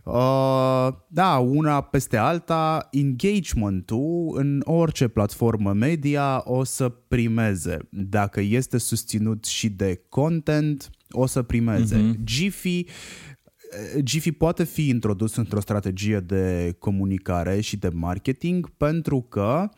Uh, 0.03 0.87
da, 1.07 1.37
una 1.37 1.81
peste 1.81 2.17
alta, 2.17 2.87
engagement-ul 2.91 4.37
în 4.37 4.61
orice 4.65 5.07
platformă 5.07 5.73
media 5.73 6.41
o 6.45 6.63
să 6.63 6.89
primeze. 6.89 7.77
Dacă 7.89 8.41
este 8.41 8.77
susținut 8.77 9.45
și 9.45 9.69
de 9.69 10.01
content, 10.09 10.89
o 11.09 11.25
să 11.25 11.41
primeze. 11.41 11.95
Uh-huh. 11.95 12.23
Giphy 12.23 12.85
Giphy 13.99 14.31
poate 14.31 14.63
fi 14.63 14.87
introdus 14.87 15.35
într-o 15.35 15.59
strategie 15.59 16.19
de 16.19 16.75
comunicare 16.79 17.61
și 17.61 17.77
de 17.77 17.89
marketing 17.89 18.69
pentru 18.69 19.21
că 19.21 19.69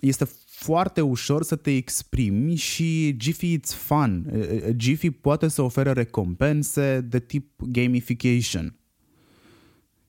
este 0.00 0.24
foarte 0.46 1.00
ușor 1.00 1.42
să 1.42 1.56
te 1.56 1.74
exprimi 1.74 2.54
și 2.54 3.16
Giphy 3.16 3.58
it's 3.58 3.76
fun. 3.76 4.32
Giphy 4.76 5.10
poate 5.10 5.48
să 5.48 5.62
ofere 5.62 5.92
recompense 5.92 7.00
de 7.00 7.18
tip 7.18 7.62
gamification. 7.62 8.78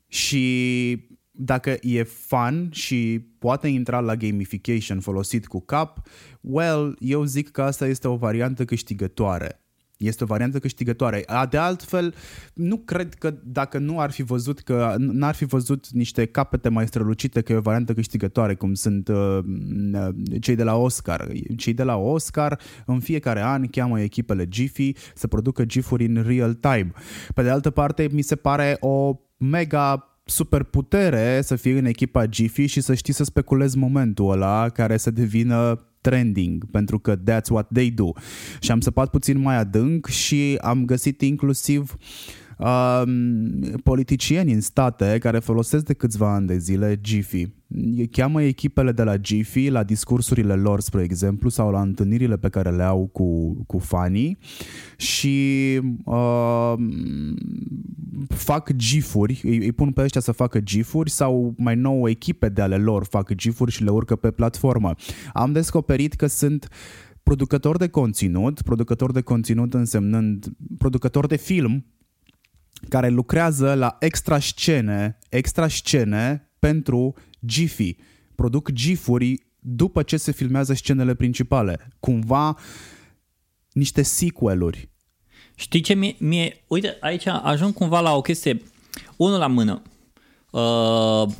Și 0.08 1.06
dacă 1.32 1.78
e 1.82 2.04
fun 2.04 2.70
și 2.72 3.26
poate 3.40 3.68
intra 3.68 4.00
la 4.00 4.16
gamification 4.16 5.00
folosit 5.00 5.48
cu 5.48 5.60
cap, 5.60 6.08
well, 6.42 6.98
eu 7.00 7.24
zic 7.24 7.52
că 7.52 7.62
asta 7.62 7.88
este 7.88 8.08
o 8.08 8.16
variantă 8.16 8.66
câștigătoare. 8.66 9.62
Este 9.98 10.24
o 10.24 10.28
variantă 10.28 10.60
câștigătoare. 10.60 11.26
De 11.50 11.58
altfel, 11.58 12.14
nu 12.54 12.78
cred 12.78 13.14
că 13.14 13.34
dacă 13.44 13.78
nu 13.78 14.00
ar 14.00 14.12
fi 14.12 14.24
văzut 14.24 14.60
că 14.60 14.96
n-ar 14.98 15.36
fi 15.36 15.46
văzut 15.46 15.90
niște 15.90 16.26
capete 16.26 16.70
mai 16.70 16.88
strălucite 16.88 17.42
că 17.42 17.52
e 17.52 17.56
o 17.56 17.62
variantă 17.62 17.94
câștigătoare, 17.94 18.56
cum 18.56 18.74
sunt 18.74 19.08
uh, 19.08 19.40
cei 20.40 20.56
de 20.56 20.64
la 20.64 20.76
Oscar. 20.76 21.28
Cei 21.58 21.74
de 21.74 21.84
la 21.84 21.96
Oscar 21.96 22.60
în 22.86 23.00
fiecare 23.00 23.42
an 23.42 23.68
cheamă 23.68 24.02
echipele 24.02 24.48
Giphy 24.48 24.94
să 25.16 25.28
producă 25.28 25.66
GIF-uri 25.66 26.06
în 26.06 26.24
real 26.26 26.54
time. 26.54 26.92
Pe 27.34 27.44
de 27.44 27.50
altă 27.50 27.70
parte, 27.70 28.08
mi 28.12 28.22
se 28.22 28.36
pare 28.36 28.78
o 28.80 29.20
mega 29.38 30.18
super 30.26 30.64
putere 30.64 31.42
să 31.42 31.56
fii 31.56 31.78
în 31.78 31.86
echipa 31.86 32.26
Giphy 32.26 32.66
și 32.66 32.82
să 32.82 32.94
știi 32.94 33.14
să 33.14 33.24
speculezi 33.24 33.78
momentul 33.78 34.32
ăla 34.32 34.70
care 34.70 34.98
să 34.98 35.12
devină 35.12 35.88
trending, 36.10 36.66
pentru 36.72 37.00
că 37.00 37.16
that's 37.16 37.50
what 37.50 37.68
they 37.74 37.92
do. 37.92 38.12
Și 38.60 38.72
am 38.72 38.80
săpat 38.80 39.10
puțin 39.10 39.40
mai 39.40 39.56
adânc 39.56 40.06
și 40.06 40.58
am 40.62 40.86
găsit 40.86 41.22
inclusiv 41.22 41.92
um, 41.92 41.98
politicieni 43.84 44.52
în 44.52 44.62
state 44.62 45.18
care 45.20 45.40
folosesc 45.40 45.86
de 45.86 45.94
câțiva 45.94 46.34
ani 46.34 46.48
de 46.48 46.58
zile 46.58 47.00
Giphy 47.02 47.52
cheamă 48.12 48.42
echipele 48.42 48.92
de 48.92 49.04
la 49.04 49.18
Giphy 49.18 49.70
la 49.70 49.84
discursurile 49.84 50.54
lor, 50.54 50.80
spre 50.80 51.02
exemplu, 51.04 51.50
sau 51.50 51.72
la 51.72 51.82
întâlnirile 51.82 52.38
pe 52.38 52.50
care 52.50 52.72
le 52.72 52.84
au 52.84 53.10
cu, 53.12 53.54
cu 53.68 53.78
fanii 53.78 54.38
și 54.98 55.80
uh, 56.06 56.74
fac 58.28 58.72
gifuri, 58.74 59.42
îi, 59.44 59.58
îi 59.58 59.72
pun 59.72 59.92
pe 59.92 60.02
ăștia 60.02 60.22
să 60.22 60.32
facă 60.32 60.60
gifuri 60.60 61.10
sau 61.10 61.54
mai 61.58 61.76
nou 61.76 62.10
echipe 62.10 62.50
de 62.50 62.62
ale 62.62 62.78
lor 62.78 63.06
fac 63.06 63.34
gifuri 63.34 63.72
și 63.72 63.84
le 63.84 63.90
urcă 63.90 64.16
pe 64.16 64.32
platformă. 64.32 64.96
Am 65.34 65.52
descoperit 65.52 66.14
că 66.14 66.28
sunt 66.28 66.68
producători 67.24 67.78
de 67.78 67.88
conținut, 67.88 68.62
producători 68.62 69.14
de 69.14 69.22
conținut 69.22 69.74
însemnând 69.74 70.46
producători 70.78 71.28
de 71.28 71.38
film, 71.38 71.86
care 72.90 73.10
lucrează 73.10 73.74
la 73.74 73.98
extra 74.00 74.40
scene, 74.40 75.18
extra 75.30 75.68
scene 75.68 76.52
pentru 76.60 77.16
Giphy. 77.46 77.96
Produc 78.36 78.72
gifuri 78.72 79.46
după 79.60 80.04
ce 80.04 80.18
se 80.18 80.32
filmează 80.32 80.74
scenele 80.74 81.14
principale. 81.14 81.88
Cumva 82.00 82.58
niște 83.72 84.02
sequeluri. 84.02 84.90
Știi 85.56 85.82
ce 85.82 85.94
mie, 85.94 86.16
mie 86.20 86.64
uite, 86.68 86.98
aici 87.00 87.28
ajung 87.28 87.74
cumva 87.74 88.00
la 88.00 88.16
o 88.16 88.22
chestie, 88.22 88.62
unul 89.16 89.40
la 89.40 89.48
mână. 89.48 89.82
Uh, 90.52 91.34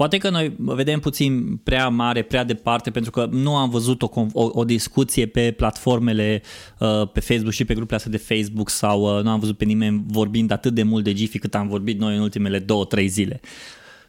poate 0.00 0.18
că 0.18 0.30
noi 0.30 0.54
vedem 0.56 1.00
puțin 1.00 1.56
prea 1.56 1.88
mare, 1.88 2.22
prea 2.22 2.44
departe, 2.44 2.90
pentru 2.90 3.10
că 3.10 3.28
nu 3.30 3.56
am 3.56 3.70
văzut 3.70 4.02
o, 4.02 4.10
o, 4.32 4.50
o 4.52 4.64
discuție 4.64 5.26
pe 5.26 5.50
platformele, 5.50 6.42
uh, 6.78 7.08
pe 7.12 7.20
Facebook 7.20 7.52
și 7.52 7.64
pe 7.64 7.74
grupurile 7.74 7.96
astea 7.96 8.10
de 8.10 8.34
Facebook 8.34 8.68
sau 8.68 9.16
uh, 9.16 9.22
nu 9.22 9.30
am 9.30 9.40
văzut 9.40 9.56
pe 9.56 9.64
nimeni 9.64 10.04
vorbind 10.06 10.50
atât 10.50 10.74
de 10.74 10.82
mult 10.82 11.04
de 11.04 11.12
Giphy 11.12 11.38
cât 11.38 11.54
am 11.54 11.68
vorbit 11.68 11.98
noi 11.98 12.14
în 12.14 12.20
ultimele 12.20 12.58
două, 12.58 12.84
trei 12.84 13.08
zile. 13.08 13.40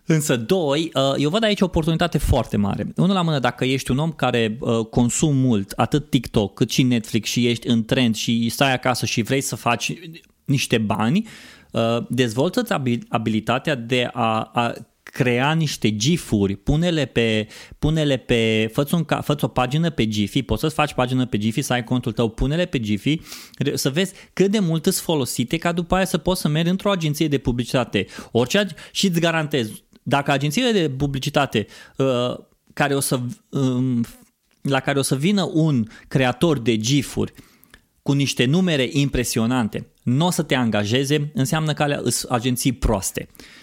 Însă, 0.05 0.35
doi, 0.35 0.91
uh, 0.93 1.13
eu 1.17 1.29
văd 1.29 1.43
aici 1.43 1.61
o 1.61 1.65
oportunitate 1.65 2.17
foarte 2.17 2.57
mare. 2.57 2.93
Unul 2.95 3.15
la 3.15 3.21
mână, 3.21 3.39
dacă 3.39 3.65
ești 3.65 3.91
un 3.91 3.97
om 3.97 4.11
care 4.11 4.57
uh, 4.59 4.85
consum 4.85 5.35
mult, 5.35 5.71
atât 5.71 6.09
TikTok 6.09 6.53
cât 6.53 6.69
și 6.69 6.83
Netflix 6.83 7.29
și 7.29 7.47
ești 7.47 7.67
în 7.67 7.85
trend 7.85 8.15
și 8.15 8.49
stai 8.49 8.73
acasă 8.73 9.05
și 9.05 9.21
vrei 9.21 9.41
să 9.41 9.55
faci 9.55 9.93
niște 10.45 10.77
bani, 10.77 11.27
uh, 11.71 11.81
dezvoltă 12.09 12.81
abilitatea 13.09 13.75
de 13.75 14.09
a, 14.13 14.49
a 14.53 14.73
crea 15.12 15.53
niște 15.53 15.95
gifuri, 15.95 16.55
pune-le 16.55 17.05
pe, 17.05 17.47
pune-le 17.80 18.18
pe 18.18 18.70
fă-ți, 18.74 18.93
un, 18.93 19.05
fă 19.22 19.36
o 19.41 19.47
pagină 19.47 19.89
pe 19.89 20.07
Giphy, 20.07 20.43
poți 20.43 20.62
să-ți 20.62 20.74
faci 20.74 20.93
pagină 20.93 21.26
pe 21.26 21.38
Giphy, 21.38 21.62
să 21.62 21.74
ai 21.74 21.84
contul 21.84 22.12
tău, 22.12 22.30
pune-le 22.30 22.66
pe 22.66 22.80
Giphy, 22.80 23.22
să 23.74 23.89
vezi 23.89 24.14
cât 24.34 24.51
de 24.51 24.59
mult 24.59 24.86
îți 24.86 25.01
folosite 25.01 25.57
ca 25.57 25.72
după 25.72 25.95
aia 25.95 26.05
să 26.05 26.18
poți 26.18 26.41
să 26.41 26.47
mergi 26.47 26.70
într-o 26.70 26.91
agenție 26.91 27.28
de 27.28 27.38
publicitate. 27.38 28.05
Orice, 28.32 28.68
și 28.91 29.07
îți 29.07 29.20
garantez, 29.20 29.70
dacă 30.03 30.32
agențiile 30.32 30.72
de 30.72 30.89
publicitate 30.89 31.68
uh, 31.97 32.38
care 32.74 32.95
o 32.95 32.99
să, 32.99 33.20
um, 33.49 34.05
la 34.62 34.80
care 34.80 34.99
o 34.99 35.01
să 35.01 35.16
vină 35.16 35.49
un 35.53 35.88
creator 36.07 36.59
de 36.59 36.78
gifuri 36.78 37.34
cu 38.01 38.12
niște 38.12 38.45
numere 38.45 38.89
impresionante, 38.91 39.88
nu 40.03 40.26
o 40.26 40.32
să 40.32 40.41
te 40.41 40.55
angajeze, 40.55 41.32
înseamnă 41.34 41.74
că 41.74 41.84
alea 41.84 42.01
sunt 42.05 42.32
agenții 42.32 42.72
proaste. 42.72 43.28
Uh, 43.30 43.59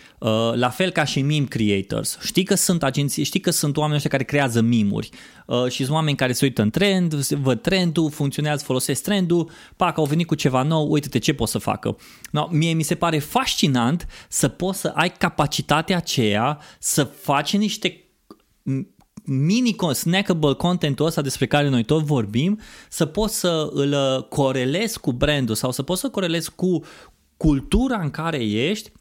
la 0.55 0.69
fel 0.69 0.91
ca 0.91 1.05
și 1.05 1.23
meme 1.23 1.45
creators. 1.45 2.19
Știi 2.23 2.45
că 2.45 2.55
sunt 2.55 2.83
agenții, 2.83 3.25
știi 3.25 3.41
că 3.41 3.51
sunt 3.51 3.77
oameni 3.77 3.95
ăștia 3.95 4.11
care 4.11 4.25
creează 4.25 4.61
mimuri 4.61 5.09
uh, 5.47 5.67
și 5.69 5.77
sunt 5.77 5.97
oameni 5.97 6.17
care 6.17 6.33
se 6.33 6.45
uită 6.45 6.63
în 6.63 6.71
trend, 6.71 7.15
văd 7.15 7.61
trendul, 7.63 8.11
funcționează, 8.11 8.65
folosesc 8.65 9.03
trendul, 9.03 9.51
pac, 9.77 9.99
au 9.99 10.05
venit 10.05 10.27
cu 10.27 10.35
ceva 10.35 10.63
nou, 10.63 10.91
uite-te 10.91 11.19
ce 11.19 11.35
pot 11.35 11.49
să 11.49 11.59
facă. 11.59 11.97
No, 12.31 12.49
mie 12.51 12.73
mi 12.73 12.83
se 12.83 12.95
pare 12.95 13.19
fascinant 13.19 14.07
să 14.29 14.49
poți 14.49 14.81
să 14.81 14.93
ai 14.95 15.13
capacitatea 15.13 15.97
aceea 15.97 16.61
să 16.79 17.05
faci 17.05 17.57
niște 17.57 18.03
mini 19.25 19.77
snackable 19.93 20.55
contentul 20.55 21.07
ăsta 21.07 21.23
despre 21.23 21.47
care 21.47 21.69
noi 21.69 21.85
tot 21.85 22.03
vorbim, 22.03 22.61
să 22.89 23.07
poți 23.07 23.39
să 23.39 23.71
îl 23.73 23.93
uh, 23.93 24.25
corelezi 24.25 25.01
cu 25.01 25.13
brandul 25.13 25.55
sau 25.55 25.73
să 25.73 25.83
poți 25.83 26.01
să 26.01 26.09
corelezi 26.09 26.51
cu 26.55 26.85
cultura 27.37 28.01
în 28.01 28.11
care 28.11 28.45
ești 28.45 28.93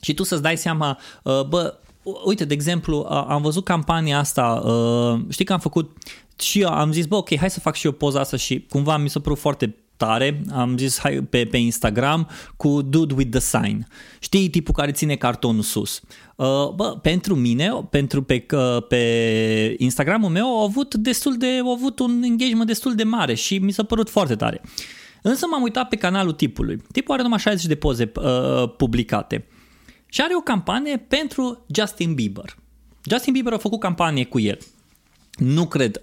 și 0.00 0.14
tu 0.14 0.22
să-ți 0.22 0.42
dai 0.42 0.56
seama, 0.56 0.98
uh, 1.22 1.42
bă, 1.42 1.78
uite, 2.24 2.44
de 2.44 2.54
exemplu, 2.54 3.06
am 3.08 3.42
văzut 3.42 3.64
campania 3.64 4.18
asta, 4.18 4.62
uh, 4.64 5.20
știi 5.28 5.44
că 5.44 5.52
am 5.52 5.58
făcut 5.58 5.96
și 6.40 6.60
eu 6.60 6.68
am 6.68 6.92
zis, 6.92 7.06
bă, 7.06 7.16
ok, 7.16 7.36
hai 7.36 7.50
să 7.50 7.60
fac 7.60 7.74
și 7.74 7.86
eu 7.86 7.92
poza 7.92 8.20
asta 8.20 8.36
și 8.36 8.66
cumva 8.68 8.96
mi 8.96 9.08
s-a 9.08 9.20
părut 9.20 9.38
foarte 9.38 9.76
tare, 9.98 10.42
am 10.52 10.76
zis 10.76 10.98
hai, 10.98 11.26
pe, 11.30 11.44
pe 11.44 11.56
Instagram 11.56 12.28
cu 12.56 12.82
Dude 12.82 13.14
with 13.14 13.30
the 13.30 13.40
Sign. 13.40 13.86
Știi 14.18 14.48
tipul 14.48 14.74
care 14.74 14.92
ține 14.92 15.14
cartonul 15.14 15.62
sus. 15.62 16.00
Uh, 16.36 16.46
bă, 16.74 16.98
pentru 17.02 17.34
mine, 17.34 17.70
pentru 17.90 18.22
pe, 18.22 18.46
uh, 18.52 18.86
pe 18.88 19.74
Instagramul 19.78 20.30
meu 20.30 20.46
au 20.46 20.64
avut 20.64 20.94
destul 20.94 21.36
de, 21.36 21.58
au 21.62 21.70
avut 21.70 21.98
un 21.98 22.22
engagement 22.22 22.66
destul 22.66 22.94
de 22.94 23.02
mare 23.02 23.34
și 23.34 23.58
mi 23.58 23.72
s-a 23.72 23.82
părut 23.82 24.10
foarte 24.10 24.34
tare. 24.34 24.60
Însă 25.22 25.46
m-am 25.50 25.62
uitat 25.62 25.88
pe 25.88 25.96
canalul 25.96 26.32
tipului. 26.32 26.82
Tipul 26.92 27.14
are 27.14 27.22
numai 27.22 27.38
60 27.38 27.66
de 27.66 27.74
poze 27.74 28.12
uh, 28.14 28.72
publicate. 28.76 29.46
Și 30.08 30.20
are 30.20 30.36
o 30.36 30.40
campanie 30.40 30.96
pentru 30.96 31.64
Justin 31.74 32.14
Bieber. 32.14 32.56
Justin 33.10 33.32
Bieber 33.32 33.52
a 33.52 33.58
făcut 33.58 33.80
campanie 33.80 34.24
cu 34.24 34.38
el. 34.38 34.58
Nu 35.36 35.66
cred, 35.66 36.02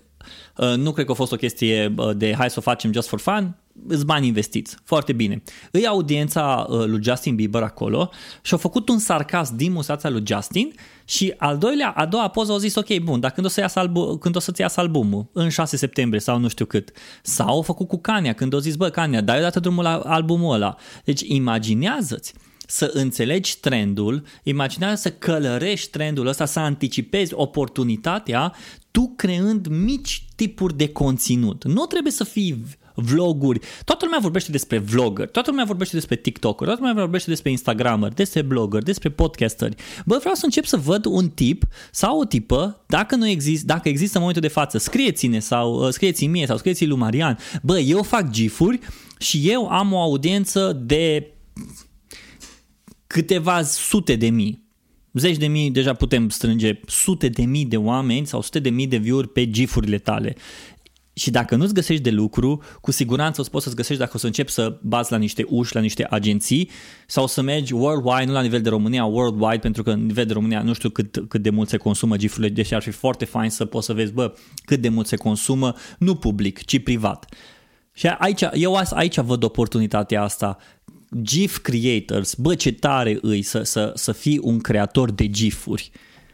uh, 0.58 0.74
nu 0.76 0.91
cred 0.91 1.06
că 1.06 1.12
a 1.12 1.16
fost 1.16 1.32
o 1.32 1.36
chestie 1.36 1.93
uh, 1.97 2.16
de 2.16 2.34
hai 2.38 2.49
să 2.49 2.56
o 2.58 2.62
facem 2.62 2.93
just 2.93 3.08
for 3.08 3.20
fun, 3.20 3.58
îți 3.88 4.06
bani 4.06 4.28
investiți. 4.28 4.78
Foarte 4.84 5.14
bine. 5.14 5.43
Îi 5.72 5.88
audiența 5.88 6.66
uh, 6.70 6.86
lui 6.86 7.03
Justin 7.03 7.36
Bieber 7.36 7.62
acolo 7.62 8.10
și 8.41 8.53
au 8.53 8.60
făcut 8.60 8.89
un 8.89 8.99
sarcasm 8.99 9.56
din 9.56 9.72
mustața 9.72 10.10
lui 10.10 10.24
Justin 10.26 10.74
și 11.06 11.34
al 11.38 11.58
doilea, 11.58 11.89
a 11.89 12.06
doua 12.06 12.28
poză 12.28 12.51
au 12.51 12.58
zis 12.58 12.76
ok, 12.76 12.97
bun, 12.97 13.20
dar 13.20 13.32
când 13.32 13.45
o, 13.45 13.49
să 13.49 13.60
iasă 13.60 13.80
albu- 13.80 14.18
când 14.18 14.36
o 14.36 14.39
să-ți 14.39 14.62
iasă 14.62 14.80
albumul? 14.80 15.26
În 15.34 15.49
6 15.49 15.78
septembrie 15.78 16.20
sau 16.20 16.39
nu 16.39 16.47
știu 16.47 16.66
cât. 16.66 16.91
Sau 17.22 17.47
au 17.47 17.62
făcut 17.62 17.88
cu 17.88 17.97
Kanye, 17.97 18.34
când 18.34 18.53
au 18.53 18.60
zis, 18.60 18.76
bă, 18.76 18.89
Kanye, 18.89 19.22
dai 19.22 19.38
odată 19.38 19.60
drumul 19.60 19.84
la 19.84 19.97
albumul 19.97 20.53
ăla. 20.53 20.76
Deci 21.03 21.22
imaginează-ți 21.22 22.34
să 22.68 22.89
înțelegi 22.93 23.59
trendul, 23.59 24.24
imaginează 24.43 24.95
să 24.95 25.11
călărești 25.11 25.89
trendul 25.89 26.28
ăsta, 26.28 26.45
să 26.45 26.59
anticipezi 26.59 27.34
oportunitatea, 27.34 28.53
tu 28.91 29.13
creând 29.16 29.68
mici 29.68 30.26
tipuri 30.36 30.78
de 30.78 30.89
conținut. 30.89 31.63
Nu 31.63 31.86
trebuie 31.86 32.11
să 32.11 32.24
fii 32.24 32.66
vloguri. 32.95 33.59
Toată 33.84 34.05
lumea 34.05 34.20
vorbește 34.22 34.51
despre 34.51 34.78
vlogger, 34.78 35.28
toată 35.28 35.49
lumea 35.49 35.66
vorbește 35.66 35.95
despre 35.95 36.16
TikToker, 36.16 36.68
toată 36.68 36.82
lumea 36.86 37.03
vorbește 37.03 37.30
despre 37.30 37.51
Instagrammer, 37.51 38.13
despre 38.13 38.41
blogger, 38.41 38.84
despre 38.84 39.09
podcasteri. 39.09 39.76
Bă, 40.05 40.18
vreau 40.20 40.36
să 40.36 40.45
încep 40.45 40.66
să 40.66 40.78
văd 40.78 41.05
un 41.05 41.30
tip 41.30 41.63
sau 41.91 42.20
o 42.20 42.26
tipă, 42.26 42.84
dacă 42.86 43.16
nu 43.16 43.28
există, 43.28 43.66
dacă 43.66 43.89
există 43.89 44.13
în 44.13 44.20
momentul 44.20 44.47
de 44.47 44.53
față, 44.53 44.78
scrieți-ne 44.78 45.39
sau 45.39 45.86
uh, 45.86 45.89
scrieți 45.89 46.26
mie 46.26 46.45
sau 46.45 46.57
scrieți 46.57 46.86
lui 46.86 46.97
Marian. 46.97 47.38
Bă, 47.61 47.80
eu 47.80 48.03
fac 48.03 48.30
gifuri 48.30 48.80
și 49.20 49.49
eu 49.49 49.68
am 49.68 49.93
o 49.93 50.01
audiență 50.01 50.82
de 50.86 51.30
câteva 53.08 53.64
sute 53.64 54.16
de 54.16 54.30
mii. 54.30 54.64
Zeci 55.14 55.38
de 55.38 55.47
mii 55.47 55.72
deja 55.72 55.93
putem 55.93 56.30
strânge 56.30 56.80
sute 56.88 57.30
de 57.30 57.45
mii 57.45 57.66
de 57.66 57.78
oameni 57.78 58.26
sau 58.26 58.41
sute 58.41 58.60
de 58.60 58.70
mii 58.70 58.88
de 58.88 58.97
view-uri 58.97 59.28
pe 59.28 59.49
gifurile 59.49 59.97
tale. 59.97 60.36
Și 61.14 61.32
dacă 61.32 61.56
nu-ți 61.56 61.74
găsești 61.74 62.03
de 62.03 62.10
lucru, 62.10 62.62
cu 62.82 62.91
siguranță 62.91 63.41
o 63.41 63.43
să 63.43 63.49
poți 63.49 63.64
să-ți 63.64 63.76
găsești 63.76 64.01
dacă 64.01 64.12
o 64.16 64.20
să 64.20 64.26
începi 64.26 64.51
să 64.51 64.80
bați 64.82 65.12
la 65.12 65.18
niște 65.18 65.45
uși, 65.49 65.76
la 65.76 65.82
niște 65.82 66.08
agenții 66.10 66.70
sau 67.08 67.28
să 67.28 67.41
mergi 67.41 67.74
worldwide, 67.74 68.26
nu 68.26 68.32
la 68.32 68.41
nivel 68.41 68.62
de 68.62 68.70
România, 68.70 69.06
worldwide, 69.06 69.58
pentru 69.58 69.84
că 69.84 69.91
în 69.91 70.06
nivel 70.06 70.26
de 70.26 70.34
România 70.34 70.62
nu 70.62 70.74
știu 70.74 70.89
cât, 70.89 71.26
cât 71.28 71.41
de 71.41 71.49
mult 71.49 71.70
se 71.70 71.78
consumă 71.78 72.18
gifurile, 72.18 72.53
deși 72.53 72.74
ar 72.74 72.82
fi 72.82 72.91
foarte 72.91 73.26
fain 73.26 73.49
să 73.49 73.66
poți 73.66 73.86
să 73.86 73.93
vezi, 73.93 74.12
bă, 74.12 74.36
cât 74.66 74.82
de 74.82 74.89
mult 74.89 75.08
se 75.08 75.16
consumă, 75.16 75.74
nu 75.97 76.16
public, 76.16 76.64
ci 76.64 76.84
privat. 76.84 77.26
Și 77.93 78.08
aici, 78.08 78.43
eu 78.53 78.80
aici 78.89 79.20
văd 79.20 79.43
oportunitatea 79.43 80.24
asta 80.24 80.58
GIF 81.22 81.58
creators, 81.58 82.34
bă 82.34 82.56
ce 82.56 82.72
tare 82.72 83.18
îi 83.22 83.41
să, 83.41 83.62
să, 83.64 83.91
să 83.95 84.12
fii 84.12 84.39
un 84.41 84.60
creator 84.60 85.12
de 85.12 85.30
GIF-uri. 85.30 85.91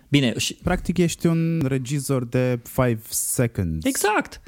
Bine, 0.10 0.34
și... 0.38 0.54
Practic 0.54 0.98
ești 0.98 1.28
un 1.28 1.62
regizor 1.66 2.26
de 2.26 2.60
5 2.76 2.98
seconds. 3.10 3.86
Exact. 3.86 4.42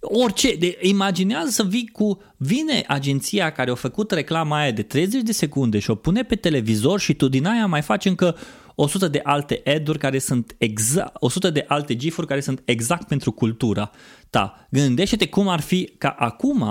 Orice, 0.00 0.56
de, 0.56 0.78
imaginează 0.80 1.50
să 1.50 1.62
vii 1.62 1.88
cu, 1.92 2.18
vine 2.36 2.84
agenția 2.86 3.50
care 3.50 3.70
a 3.70 3.74
făcut 3.74 4.10
reclama 4.10 4.58
aia 4.58 4.70
de 4.70 4.82
30 4.82 5.22
de 5.22 5.32
secunde 5.32 5.78
și 5.78 5.90
o 5.90 5.94
pune 5.94 6.22
pe 6.22 6.34
televizor 6.34 7.00
și 7.00 7.14
tu 7.14 7.28
din 7.28 7.46
aia 7.46 7.66
mai 7.66 7.82
faci 7.82 8.04
încă 8.04 8.36
100 8.74 9.08
de 9.08 9.20
alte 9.22 9.62
ad-uri 9.64 9.98
care 9.98 10.18
sunt 10.18 10.54
exact, 10.58 11.16
100 11.18 11.50
de 11.50 11.64
alte 11.68 11.96
gif-uri 11.96 12.26
care 12.26 12.40
sunt 12.40 12.62
exact 12.64 13.08
pentru 13.08 13.32
cultura 13.32 13.90
ta. 14.30 14.66
Gândește-te 14.70 15.28
cum 15.28 15.48
ar 15.48 15.60
fi 15.60 15.92
ca 15.98 16.08
acum 16.08 16.62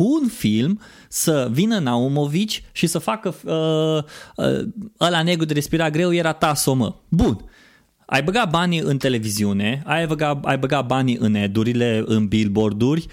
cu 0.00 0.18
un 0.22 0.28
film 0.28 0.80
să 1.08 1.48
vină 1.52 1.78
Naumovici 1.78 2.62
și 2.72 2.86
să 2.86 2.98
facă 2.98 3.34
uh, 3.44 4.44
uh, 4.46 4.68
ăla 5.00 5.22
negru 5.22 5.44
de 5.44 5.52
respira 5.52 5.90
greu 5.90 6.12
era 6.12 6.32
taso, 6.32 6.74
mă. 6.74 6.94
Bun. 7.08 7.44
Ai 8.06 8.22
băgat 8.22 8.50
banii 8.50 8.80
în 8.80 8.96
televiziune, 8.96 9.82
ai 9.86 10.06
băgat, 10.06 10.44
ai 10.44 10.58
băgat 10.58 10.86
banii 10.86 11.16
în 11.20 11.34
edurile, 11.34 12.02
în 12.06 12.26
billboarduri 12.26 13.06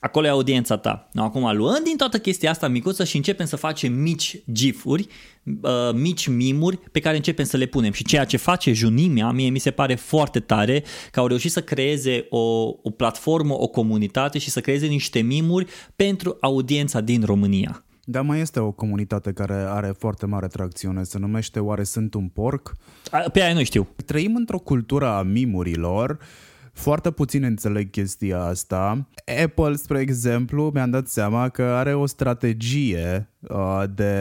acolo 0.00 0.26
e 0.26 0.30
audiența 0.30 0.76
ta. 0.76 1.08
No, 1.12 1.22
acum, 1.22 1.56
luând 1.56 1.84
din 1.84 1.96
toată 1.96 2.18
chestia 2.18 2.50
asta 2.50 2.68
micuță 2.68 3.04
și 3.04 3.16
începem 3.16 3.46
să 3.46 3.56
facem 3.56 3.92
mici 3.92 4.42
gifuri, 4.52 5.06
uh, 5.44 5.92
mici 5.94 6.26
mimuri 6.26 6.76
pe 6.76 7.00
care 7.00 7.16
începem 7.16 7.44
să 7.44 7.56
le 7.56 7.66
punem. 7.66 7.92
Și 7.92 8.04
ceea 8.04 8.24
ce 8.24 8.36
face 8.36 8.72
Junimia, 8.72 9.30
mie 9.30 9.48
mi 9.48 9.58
se 9.58 9.70
pare 9.70 9.94
foarte 9.94 10.40
tare 10.40 10.84
că 11.10 11.20
au 11.20 11.26
reușit 11.26 11.50
să 11.50 11.62
creeze 11.62 12.26
o, 12.28 12.66
o 12.82 12.90
platformă, 12.96 13.54
o 13.60 13.66
comunitate 13.66 14.38
și 14.38 14.50
să 14.50 14.60
creeze 14.60 14.86
niște 14.86 15.20
mimuri 15.20 15.66
pentru 15.96 16.36
audiența 16.40 17.00
din 17.00 17.22
România. 17.24 17.84
Dar 18.04 18.22
mai 18.22 18.40
este 18.40 18.60
o 18.60 18.70
comunitate 18.70 19.32
care 19.32 19.54
are 19.54 19.94
foarte 19.98 20.26
mare 20.26 20.46
tracțiune, 20.46 21.02
se 21.02 21.18
numește 21.18 21.58
Oare 21.58 21.84
sunt 21.84 22.14
un 22.14 22.28
porc? 22.28 22.72
Pe 23.32 23.42
aia 23.42 23.54
nu 23.54 23.64
știu. 23.64 23.88
Trăim 24.06 24.34
într-o 24.34 24.58
cultură 24.58 25.06
a 25.06 25.22
mimurilor 25.22 26.18
foarte 26.80 27.10
puțin 27.10 27.42
înțeleg 27.42 27.90
chestia 27.90 28.42
asta. 28.42 29.08
Apple, 29.42 29.74
spre 29.74 30.00
exemplu, 30.00 30.70
mi-am 30.74 30.90
dat 30.90 31.06
seama 31.08 31.48
că 31.48 31.62
are 31.62 31.94
o 31.94 32.06
strategie 32.06 33.28
uh, 33.40 33.82
de 33.94 34.14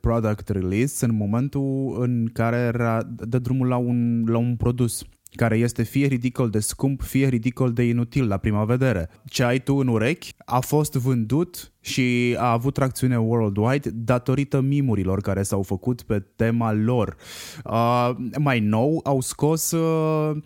product 0.00 0.48
release 0.48 1.04
în 1.04 1.14
momentul 1.14 1.96
în 2.00 2.28
care 2.32 2.70
dă 3.08 3.38
drumul 3.38 3.66
la 3.66 3.76
un, 3.76 4.24
la 4.26 4.38
un 4.38 4.56
produs 4.56 5.04
care 5.32 5.56
este 5.56 5.82
fie 5.82 6.06
ridicol 6.06 6.50
de 6.50 6.58
scump, 6.58 7.02
fie 7.02 7.28
ridicol 7.28 7.72
de 7.72 7.82
inutil 7.82 8.26
la 8.26 8.36
prima 8.36 8.64
vedere. 8.64 9.10
Ce 9.24 9.44
ai 9.44 9.58
tu 9.58 9.74
în 9.74 9.88
urechi 9.88 10.32
a 10.44 10.60
fost 10.60 10.92
vândut 10.92 11.72
și 11.80 12.36
a 12.38 12.52
avut 12.52 12.74
tracțiune 12.74 13.18
worldwide 13.18 13.90
datorită 13.94 14.60
mimurilor 14.60 15.20
care 15.20 15.42
s-au 15.42 15.62
făcut 15.62 16.02
pe 16.02 16.18
tema 16.36 16.72
lor. 16.72 17.16
Uh, 17.64 18.10
mai 18.38 18.60
nou 18.60 19.00
au 19.04 19.20
scos 19.20 19.70
uh, 19.70 20.36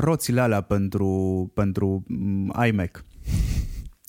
roțile 0.00 0.40
alea 0.40 0.60
pentru, 0.60 1.50
pentru 1.54 2.04
mm, 2.06 2.52
iMac 2.66 3.04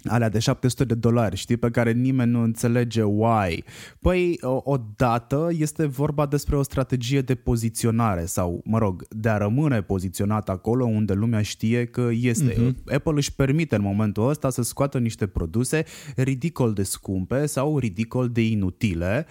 alea 0.04 0.30
de 0.30 0.40
700 0.40 0.84
de 0.86 0.94
dolari, 0.94 1.36
știi, 1.36 1.58
pe 1.58 1.70
care 1.70 1.92
nimeni 1.92 2.32
nu 2.32 2.42
înțelege 2.42 3.02
why. 3.04 3.64
Păi, 4.00 4.40
odată 4.42 5.50
este 5.52 5.86
vorba 5.86 6.26
despre 6.26 6.56
o 6.56 6.62
strategie 6.62 7.22
de 7.22 7.36
poziționare 7.36 8.26
sau, 8.26 8.62
mă 8.66 8.78
rog, 8.78 9.06
de 9.10 9.30
a 9.30 9.38
rămâne 9.38 9.82
poziționat 9.82 10.50
acolo 10.50 10.86
unde 10.86 11.14
lumea 11.14 11.42
știe 11.42 11.86
că 11.86 12.10
este. 12.12 12.54
Uh-huh. 12.54 12.94
Apple 12.94 13.14
își 13.16 13.36
permite 13.36 13.76
în 13.76 13.82
momentul 13.82 14.30
ăsta 14.30 14.50
să 14.50 14.62
scoată 14.62 15.00
niște 15.00 15.28
produse 15.28 15.84
ridicol 16.16 16.74
de 16.74 16.84
scumpe 16.84 17.46
sau 17.46 17.78
ridicol 17.78 18.30
de 18.30 18.42
inutile 18.46 19.26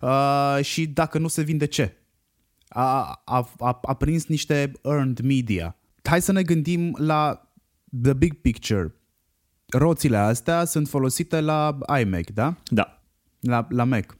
uh, 0.00 0.58
și 0.62 0.86
dacă 0.86 1.18
nu 1.18 1.28
se 1.28 1.42
vinde 1.42 1.64
ce? 1.64 1.98
a, 2.74 3.20
a, 3.24 3.50
a, 3.58 3.78
a 3.82 3.94
prins 3.94 4.26
niște 4.26 4.72
earned 4.82 5.20
media. 5.20 5.76
Hai 6.08 6.22
să 6.22 6.32
ne 6.32 6.42
gândim 6.42 6.96
la 6.98 7.52
the 8.02 8.12
big 8.12 8.34
picture. 8.34 8.94
Roțile 9.66 10.16
astea 10.16 10.64
sunt 10.64 10.88
folosite 10.88 11.40
la 11.40 11.78
iMac, 12.00 12.30
da? 12.30 12.56
Da. 12.64 13.02
La, 13.40 13.66
la 13.70 13.84
Mac. 13.84 14.16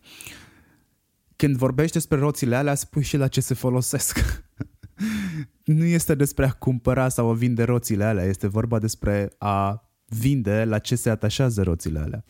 Când 1.36 1.56
vorbești 1.56 1.92
despre 1.92 2.18
roțile 2.18 2.56
alea, 2.56 2.74
spui 2.74 3.02
și 3.02 3.16
la 3.16 3.28
ce 3.28 3.40
se 3.40 3.54
folosesc. 3.54 4.44
nu 5.64 5.84
este 5.84 6.14
despre 6.14 6.44
a 6.44 6.50
cumpăra 6.50 7.08
sau 7.08 7.30
a 7.30 7.34
vinde 7.34 7.62
roțile 7.62 8.04
alea, 8.04 8.24
este 8.24 8.46
vorba 8.46 8.78
despre 8.78 9.32
a 9.38 9.88
vinde 10.06 10.64
la 10.64 10.78
ce 10.78 10.94
se 10.94 11.10
atașează 11.10 11.62
roțile 11.62 11.98
alea. 11.98 12.24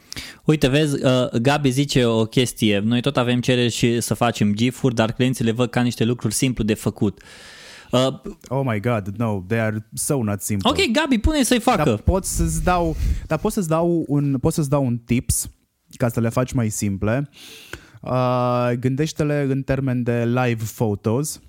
Uite, 0.45 0.69
vezi, 0.69 1.05
uh, 1.05 1.31
Gabi 1.31 1.71
zice 1.71 2.05
o 2.05 2.25
chestie. 2.25 2.79
Noi 2.79 3.01
tot 3.01 3.17
avem 3.17 3.41
cereri 3.41 3.73
și 3.73 4.01
să 4.01 4.15
facem 4.15 4.55
GIF-uri, 4.55 4.95
dar 4.95 5.13
clienții 5.13 5.45
le 5.45 5.51
văd 5.51 5.71
ca 5.71 5.83
niște 5.83 6.05
lucruri 6.05 6.35
simplu 6.35 6.65
de 6.65 6.75
făcut. 6.75 7.23
Uh, 7.95 8.13
oh 8.49 8.65
my 8.65 8.81
god, 8.81 9.17
no, 9.17 9.45
they 9.47 9.61
are 9.61 9.89
so 9.93 10.23
not 10.23 10.41
simple. 10.41 10.71
Ok, 10.71 10.91
Gabi, 10.93 11.19
pune 11.19 11.43
să-i 11.43 11.61
facă. 11.61 11.83
Dar 11.83 11.97
pot 11.97 12.25
să-ți 12.25 12.63
dau, 12.63 12.97
dar 13.27 13.39
pot 13.39 13.53
să-ți 13.53 13.69
dau 13.69 14.05
un, 14.09 14.39
pot 14.39 14.53
să-ți 14.53 14.69
dau 14.69 14.87
un 14.87 14.99
tips 14.99 15.49
ca 15.97 16.09
să 16.09 16.21
le 16.21 16.29
faci 16.29 16.53
mai 16.53 16.69
simple. 16.69 17.29
Uh, 18.01 18.71
gândește-le 18.79 19.47
în 19.49 19.63
termen 19.63 20.03
de 20.03 20.25
live 20.25 20.65
photos. 20.75 21.41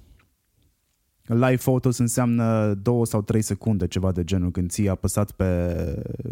Live 1.27 1.55
photos 1.55 1.97
înseamnă 1.97 2.73
două 2.81 3.05
sau 3.05 3.21
trei 3.21 3.41
secunde, 3.41 3.87
ceva 3.87 4.11
de 4.11 4.23
genul, 4.23 4.51
când 4.51 4.69
ții 4.69 4.89
apăsat 4.89 5.31
pe, 5.31 5.75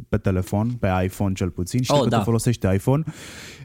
pe 0.10 0.18
telefon, 0.18 0.70
pe 0.80 0.88
iPhone 1.04 1.34
cel 1.34 1.50
puțin, 1.50 1.82
știi 1.82 1.98
oh, 1.98 2.04
că 2.04 2.10
da. 2.10 2.18
tu 2.18 2.24
folosești 2.24 2.68
iPhone 2.74 3.04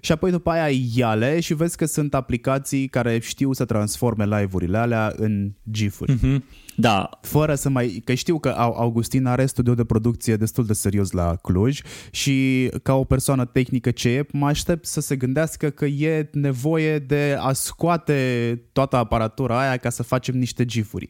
și 0.01 0.13
apoi 0.13 0.31
după 0.31 0.51
aia 0.51 0.79
iale 0.95 1.41
și 1.41 1.55
vezi 1.55 1.77
că 1.77 1.85
sunt 1.85 2.15
aplicații 2.15 2.89
care 2.89 3.19
știu 3.19 3.53
să 3.53 3.65
transforme 3.65 4.25
live-urile 4.25 4.79
alea 4.79 5.13
în 5.17 5.53
GIF-uri. 5.71 6.15
Mm-hmm. 6.17 6.67
Da. 6.81 7.11
Fără 7.21 7.55
să 7.55 7.69
mai... 7.69 8.03
Că 8.05 8.15
știu 8.15 8.39
că 8.39 8.49
Augustin 8.59 9.27
are 9.27 9.47
studio 9.47 9.75
de 9.75 9.85
producție 9.85 10.37
destul 10.37 10.67
de 10.67 10.73
serios 10.73 11.11
la 11.11 11.37
Cluj 11.43 11.81
și 12.11 12.69
ca 12.83 12.95
o 12.95 13.05
persoană 13.05 13.45
tehnică 13.45 13.91
ce 13.91 14.09
e, 14.09 14.27
mă 14.33 14.47
aștept 14.47 14.87
să 14.87 15.01
se 15.01 15.17
gândească 15.17 15.71
că 15.71 15.85
e 15.85 16.29
nevoie 16.33 16.99
de 16.99 17.37
a 17.41 17.53
scoate 17.53 18.63
toată 18.73 18.97
aparatura 18.97 19.61
aia 19.61 19.77
ca 19.77 19.91
să 19.91 20.03
facem 20.03 20.39
niște 20.39 20.65
gifuri. 20.65 21.09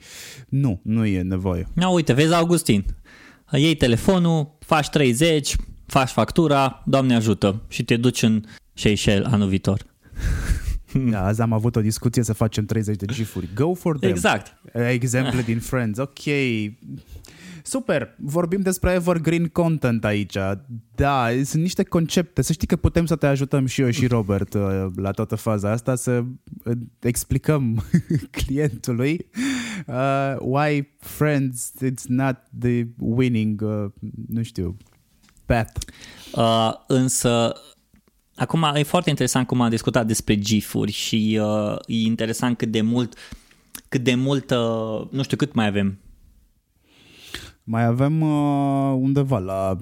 Nu, 0.49 0.81
nu 0.83 1.07
e 1.07 1.23
nevoie. 1.23 1.67
Na, 1.75 1.89
uite, 1.89 2.13
vezi 2.13 2.35
Augustin, 2.35 2.85
iei 3.53 3.75
telefonul, 3.75 4.57
faci 4.59 4.89
30, 4.89 5.57
faci 5.87 6.11
factura, 6.11 6.83
Doamne 6.87 7.15
ajută 7.15 7.63
și 7.69 7.85
te 7.85 7.97
duci 7.97 8.23
în 8.23 8.45
Seychelles 8.73 9.33
anul 9.33 9.49
viitor. 9.49 9.81
Da, 11.11 11.25
azi 11.25 11.41
am 11.41 11.53
avut 11.53 11.77
o 11.77 11.81
discuție 11.81 12.23
să 12.23 12.33
facem 12.33 12.65
30 12.65 12.97
de 12.97 13.07
gifuri. 13.07 13.49
Go 13.55 13.75
for 13.75 13.99
them. 13.99 14.11
Exact. 14.11 14.61
Exemple 14.91 15.43
din 15.43 15.59
Friends. 15.59 15.99
Ok. 15.99 16.19
Super, 17.63 18.15
vorbim 18.19 18.61
despre 18.61 18.93
evergreen 18.93 19.47
content 19.47 20.05
aici. 20.05 20.37
Da, 20.95 21.29
sunt 21.45 21.63
niște 21.63 21.83
concepte. 21.83 22.43
Să 22.43 22.53
știi 22.53 22.67
că 22.67 22.77
putem 22.77 23.07
să 23.07 23.17
te 23.17 23.27
ajutăm 23.27 23.67
și 23.67 23.81
eu 23.81 23.91
și 23.91 24.07
Robert 24.07 24.55
uh, 24.55 24.87
la 24.97 25.11
toată 25.11 25.35
faza 25.35 25.71
asta 25.71 25.95
să 25.95 26.25
uh, 26.65 26.73
explicăm 27.01 27.85
clientului 28.45 29.31
uh, 29.87 30.37
why 30.41 30.89
Friends 30.99 31.73
it's 31.85 32.05
not 32.07 32.37
the 32.59 32.87
winning, 32.99 33.61
uh, 33.61 33.91
nu 34.29 34.43
știu, 34.43 34.77
path. 35.47 35.81
Uh, 36.35 36.73
însă 36.87 37.55
Acum 38.39 38.73
e 38.75 38.83
foarte 38.83 39.11
interesant 39.11 39.47
cum 39.47 39.61
am 39.61 39.71
discutat 39.71 40.07
despre 40.07 40.39
GIF-uri 40.39 40.93
și 40.93 41.41
uh, 41.43 41.77
e 41.87 42.03
interesant 42.03 42.57
cât 42.57 42.71
de 42.71 42.81
mult, 42.81 43.15
cât 43.89 44.03
de 44.05 44.15
mult, 44.15 44.51
uh, 44.51 45.07
nu 45.11 45.23
știu 45.23 45.37
cât 45.37 45.53
mai 45.53 45.67
avem. 45.67 45.99
Mai 47.65 47.85
avem 47.85 48.21
uh, 48.21 48.97
undeva 49.01 49.39
la 49.39 49.77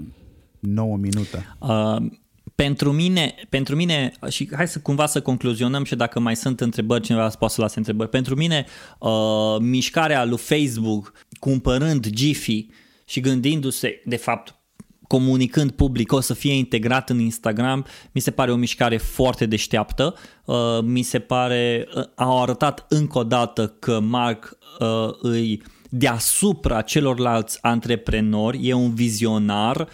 9 0.60 0.96
minute. 0.96 1.56
Uh, 1.60 1.96
pentru 2.54 2.92
mine, 2.92 3.34
pentru 3.48 3.76
mine, 3.76 4.12
și 4.28 4.48
hai 4.54 4.68
să 4.68 4.78
cumva 4.78 5.06
să 5.06 5.22
concluzionăm 5.22 5.84
și 5.84 5.96
dacă 5.96 6.20
mai 6.20 6.36
sunt 6.36 6.60
întrebări, 6.60 7.02
cineva 7.02 7.28
poate 7.28 7.54
să 7.54 7.60
lase 7.60 7.78
întrebări. 7.78 8.10
Pentru 8.10 8.34
mine, 8.34 8.66
uh, 8.98 9.56
mișcarea 9.58 10.24
lui 10.24 10.38
Facebook 10.38 11.12
cumpărând 11.40 12.06
Giphy 12.06 12.66
și 13.04 13.20
gândindu-se, 13.20 14.02
de 14.04 14.16
fapt, 14.16 14.54
comunicând 15.06 15.70
public 15.70 16.12
o 16.12 16.20
să 16.20 16.34
fie 16.34 16.52
integrat 16.52 17.10
în 17.10 17.18
Instagram, 17.18 17.86
mi 18.12 18.20
se 18.20 18.30
pare 18.30 18.52
o 18.52 18.56
mișcare 18.56 18.96
foarte 18.96 19.46
deșteaptă. 19.46 20.14
Uh, 20.44 20.56
mi 20.82 21.02
se 21.02 21.18
pare, 21.18 21.88
uh, 21.94 22.04
au 22.14 22.42
arătat 22.42 22.86
încă 22.88 23.18
o 23.18 23.24
dată 23.24 23.74
că 23.78 24.00
Mark 24.00 24.58
uh, 24.80 25.08
îi 25.20 25.62
deasupra 25.88 26.80
celorlalți 26.80 27.58
antreprenori, 27.62 28.68
e 28.68 28.72
un 28.72 28.94
vizionar, 28.94 29.88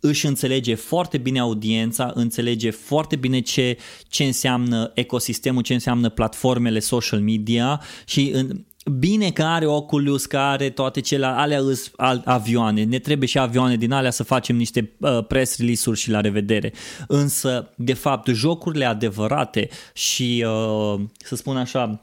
își 0.00 0.26
înțelege 0.26 0.74
foarte 0.74 1.18
bine 1.18 1.38
audiența, 1.38 2.12
înțelege 2.14 2.70
foarte 2.70 3.16
bine 3.16 3.40
ce, 3.40 3.78
ce 4.08 4.24
înseamnă 4.24 4.90
ecosistemul, 4.94 5.62
ce 5.62 5.72
înseamnă 5.72 6.08
platformele 6.08 6.78
social 6.78 7.20
media 7.20 7.80
și 8.04 8.30
în, 8.34 8.64
Bine 8.84 9.30
că 9.30 9.42
are 9.42 9.66
Oculus, 9.66 10.26
că 10.26 10.38
are 10.38 10.70
toate 10.70 11.00
cele 11.00 11.26
alea 11.26 11.58
îs 11.58 11.90
avioane. 12.24 12.84
Ne 12.84 12.98
trebuie 12.98 13.28
și 13.28 13.38
avioane 13.38 13.76
din 13.76 13.92
alea 13.92 14.10
să 14.10 14.22
facem 14.22 14.56
niște 14.56 14.92
uh, 14.98 15.24
press 15.26 15.58
release-uri 15.58 15.98
și 15.98 16.10
la 16.10 16.20
revedere. 16.20 16.72
Însă, 17.06 17.70
de 17.76 17.92
fapt, 17.92 18.28
jocurile 18.28 18.84
adevărate 18.84 19.68
și, 19.92 20.46
uh, 20.46 21.00
să 21.18 21.36
spun 21.36 21.56
așa, 21.56 22.00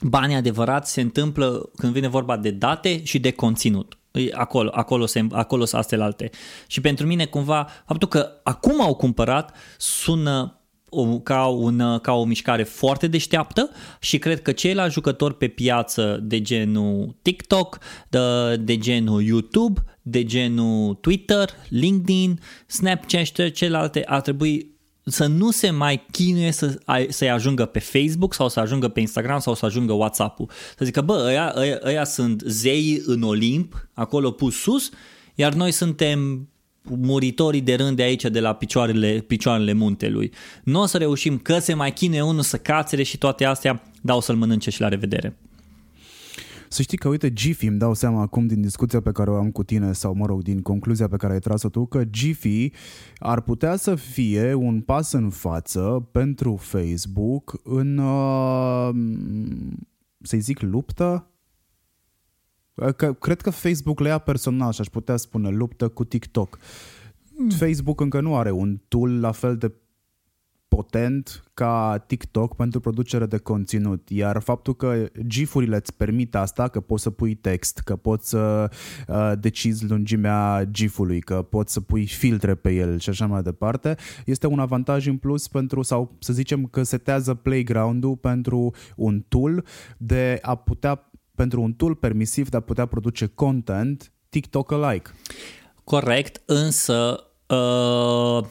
banii 0.00 0.36
adevărați 0.36 0.92
se 0.92 1.00
întâmplă 1.00 1.70
când 1.76 1.92
vine 1.92 2.08
vorba 2.08 2.36
de 2.36 2.50
date 2.50 3.04
și 3.04 3.18
de 3.18 3.30
conținut. 3.30 3.98
Acolo, 4.32 4.70
acolo, 4.74 5.06
se, 5.06 5.26
acolo 5.30 5.64
sunt 5.64 5.80
astea 5.80 6.02
alte. 6.02 6.30
Și 6.66 6.80
pentru 6.80 7.06
mine, 7.06 7.24
cumva, 7.24 7.68
faptul 7.86 8.08
că 8.08 8.30
acum 8.42 8.80
au 8.80 8.94
cumpărat 8.94 9.54
sună 9.78 10.59
o, 10.90 11.20
ca, 11.20 11.44
un, 11.46 11.98
ca 12.02 12.12
o 12.12 12.24
mișcare 12.24 12.62
foarte 12.62 13.06
deșteaptă 13.06 13.70
și 14.00 14.18
cred 14.18 14.42
că 14.42 14.52
ceilalți 14.52 14.94
jucători 14.94 15.36
pe 15.36 15.48
piață 15.48 16.20
de 16.22 16.40
genul 16.40 17.16
TikTok, 17.22 17.78
de, 18.08 18.56
de 18.56 18.78
genul 18.78 19.22
YouTube, 19.22 19.84
de 20.02 20.24
genul 20.24 20.94
Twitter, 20.94 21.50
LinkedIn, 21.68 22.40
Snapchat 22.66 23.24
și 23.24 23.52
celelalte 23.52 24.04
ar 24.04 24.20
trebui 24.20 24.78
să 25.04 25.26
nu 25.26 25.50
se 25.50 25.70
mai 25.70 26.06
chinuie 26.10 26.50
să, 26.50 26.78
să 27.08 27.24
ajungă 27.24 27.64
pe 27.64 27.78
Facebook 27.78 28.34
sau 28.34 28.48
să 28.48 28.60
ajungă 28.60 28.88
pe 28.88 29.00
Instagram 29.00 29.38
sau 29.38 29.54
să 29.54 29.64
ajungă 29.64 29.92
WhatsApp-ul. 29.92 30.50
Să 30.78 30.84
zică, 30.84 31.00
bă, 31.00 31.24
ăia, 31.26 31.52
ăia, 31.56 31.78
ăia 31.84 32.04
sunt 32.04 32.42
zei 32.46 33.02
în 33.06 33.22
Olimp, 33.22 33.88
acolo 33.92 34.30
pus 34.30 34.60
sus, 34.60 34.90
iar 35.34 35.52
noi 35.52 35.70
suntem 35.70 36.48
muritorii 36.82 37.60
de 37.60 37.74
rând 37.74 37.96
de 37.96 38.02
aici, 38.02 38.22
de 38.22 38.40
la 38.40 38.52
picioarele, 38.52 39.24
picioarele 39.26 39.72
muntelui. 39.72 40.32
Nu 40.64 40.80
o 40.80 40.86
să 40.86 40.98
reușim 40.98 41.38
că 41.38 41.58
se 41.58 41.74
mai 41.74 41.92
chine 41.92 42.24
unul 42.24 42.42
să 42.42 42.56
cațere 42.56 43.02
și 43.02 43.18
toate 43.18 43.44
astea, 43.44 43.82
dar 44.02 44.16
o 44.16 44.20
să-l 44.20 44.36
mănânce 44.36 44.70
și 44.70 44.80
la 44.80 44.88
revedere. 44.88 45.36
Să 46.72 46.82
știi 46.82 46.98
că, 46.98 47.08
uite, 47.08 47.32
Giphy, 47.32 47.66
îmi 47.66 47.78
dau 47.78 47.94
seama 47.94 48.20
acum 48.20 48.46
din 48.46 48.60
discuția 48.60 49.00
pe 49.00 49.12
care 49.12 49.30
o 49.30 49.36
am 49.36 49.50
cu 49.50 49.64
tine 49.64 49.92
sau, 49.92 50.14
mă 50.14 50.26
rog, 50.26 50.42
din 50.42 50.62
concluzia 50.62 51.08
pe 51.08 51.16
care 51.16 51.32
ai 51.32 51.38
tras-o 51.38 51.68
tu, 51.68 51.86
că 51.86 52.04
Giphy 52.04 52.72
ar 53.18 53.40
putea 53.40 53.76
să 53.76 53.94
fie 53.94 54.54
un 54.54 54.80
pas 54.80 55.12
în 55.12 55.30
față 55.30 56.08
pentru 56.12 56.56
Facebook 56.56 57.60
în, 57.64 57.98
uh, 57.98 58.90
să-i 60.22 60.40
zic, 60.40 60.60
luptă 60.60 61.29
Că, 62.96 63.12
cred 63.12 63.40
că 63.40 63.50
Facebook 63.50 64.00
le 64.00 64.08
ia 64.08 64.18
personal 64.18 64.72
și 64.72 64.80
aș 64.80 64.86
putea 64.86 65.16
spune 65.16 65.48
luptă 65.48 65.88
cu 65.88 66.04
TikTok. 66.04 66.58
Mm. 67.36 67.48
Facebook 67.48 68.00
încă 68.00 68.20
nu 68.20 68.36
are 68.36 68.50
un 68.50 68.80
tool 68.88 69.20
la 69.20 69.32
fel 69.32 69.56
de 69.56 69.72
potent 70.76 71.42
ca 71.54 72.04
TikTok 72.06 72.56
pentru 72.56 72.80
producere 72.80 73.26
de 73.26 73.38
conținut, 73.38 74.08
iar 74.08 74.40
faptul 74.40 74.76
că 74.76 75.06
GIF-urile 75.26 75.76
îți 75.76 75.94
permit 75.94 76.34
asta, 76.34 76.68
că 76.68 76.80
poți 76.80 77.02
să 77.02 77.10
pui 77.10 77.34
text, 77.34 77.78
că 77.78 77.96
poți 77.96 78.28
să 78.28 78.70
uh, 79.08 79.32
decizi 79.40 79.86
lungimea 79.86 80.64
GIF-ului, 80.70 81.20
că 81.20 81.42
poți 81.42 81.72
să 81.72 81.80
pui 81.80 82.06
filtre 82.06 82.54
pe 82.54 82.72
el 82.72 82.98
și 82.98 83.08
așa 83.08 83.26
mai 83.26 83.42
departe, 83.42 83.96
este 84.24 84.46
un 84.46 84.58
avantaj 84.58 85.06
în 85.06 85.16
plus 85.16 85.48
pentru, 85.48 85.82
sau 85.82 86.16
să 86.18 86.32
zicem 86.32 86.64
că 86.64 86.82
setează 86.82 87.34
playground-ul 87.34 88.16
pentru 88.16 88.74
un 88.96 89.24
tool 89.28 89.64
de 89.96 90.38
a 90.42 90.54
putea 90.54 91.09
pentru 91.40 91.62
un 91.62 91.72
tool 91.72 91.94
permisiv 91.94 92.48
de 92.48 92.56
a 92.56 92.60
putea 92.60 92.86
produce 92.86 93.26
content 93.26 94.12
TikTok-alike. 94.28 95.10
Corect, 95.84 96.42
însă 96.46 97.26
uh, 97.46 98.46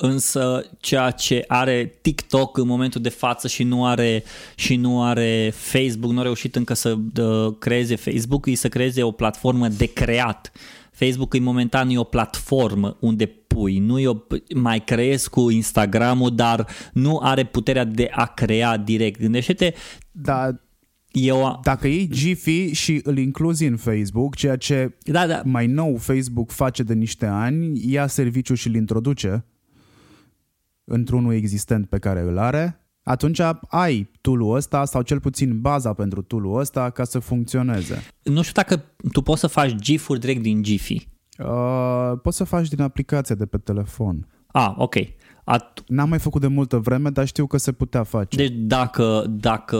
însă 0.00 0.64
ceea 0.80 1.10
ce 1.10 1.44
are 1.46 1.98
TikTok 2.00 2.56
în 2.56 2.66
momentul 2.66 3.00
de 3.00 3.08
față 3.08 3.48
și 3.48 3.62
nu 3.62 3.86
are 3.86 4.22
și 4.54 4.76
nu 4.76 5.02
are 5.02 5.52
Facebook, 5.54 6.12
nu 6.12 6.20
a 6.20 6.22
reușit 6.22 6.56
încă 6.56 6.74
să 6.74 6.96
uh, 7.20 7.54
creeze 7.58 7.96
Facebook, 7.96 8.46
e 8.46 8.54
să 8.54 8.68
creeze 8.68 9.02
o 9.02 9.10
platformă 9.10 9.68
de 9.68 9.86
creat. 9.86 10.52
Facebook 10.92 11.34
e 11.34 11.40
momentan 11.40 11.88
e 11.88 11.98
o 11.98 12.04
platformă 12.04 12.96
unde 13.00 13.26
pui, 13.26 13.78
nu 13.78 13.98
e 13.98 14.08
o, 14.08 14.16
mai 14.54 14.84
creezi 14.84 15.30
cu 15.30 15.50
Instagramul, 15.50 16.34
dar 16.34 16.66
nu 16.92 17.18
are 17.22 17.44
puterea 17.44 17.84
de 17.84 18.08
a 18.10 18.26
crea 18.26 18.76
direct. 18.76 19.20
Gândește-te 19.20 19.74
da, 20.10 20.56
Eu, 21.12 21.60
Dacă 21.62 21.86
iei 21.86 22.08
Giphy 22.08 22.72
și 22.72 23.00
îl 23.04 23.18
incluzi 23.18 23.64
în 23.64 23.76
Facebook, 23.76 24.34
ceea 24.34 24.56
ce 24.56 24.96
da, 25.02 25.26
da, 25.26 25.42
mai 25.44 25.66
nou 25.66 25.96
Facebook 25.96 26.50
face 26.50 26.82
de 26.82 26.94
niște 26.94 27.26
ani, 27.26 27.92
ia 27.92 28.06
serviciul 28.06 28.56
și 28.56 28.68
îl 28.68 28.74
introduce 28.74 29.44
într-unul 30.84 31.34
existent 31.34 31.88
pe 31.88 31.98
care 31.98 32.20
îl 32.20 32.38
are, 32.38 32.80
atunci 33.02 33.40
ai 33.68 34.10
tool 34.20 34.54
ăsta 34.54 34.84
sau 34.84 35.02
cel 35.02 35.20
puțin 35.20 35.60
baza 35.60 35.92
pentru 35.92 36.22
tool 36.22 36.56
ăsta 36.56 36.90
ca 36.90 37.04
să 37.04 37.18
funcționeze. 37.18 38.02
nu 38.22 38.42
știu 38.42 38.62
dacă 38.62 38.84
tu 39.12 39.22
poți 39.22 39.40
să 39.40 39.46
faci 39.46 39.74
GIF-uri 39.74 40.20
direct 40.20 40.42
din 40.42 40.62
Giphy. 40.62 41.08
Uh, 41.38 42.12
poți 42.22 42.36
să 42.36 42.44
faci 42.44 42.68
din 42.68 42.80
aplicația 42.80 43.34
de 43.34 43.46
pe 43.46 43.58
telefon. 43.58 44.26
Ah, 44.46 44.72
ok. 44.76 44.94
At- 45.44 45.84
N-am 45.86 46.08
mai 46.08 46.18
făcut 46.18 46.40
de 46.40 46.46
multă 46.46 46.76
vreme, 46.76 47.10
dar 47.10 47.26
știu 47.26 47.46
că 47.46 47.56
se 47.56 47.72
putea 47.72 48.02
face. 48.02 48.36
deci 48.36 48.52
dacă, 48.54 49.24
dacă 49.28 49.76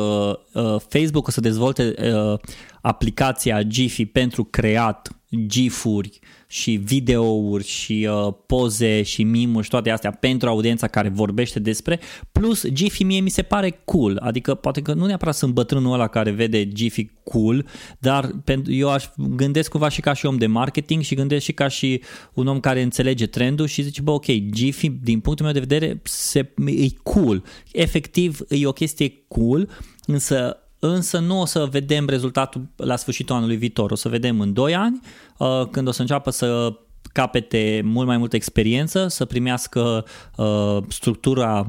uh, 0.52 0.76
Facebook 0.88 1.26
o 1.26 1.30
să 1.30 1.40
dezvolte 1.40 1.94
uh, 2.14 2.38
aplicația 2.80 3.62
Giphy 3.62 4.06
pentru 4.06 4.44
creat 4.44 5.16
GIF-uri 5.46 6.18
și 6.52 6.70
videouri 6.70 7.64
și 7.64 8.08
uh, 8.10 8.34
poze 8.46 9.02
și 9.02 9.22
mimuri 9.22 9.64
și 9.64 9.70
toate 9.70 9.90
astea 9.90 10.10
pentru 10.10 10.48
audiența 10.48 10.86
care 10.86 11.08
vorbește 11.08 11.58
despre, 11.58 12.00
plus 12.32 12.68
Giphy 12.68 13.04
mie 13.04 13.20
mi 13.20 13.30
se 13.30 13.42
pare 13.42 13.80
cool, 13.84 14.18
adică 14.22 14.54
poate 14.54 14.82
că 14.82 14.92
nu 14.92 15.06
neapărat 15.06 15.34
sunt 15.34 15.52
bătrânul 15.52 15.92
ăla 15.92 16.06
care 16.06 16.30
vede 16.30 16.68
Giphy 16.68 17.10
cool, 17.24 17.66
dar 17.98 18.30
pentru, 18.44 18.72
eu 18.72 18.90
aș 18.90 19.04
gândesc 19.16 19.70
cumva 19.70 19.88
și 19.88 20.00
ca 20.00 20.12
și 20.12 20.26
om 20.26 20.36
de 20.36 20.46
marketing 20.46 21.02
și 21.02 21.14
gândesc 21.14 21.44
și 21.44 21.52
ca 21.52 21.68
și 21.68 22.02
un 22.34 22.46
om 22.46 22.60
care 22.60 22.82
înțelege 22.82 23.26
trendul 23.26 23.66
și 23.66 23.82
zice, 23.82 24.02
bă, 24.02 24.10
ok, 24.10 24.26
Giphy 24.50 24.88
din 24.88 25.20
punctul 25.20 25.44
meu 25.44 25.54
de 25.54 25.60
vedere 25.60 26.00
se, 26.04 26.52
e 26.66 26.86
cool, 27.02 27.44
efectiv 27.72 28.40
e 28.48 28.66
o 28.66 28.72
chestie 28.72 29.12
cool, 29.28 29.68
însă 30.06 30.61
însă 30.84 31.18
nu 31.18 31.40
o 31.40 31.44
să 31.44 31.68
vedem 31.70 32.08
rezultatul 32.08 32.68
la 32.76 32.96
sfârșitul 32.96 33.36
anului 33.36 33.56
viitor. 33.56 33.90
O 33.90 33.94
să 33.94 34.08
vedem 34.08 34.40
în 34.40 34.52
2 34.52 34.74
ani, 34.74 35.00
uh, 35.38 35.66
când 35.70 35.88
o 35.88 35.90
să 35.90 36.00
înceapă 36.00 36.30
să 36.30 36.72
capete 37.12 37.80
mult 37.84 38.06
mai 38.06 38.16
multă 38.16 38.36
experiență, 38.36 39.08
să 39.08 39.24
primească 39.24 40.04
uh, 40.36 40.78
structura 40.88 41.66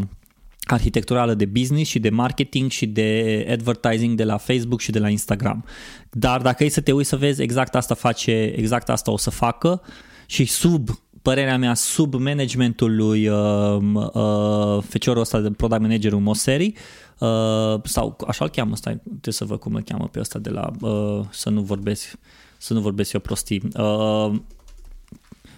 arhitecturală 0.63 1.33
de 1.33 1.45
business 1.45 1.89
și 1.89 1.99
de 1.99 2.09
marketing 2.09 2.71
și 2.71 2.85
de 2.85 3.47
advertising 3.51 4.17
de 4.17 4.23
la 4.23 4.37
Facebook 4.37 4.79
și 4.79 4.91
de 4.91 4.99
la 4.99 5.09
Instagram. 5.09 5.65
Dar 6.11 6.41
dacă 6.41 6.63
e 6.63 6.69
să 6.69 6.81
te 6.81 6.91
uiți 6.91 7.09
să 7.09 7.17
vezi 7.17 7.41
exact 7.41 7.75
asta 7.75 7.95
face, 7.95 8.53
exact 8.55 8.89
asta 8.89 9.11
o 9.11 9.17
să 9.17 9.29
facă 9.29 9.81
și 10.25 10.45
sub 10.45 10.89
părerea 11.23 11.57
mea, 11.57 11.73
sub 11.73 12.13
managementul 12.13 12.95
lui 12.95 13.27
uh, 13.27 13.77
uh, 14.13 14.83
feciorul 14.87 15.21
ăsta 15.21 15.39
de 15.39 15.51
product 15.51 15.81
managerul 15.81 16.19
Moseri, 16.19 16.73
uh, 17.19 17.75
sau 17.83 18.17
așa-l 18.27 18.49
cheamă, 18.49 18.75
stai, 18.75 19.01
trebuie 19.03 19.33
să 19.33 19.45
văd 19.45 19.59
cum 19.59 19.73
îl 19.73 19.81
cheamă 19.81 20.07
pe 20.07 20.19
ăsta 20.19 20.39
de 20.39 20.49
la, 20.49 20.71
uh, 20.81 21.25
să 21.31 21.49
nu 21.49 21.61
vorbesc, 21.61 22.19
să 22.57 22.73
nu 22.73 22.79
vorbesc 22.79 23.13
eu 23.13 23.19
prostii. 23.19 23.61
Uh, 23.77 24.33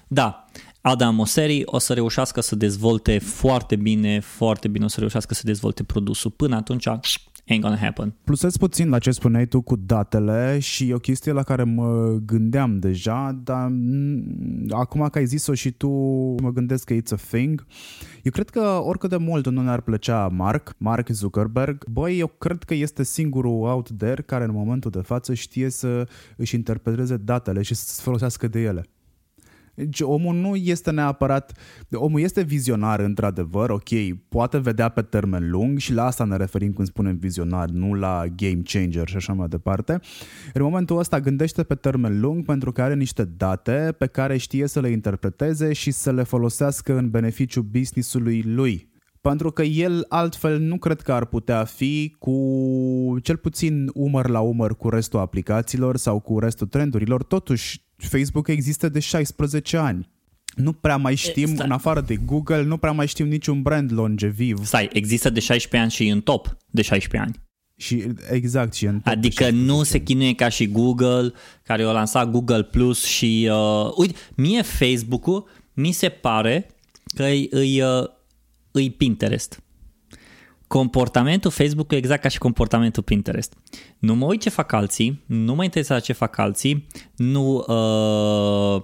da, 0.08 0.46
Adam 0.82 1.16
Moseri 1.16 1.62
o 1.66 1.78
să 1.78 1.94
reușească 1.94 2.42
să 2.42 2.56
dezvolte 2.56 3.18
foarte 3.20 3.76
bine, 3.76 4.20
foarte 4.20 4.68
bine 4.68 4.86
o 4.86 4.88
să 4.88 5.00
reușească 5.00 5.34
să 5.34 5.42
dezvolte 5.46 5.84
produsul. 5.84 6.32
Până 6.32 6.56
atunci, 6.56 6.88
ain't 7.50 7.62
gonna 7.62 7.78
happen. 7.78 8.14
Plusez 8.24 8.58
puțin 8.58 8.90
la 8.90 9.00
ce 9.00 9.12
spuneai 9.12 9.46
tu 9.46 9.62
cu 9.62 9.76
datele 9.76 10.60
și 10.60 10.92
o 10.94 10.98
chestie 10.98 11.32
la 11.32 11.44
care 11.44 11.64
mă 11.64 12.18
gândeam 12.26 12.80
deja, 12.80 13.40
dar 13.44 13.70
m- 13.72 14.70
acum 14.70 15.08
că 15.12 15.18
ai 15.18 15.26
zis-o 15.26 15.54
și 15.54 15.72
tu, 15.72 15.90
mă 16.42 16.52
gândesc 16.54 16.84
că 16.86 16.94
it's 16.94 17.12
a 17.12 17.16
thing. 17.16 17.66
Eu 18.24 18.32
cred 18.32 18.50
că 18.50 18.60
oricât 18.84 19.10
de 19.10 19.18
mult 19.18 19.50
nu 19.50 19.62
ne-ar 19.62 19.82
plăcea 19.82 20.28
Mark, 20.28 20.74
Mark 20.78 21.10
Zuckerberg, 21.10 21.86
băi, 21.92 22.20
eu 22.20 22.28
cred 22.28 22.64
că 22.64 22.74
este 22.74 23.04
singurul 23.04 23.52
out 23.66 23.90
there 23.98 24.22
care 24.22 24.44
în 24.44 24.52
momentul 24.52 24.92
de 24.92 25.02
față 25.02 25.34
știe 25.34 25.70
să 25.70 26.08
își 26.38 26.56
interpreteze 26.56 27.18
datele 27.18 27.62
și 27.62 27.76
să 27.76 27.94
se 27.94 28.02
folosească 28.04 28.48
de 28.48 28.62
ele. 28.62 28.86
Deci 29.76 30.02
omul 30.02 30.36
nu 30.36 30.56
este 30.56 30.92
neapărat, 30.92 31.58
omul 31.92 32.20
este 32.20 32.42
vizionar 32.42 33.00
într-adevăr, 33.00 33.70
ok, 33.70 33.90
poate 34.30 34.58
vedea 34.58 34.90
pe 34.90 35.02
termen 35.02 35.50
lung 35.50 35.78
și 35.78 35.94
la 35.94 36.06
asta 36.06 36.24
ne 36.24 36.36
referim 36.36 36.74
când 36.74 36.88
spunem 36.88 37.18
vizionar, 37.18 37.70
nu 37.70 37.94
la 37.94 38.24
game 38.36 38.62
changer 38.64 39.08
și 39.08 39.16
așa 39.16 39.34
mai 39.34 39.48
departe. 39.48 40.00
În 40.54 40.62
momentul 40.62 40.98
ăsta 40.98 41.20
gândește 41.20 41.64
pe 41.64 41.76
termen 41.76 42.20
lung 42.20 42.46
pentru 42.46 42.72
că 42.72 42.82
are 42.82 42.96
niște 42.96 43.24
date 43.24 43.96
pe 43.98 44.06
care 44.06 44.38
știe 44.38 44.68
să 44.68 44.80
le 44.80 44.90
interpreteze 44.90 45.74
și 45.74 45.92
să 45.92 46.12
le 46.12 46.24
folosească 46.24 46.98
în 46.98 47.10
beneficiu 47.10 47.62
business-ului 47.62 48.42
lui. 48.42 48.94
Pentru 49.22 49.52
că 49.52 49.64
el 49.64 50.06
altfel 50.10 50.60
nu 50.60 50.78
cred 50.78 51.02
că 51.02 51.14
ar 51.14 51.26
putea 51.26 51.64
fi 51.64 52.16
cu 52.20 52.36
cel 53.22 53.38
puțin 53.38 53.90
umăr 53.94 54.30
la 54.30 54.40
umăr 54.40 54.76
cu 54.76 54.90
restul 54.90 55.20
aplicațiilor 55.20 55.98
sau 55.98 56.20
cu 56.20 56.40
restul 56.40 56.68
trendurilor. 56.68 57.24
Totuși, 57.24 57.85
Facebook 57.98 58.48
există 58.48 58.90
de 58.90 59.00
16 59.00 59.78
ani. 59.78 60.10
Nu 60.56 60.74
prea 60.74 60.98
mai 60.98 61.16
știm, 61.16 61.54
stai. 61.54 61.66
în 61.66 61.72
afară 61.72 62.02
de 62.02 62.16
Google, 62.16 62.64
nu 62.64 62.78
prea 62.78 62.92
mai 62.92 63.08
știm 63.08 63.28
niciun 63.28 63.62
brand 63.62 63.94
longeviv. 63.94 64.66
Stai, 64.66 64.90
există 64.94 65.30
de 65.30 65.40
16 65.40 65.82
ani 65.82 65.92
și 65.92 66.08
e 66.08 66.12
în 66.12 66.22
top 66.22 66.58
de 66.70 66.82
16 66.82 67.30
ani. 67.30 67.44
Și 67.78 68.04
exact 68.32 68.74
și 68.74 68.86
în 68.86 68.94
top 68.94 69.04
de 69.04 69.12
Adică 69.12 69.50
nu 69.50 69.84
se 69.84 70.02
chinuie 70.02 70.34
ca 70.34 70.50
și 70.50 70.68
Google, 70.68 71.34
care 71.64 71.84
a 71.84 71.92
lansat 71.92 72.30
Google 72.30 72.64
Plus 72.64 73.06
și... 73.06 73.50
Uh, 73.52 73.92
uite, 73.96 74.16
mie 74.36 74.62
Facebook-ul 74.62 75.48
mi 75.74 75.92
se 75.92 76.10
pare 76.10 76.70
că 77.16 77.24
îi, 77.24 77.48
îi, 77.52 77.82
uh, 77.82 78.08
îi 78.72 78.90
Pinterest. 78.90 79.65
Comportamentul 80.76 81.52
Facebook 81.52 81.92
e 81.92 81.96
exact 81.96 82.22
ca 82.22 82.28
și 82.28 82.38
comportamentul 82.38 83.04
Pinterest. 83.04 83.54
Nu 84.00 84.16
mă 84.16 84.26
uit 84.26 84.42
ce 84.42 84.50
fac 84.50 84.72
alții, 84.72 85.24
nu 85.26 85.56
mă 85.56 85.64
interesează 85.64 86.02
ce 86.02 86.14
fac 86.14 86.38
alții, 86.38 86.88
nu 87.16 87.66
uh, 87.68 88.82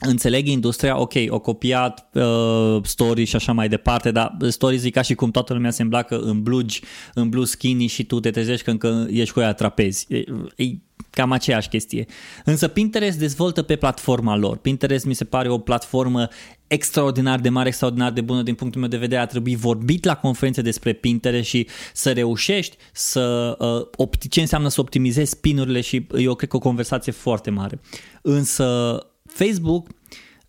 înțeleg 0.00 0.46
industria, 0.46 1.00
ok, 1.00 1.12
o 1.28 1.38
copiat 1.38 2.08
uh, 2.12 2.78
stories 2.82 3.28
și 3.28 3.36
așa 3.36 3.52
mai 3.52 3.68
departe, 3.68 4.10
dar 4.10 4.36
stories 4.48 4.84
e 4.84 4.90
ca 4.90 5.02
și 5.02 5.14
cum 5.14 5.30
toată 5.30 5.52
lumea 5.52 5.70
se 5.70 5.82
îmbracă 5.82 6.18
în 6.18 6.42
blugi, 6.42 6.82
în 7.14 7.28
blue 7.28 7.44
skinny 7.44 7.86
și 7.86 8.04
tu 8.04 8.20
te 8.20 8.30
trezești 8.30 8.64
că 8.64 8.70
încă 8.70 9.06
ești 9.10 9.34
cu 9.34 9.40
ea 9.40 9.52
trapezi. 9.52 10.06
E, 10.08 10.24
e 10.56 10.64
cam 11.10 11.32
aceeași 11.32 11.68
chestie. 11.68 12.06
Însă 12.44 12.68
Pinterest 12.68 13.18
dezvoltă 13.18 13.62
pe 13.62 13.76
platforma 13.76 14.36
lor. 14.36 14.56
Pinterest 14.56 15.04
mi 15.04 15.14
se 15.14 15.24
pare 15.24 15.48
o 15.48 15.58
platformă 15.58 16.28
extraordinar 16.66 17.40
de 17.40 17.48
mare, 17.48 17.68
extraordinar 17.68 18.12
de 18.12 18.20
bună 18.20 18.42
din 18.42 18.54
punctul 18.54 18.80
meu 18.80 18.90
de 18.90 18.96
vedere. 18.96 19.20
A 19.20 19.26
trebuit 19.26 19.58
vorbit 19.58 20.04
la 20.04 20.16
conferințe 20.16 20.62
despre 20.62 20.92
Pinterest 20.92 21.48
și 21.48 21.66
să 21.92 22.12
reușești 22.12 22.76
să 22.92 23.56
uh, 23.58 24.06
opti- 24.06 24.28
ce 24.28 24.40
înseamnă 24.40 24.68
să 24.68 24.80
optimizezi 24.80 25.40
pinurile 25.40 25.80
și 25.80 26.06
eu 26.16 26.34
cred 26.34 26.48
că 26.48 26.56
o 26.56 26.60
conversație 26.60 27.12
foarte 27.12 27.50
mare. 27.50 27.80
Însă 28.22 28.98
Facebook 29.36 29.86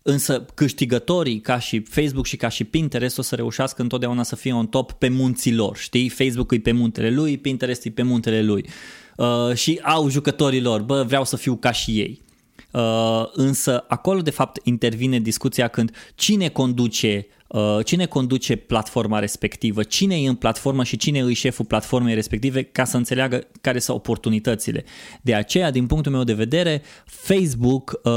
Însă 0.02 0.46
câștigătorii 0.54 1.40
ca 1.40 1.58
și 1.58 1.80
Facebook 1.80 2.26
și 2.26 2.36
ca 2.36 2.48
și 2.48 2.64
Pinterest 2.64 3.18
o 3.18 3.22
să 3.22 3.34
reușească 3.34 3.82
întotdeauna 3.82 4.22
să 4.22 4.36
fie 4.36 4.52
on 4.52 4.66
top 4.66 4.92
pe 4.92 5.08
munții 5.08 5.54
lor, 5.54 5.76
știi? 5.76 6.08
Facebook 6.08 6.52
e 6.52 6.58
pe 6.58 6.72
muntele 6.72 7.10
lui, 7.10 7.38
Pinterest 7.38 7.84
e 7.84 7.90
pe 7.90 8.02
muntele 8.02 8.42
lui. 8.42 8.64
Uh, 9.16 9.54
și 9.54 9.80
au 9.82 10.08
jucătorii 10.08 10.60
lor, 10.60 10.80
bă, 10.80 11.02
vreau 11.02 11.24
să 11.24 11.36
fiu 11.36 11.56
ca 11.56 11.70
și 11.70 11.90
ei. 11.90 12.22
Uh, 12.70 13.24
însă 13.32 13.84
acolo 13.88 14.20
de 14.20 14.30
fapt 14.30 14.66
intervine 14.66 15.20
discuția 15.20 15.68
când 15.68 15.96
cine 16.14 16.48
conduce 16.48 17.26
uh, 17.48 17.78
cine 17.84 18.06
conduce 18.06 18.56
platforma 18.56 19.18
respectivă, 19.18 19.82
cine 19.82 20.20
e 20.20 20.28
în 20.28 20.34
platformă 20.34 20.84
și 20.84 20.96
cine 20.96 21.18
e 21.18 21.32
șeful 21.32 21.64
platformei 21.64 22.14
respective 22.14 22.62
ca 22.62 22.84
să 22.84 22.96
înțeleagă 22.96 23.46
care 23.60 23.78
sunt 23.78 23.96
oportunitățile. 23.96 24.84
De 25.22 25.34
aceea, 25.34 25.70
din 25.70 25.86
punctul 25.86 26.12
meu 26.12 26.24
de 26.24 26.32
vedere, 26.32 26.82
Facebook 27.04 28.00
uh, 28.02 28.12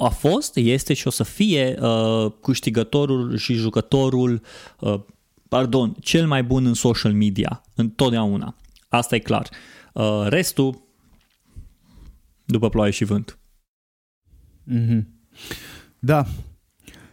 a 0.00 0.08
fost, 0.08 0.56
este 0.56 0.94
și 0.94 1.06
o 1.06 1.10
să 1.10 1.22
fie 1.22 1.78
uh, 1.80 2.32
câștigătorul 2.42 3.36
și 3.36 3.54
jucătorul, 3.54 4.42
uh, 4.80 5.00
pardon, 5.48 5.96
cel 6.00 6.26
mai 6.26 6.42
bun 6.42 6.66
în 6.66 6.74
social 6.74 7.12
media, 7.12 7.62
întotdeauna. 7.74 8.56
Asta 8.88 9.14
e 9.14 9.18
clar. 9.18 9.48
Uh, 9.92 10.22
restul, 10.28 10.82
după 12.44 12.68
ploaie 12.68 12.90
și 12.90 13.04
vânt. 13.04 13.38
Mm-hmm. 14.72 15.02
Da. 15.98 16.26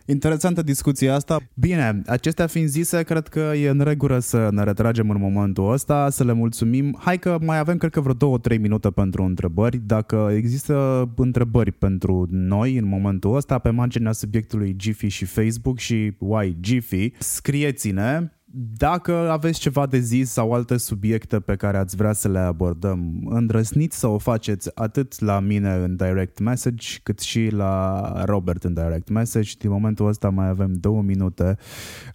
Interesantă 0.09 0.61
discuția 0.61 1.13
asta. 1.13 1.39
Bine, 1.53 2.01
acestea 2.05 2.47
fiind 2.47 2.67
zise, 2.67 3.03
cred 3.03 3.27
că 3.27 3.51
e 3.55 3.69
în 3.69 3.79
regulă 3.79 4.19
să 4.19 4.49
ne 4.51 4.63
retragem 4.63 5.09
în 5.09 5.17
momentul 5.19 5.71
ăsta, 5.71 6.09
să 6.09 6.23
le 6.23 6.33
mulțumim. 6.33 6.97
Hai 6.99 7.19
că 7.19 7.37
mai 7.41 7.59
avem, 7.59 7.77
cred 7.77 7.91
că 7.91 8.01
vreo 8.01 8.13
două, 8.13 8.37
trei 8.37 8.57
minute 8.57 8.89
pentru 8.89 9.23
întrebări. 9.23 9.81
Dacă 9.85 10.29
există 10.35 11.09
întrebări 11.15 11.71
pentru 11.71 12.27
noi 12.29 12.77
în 12.77 12.87
momentul 12.87 13.35
ăsta, 13.35 13.57
pe 13.57 13.69
marginea 13.69 14.11
subiectului 14.11 14.75
Giphy 14.75 15.07
și 15.07 15.25
Facebook 15.25 15.79
și 15.79 16.13
Why 16.17 16.57
Giphy, 16.59 17.11
scrieți-ne 17.19 18.31
dacă 18.77 19.29
aveți 19.31 19.59
ceva 19.59 19.85
de 19.85 19.99
zis 19.99 20.29
sau 20.31 20.53
alte 20.53 20.77
subiecte 20.77 21.39
pe 21.39 21.55
care 21.55 21.77
ați 21.77 21.95
vrea 21.95 22.13
să 22.13 22.27
le 22.27 22.39
abordăm, 22.39 23.27
îndrăzniți 23.29 23.99
să 23.99 24.07
o 24.07 24.17
faceți 24.17 24.69
atât 24.73 25.19
la 25.19 25.39
mine 25.39 25.73
în 25.73 25.95
direct 25.95 26.39
message, 26.39 26.87
cât 27.03 27.19
și 27.19 27.47
la 27.51 28.13
Robert 28.25 28.63
în 28.63 28.73
direct 28.73 29.09
message. 29.09 29.51
Din 29.59 29.69
momentul 29.69 30.07
ăsta 30.07 30.29
mai 30.29 30.47
avem 30.47 30.73
două 30.73 31.01
minute 31.01 31.57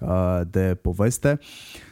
uh, 0.00 0.40
de 0.50 0.78
poveste. 0.82 1.38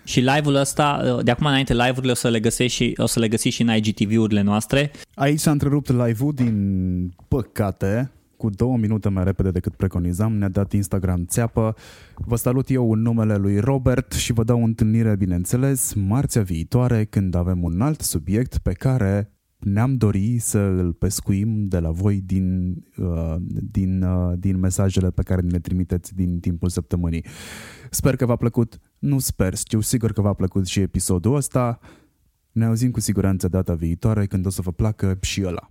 Și 0.04 0.20
live-ul 0.20 0.54
ăsta, 0.54 1.14
uh, 1.16 1.24
de 1.24 1.30
acum 1.30 1.46
înainte, 1.46 1.74
live-urile 1.74 2.12
o 2.12 2.14
să 2.14 2.28
le 2.28 2.40
găsești 2.40 2.84
și, 2.84 2.94
o 2.96 3.06
să 3.06 3.20
le 3.20 3.28
găsiți 3.28 3.54
și 3.54 3.62
în 3.62 3.74
IGTV-urile 3.74 4.40
noastre. 4.40 4.90
Aici 5.14 5.38
s-a 5.38 5.50
întrerupt 5.50 5.88
live-ul 5.88 6.32
din 6.32 7.14
păcate 7.28 8.10
cu 8.40 8.50
două 8.50 8.76
minute 8.76 9.08
mai 9.08 9.24
repede 9.24 9.50
decât 9.50 9.74
preconizam, 9.74 10.32
ne-a 10.32 10.48
dat 10.48 10.72
Instagram 10.72 11.24
țeapă. 11.24 11.74
Vă 12.14 12.36
salut 12.36 12.70
eu 12.70 12.92
în 12.92 13.00
numele 13.00 13.36
lui 13.36 13.58
Robert 13.58 14.12
și 14.12 14.32
vă 14.32 14.44
dau 14.44 14.60
o 14.60 14.64
întâlnire, 14.64 15.16
bineînțeles, 15.16 15.94
marțea 15.94 16.42
viitoare 16.42 17.04
când 17.04 17.34
avem 17.34 17.62
un 17.62 17.80
alt 17.80 18.00
subiect 18.00 18.58
pe 18.58 18.72
care 18.72 19.32
ne-am 19.58 19.96
dori 19.96 20.38
să 20.38 20.58
îl 20.58 20.92
pescuim 20.92 21.68
de 21.68 21.78
la 21.78 21.90
voi 21.90 22.20
din, 22.20 22.76
uh, 22.96 23.36
din, 23.70 24.02
uh, 24.02 24.32
din 24.38 24.58
mesajele 24.58 25.10
pe 25.10 25.22
care 25.22 25.40
ne 25.40 25.50
le 25.50 25.58
trimiteți 25.58 26.14
din 26.14 26.40
timpul 26.40 26.68
săptămânii. 26.68 27.24
Sper 27.90 28.16
că 28.16 28.26
v-a 28.26 28.36
plăcut, 28.36 28.78
nu 28.98 29.18
sper, 29.18 29.54
știu 29.56 29.80
sigur 29.80 30.12
că 30.12 30.20
v-a 30.20 30.32
plăcut 30.32 30.66
și 30.66 30.80
episodul 30.80 31.34
ăsta. 31.34 31.78
Ne 32.52 32.64
auzim 32.64 32.90
cu 32.90 33.00
siguranță 33.00 33.48
data 33.48 33.74
viitoare 33.74 34.26
când 34.26 34.46
o 34.46 34.50
să 34.50 34.62
vă 34.62 34.72
placă 34.72 35.18
și 35.20 35.42
ăla. 35.44 35.70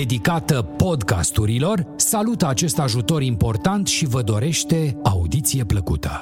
dedicată 0.00 0.62
podcasturilor, 0.62 1.86
salută 1.96 2.46
acest 2.46 2.78
ajutor 2.78 3.22
important 3.22 3.86
și 3.86 4.06
vă 4.06 4.22
dorește 4.22 4.96
audiție 5.02 5.64
plăcută. 5.64 6.18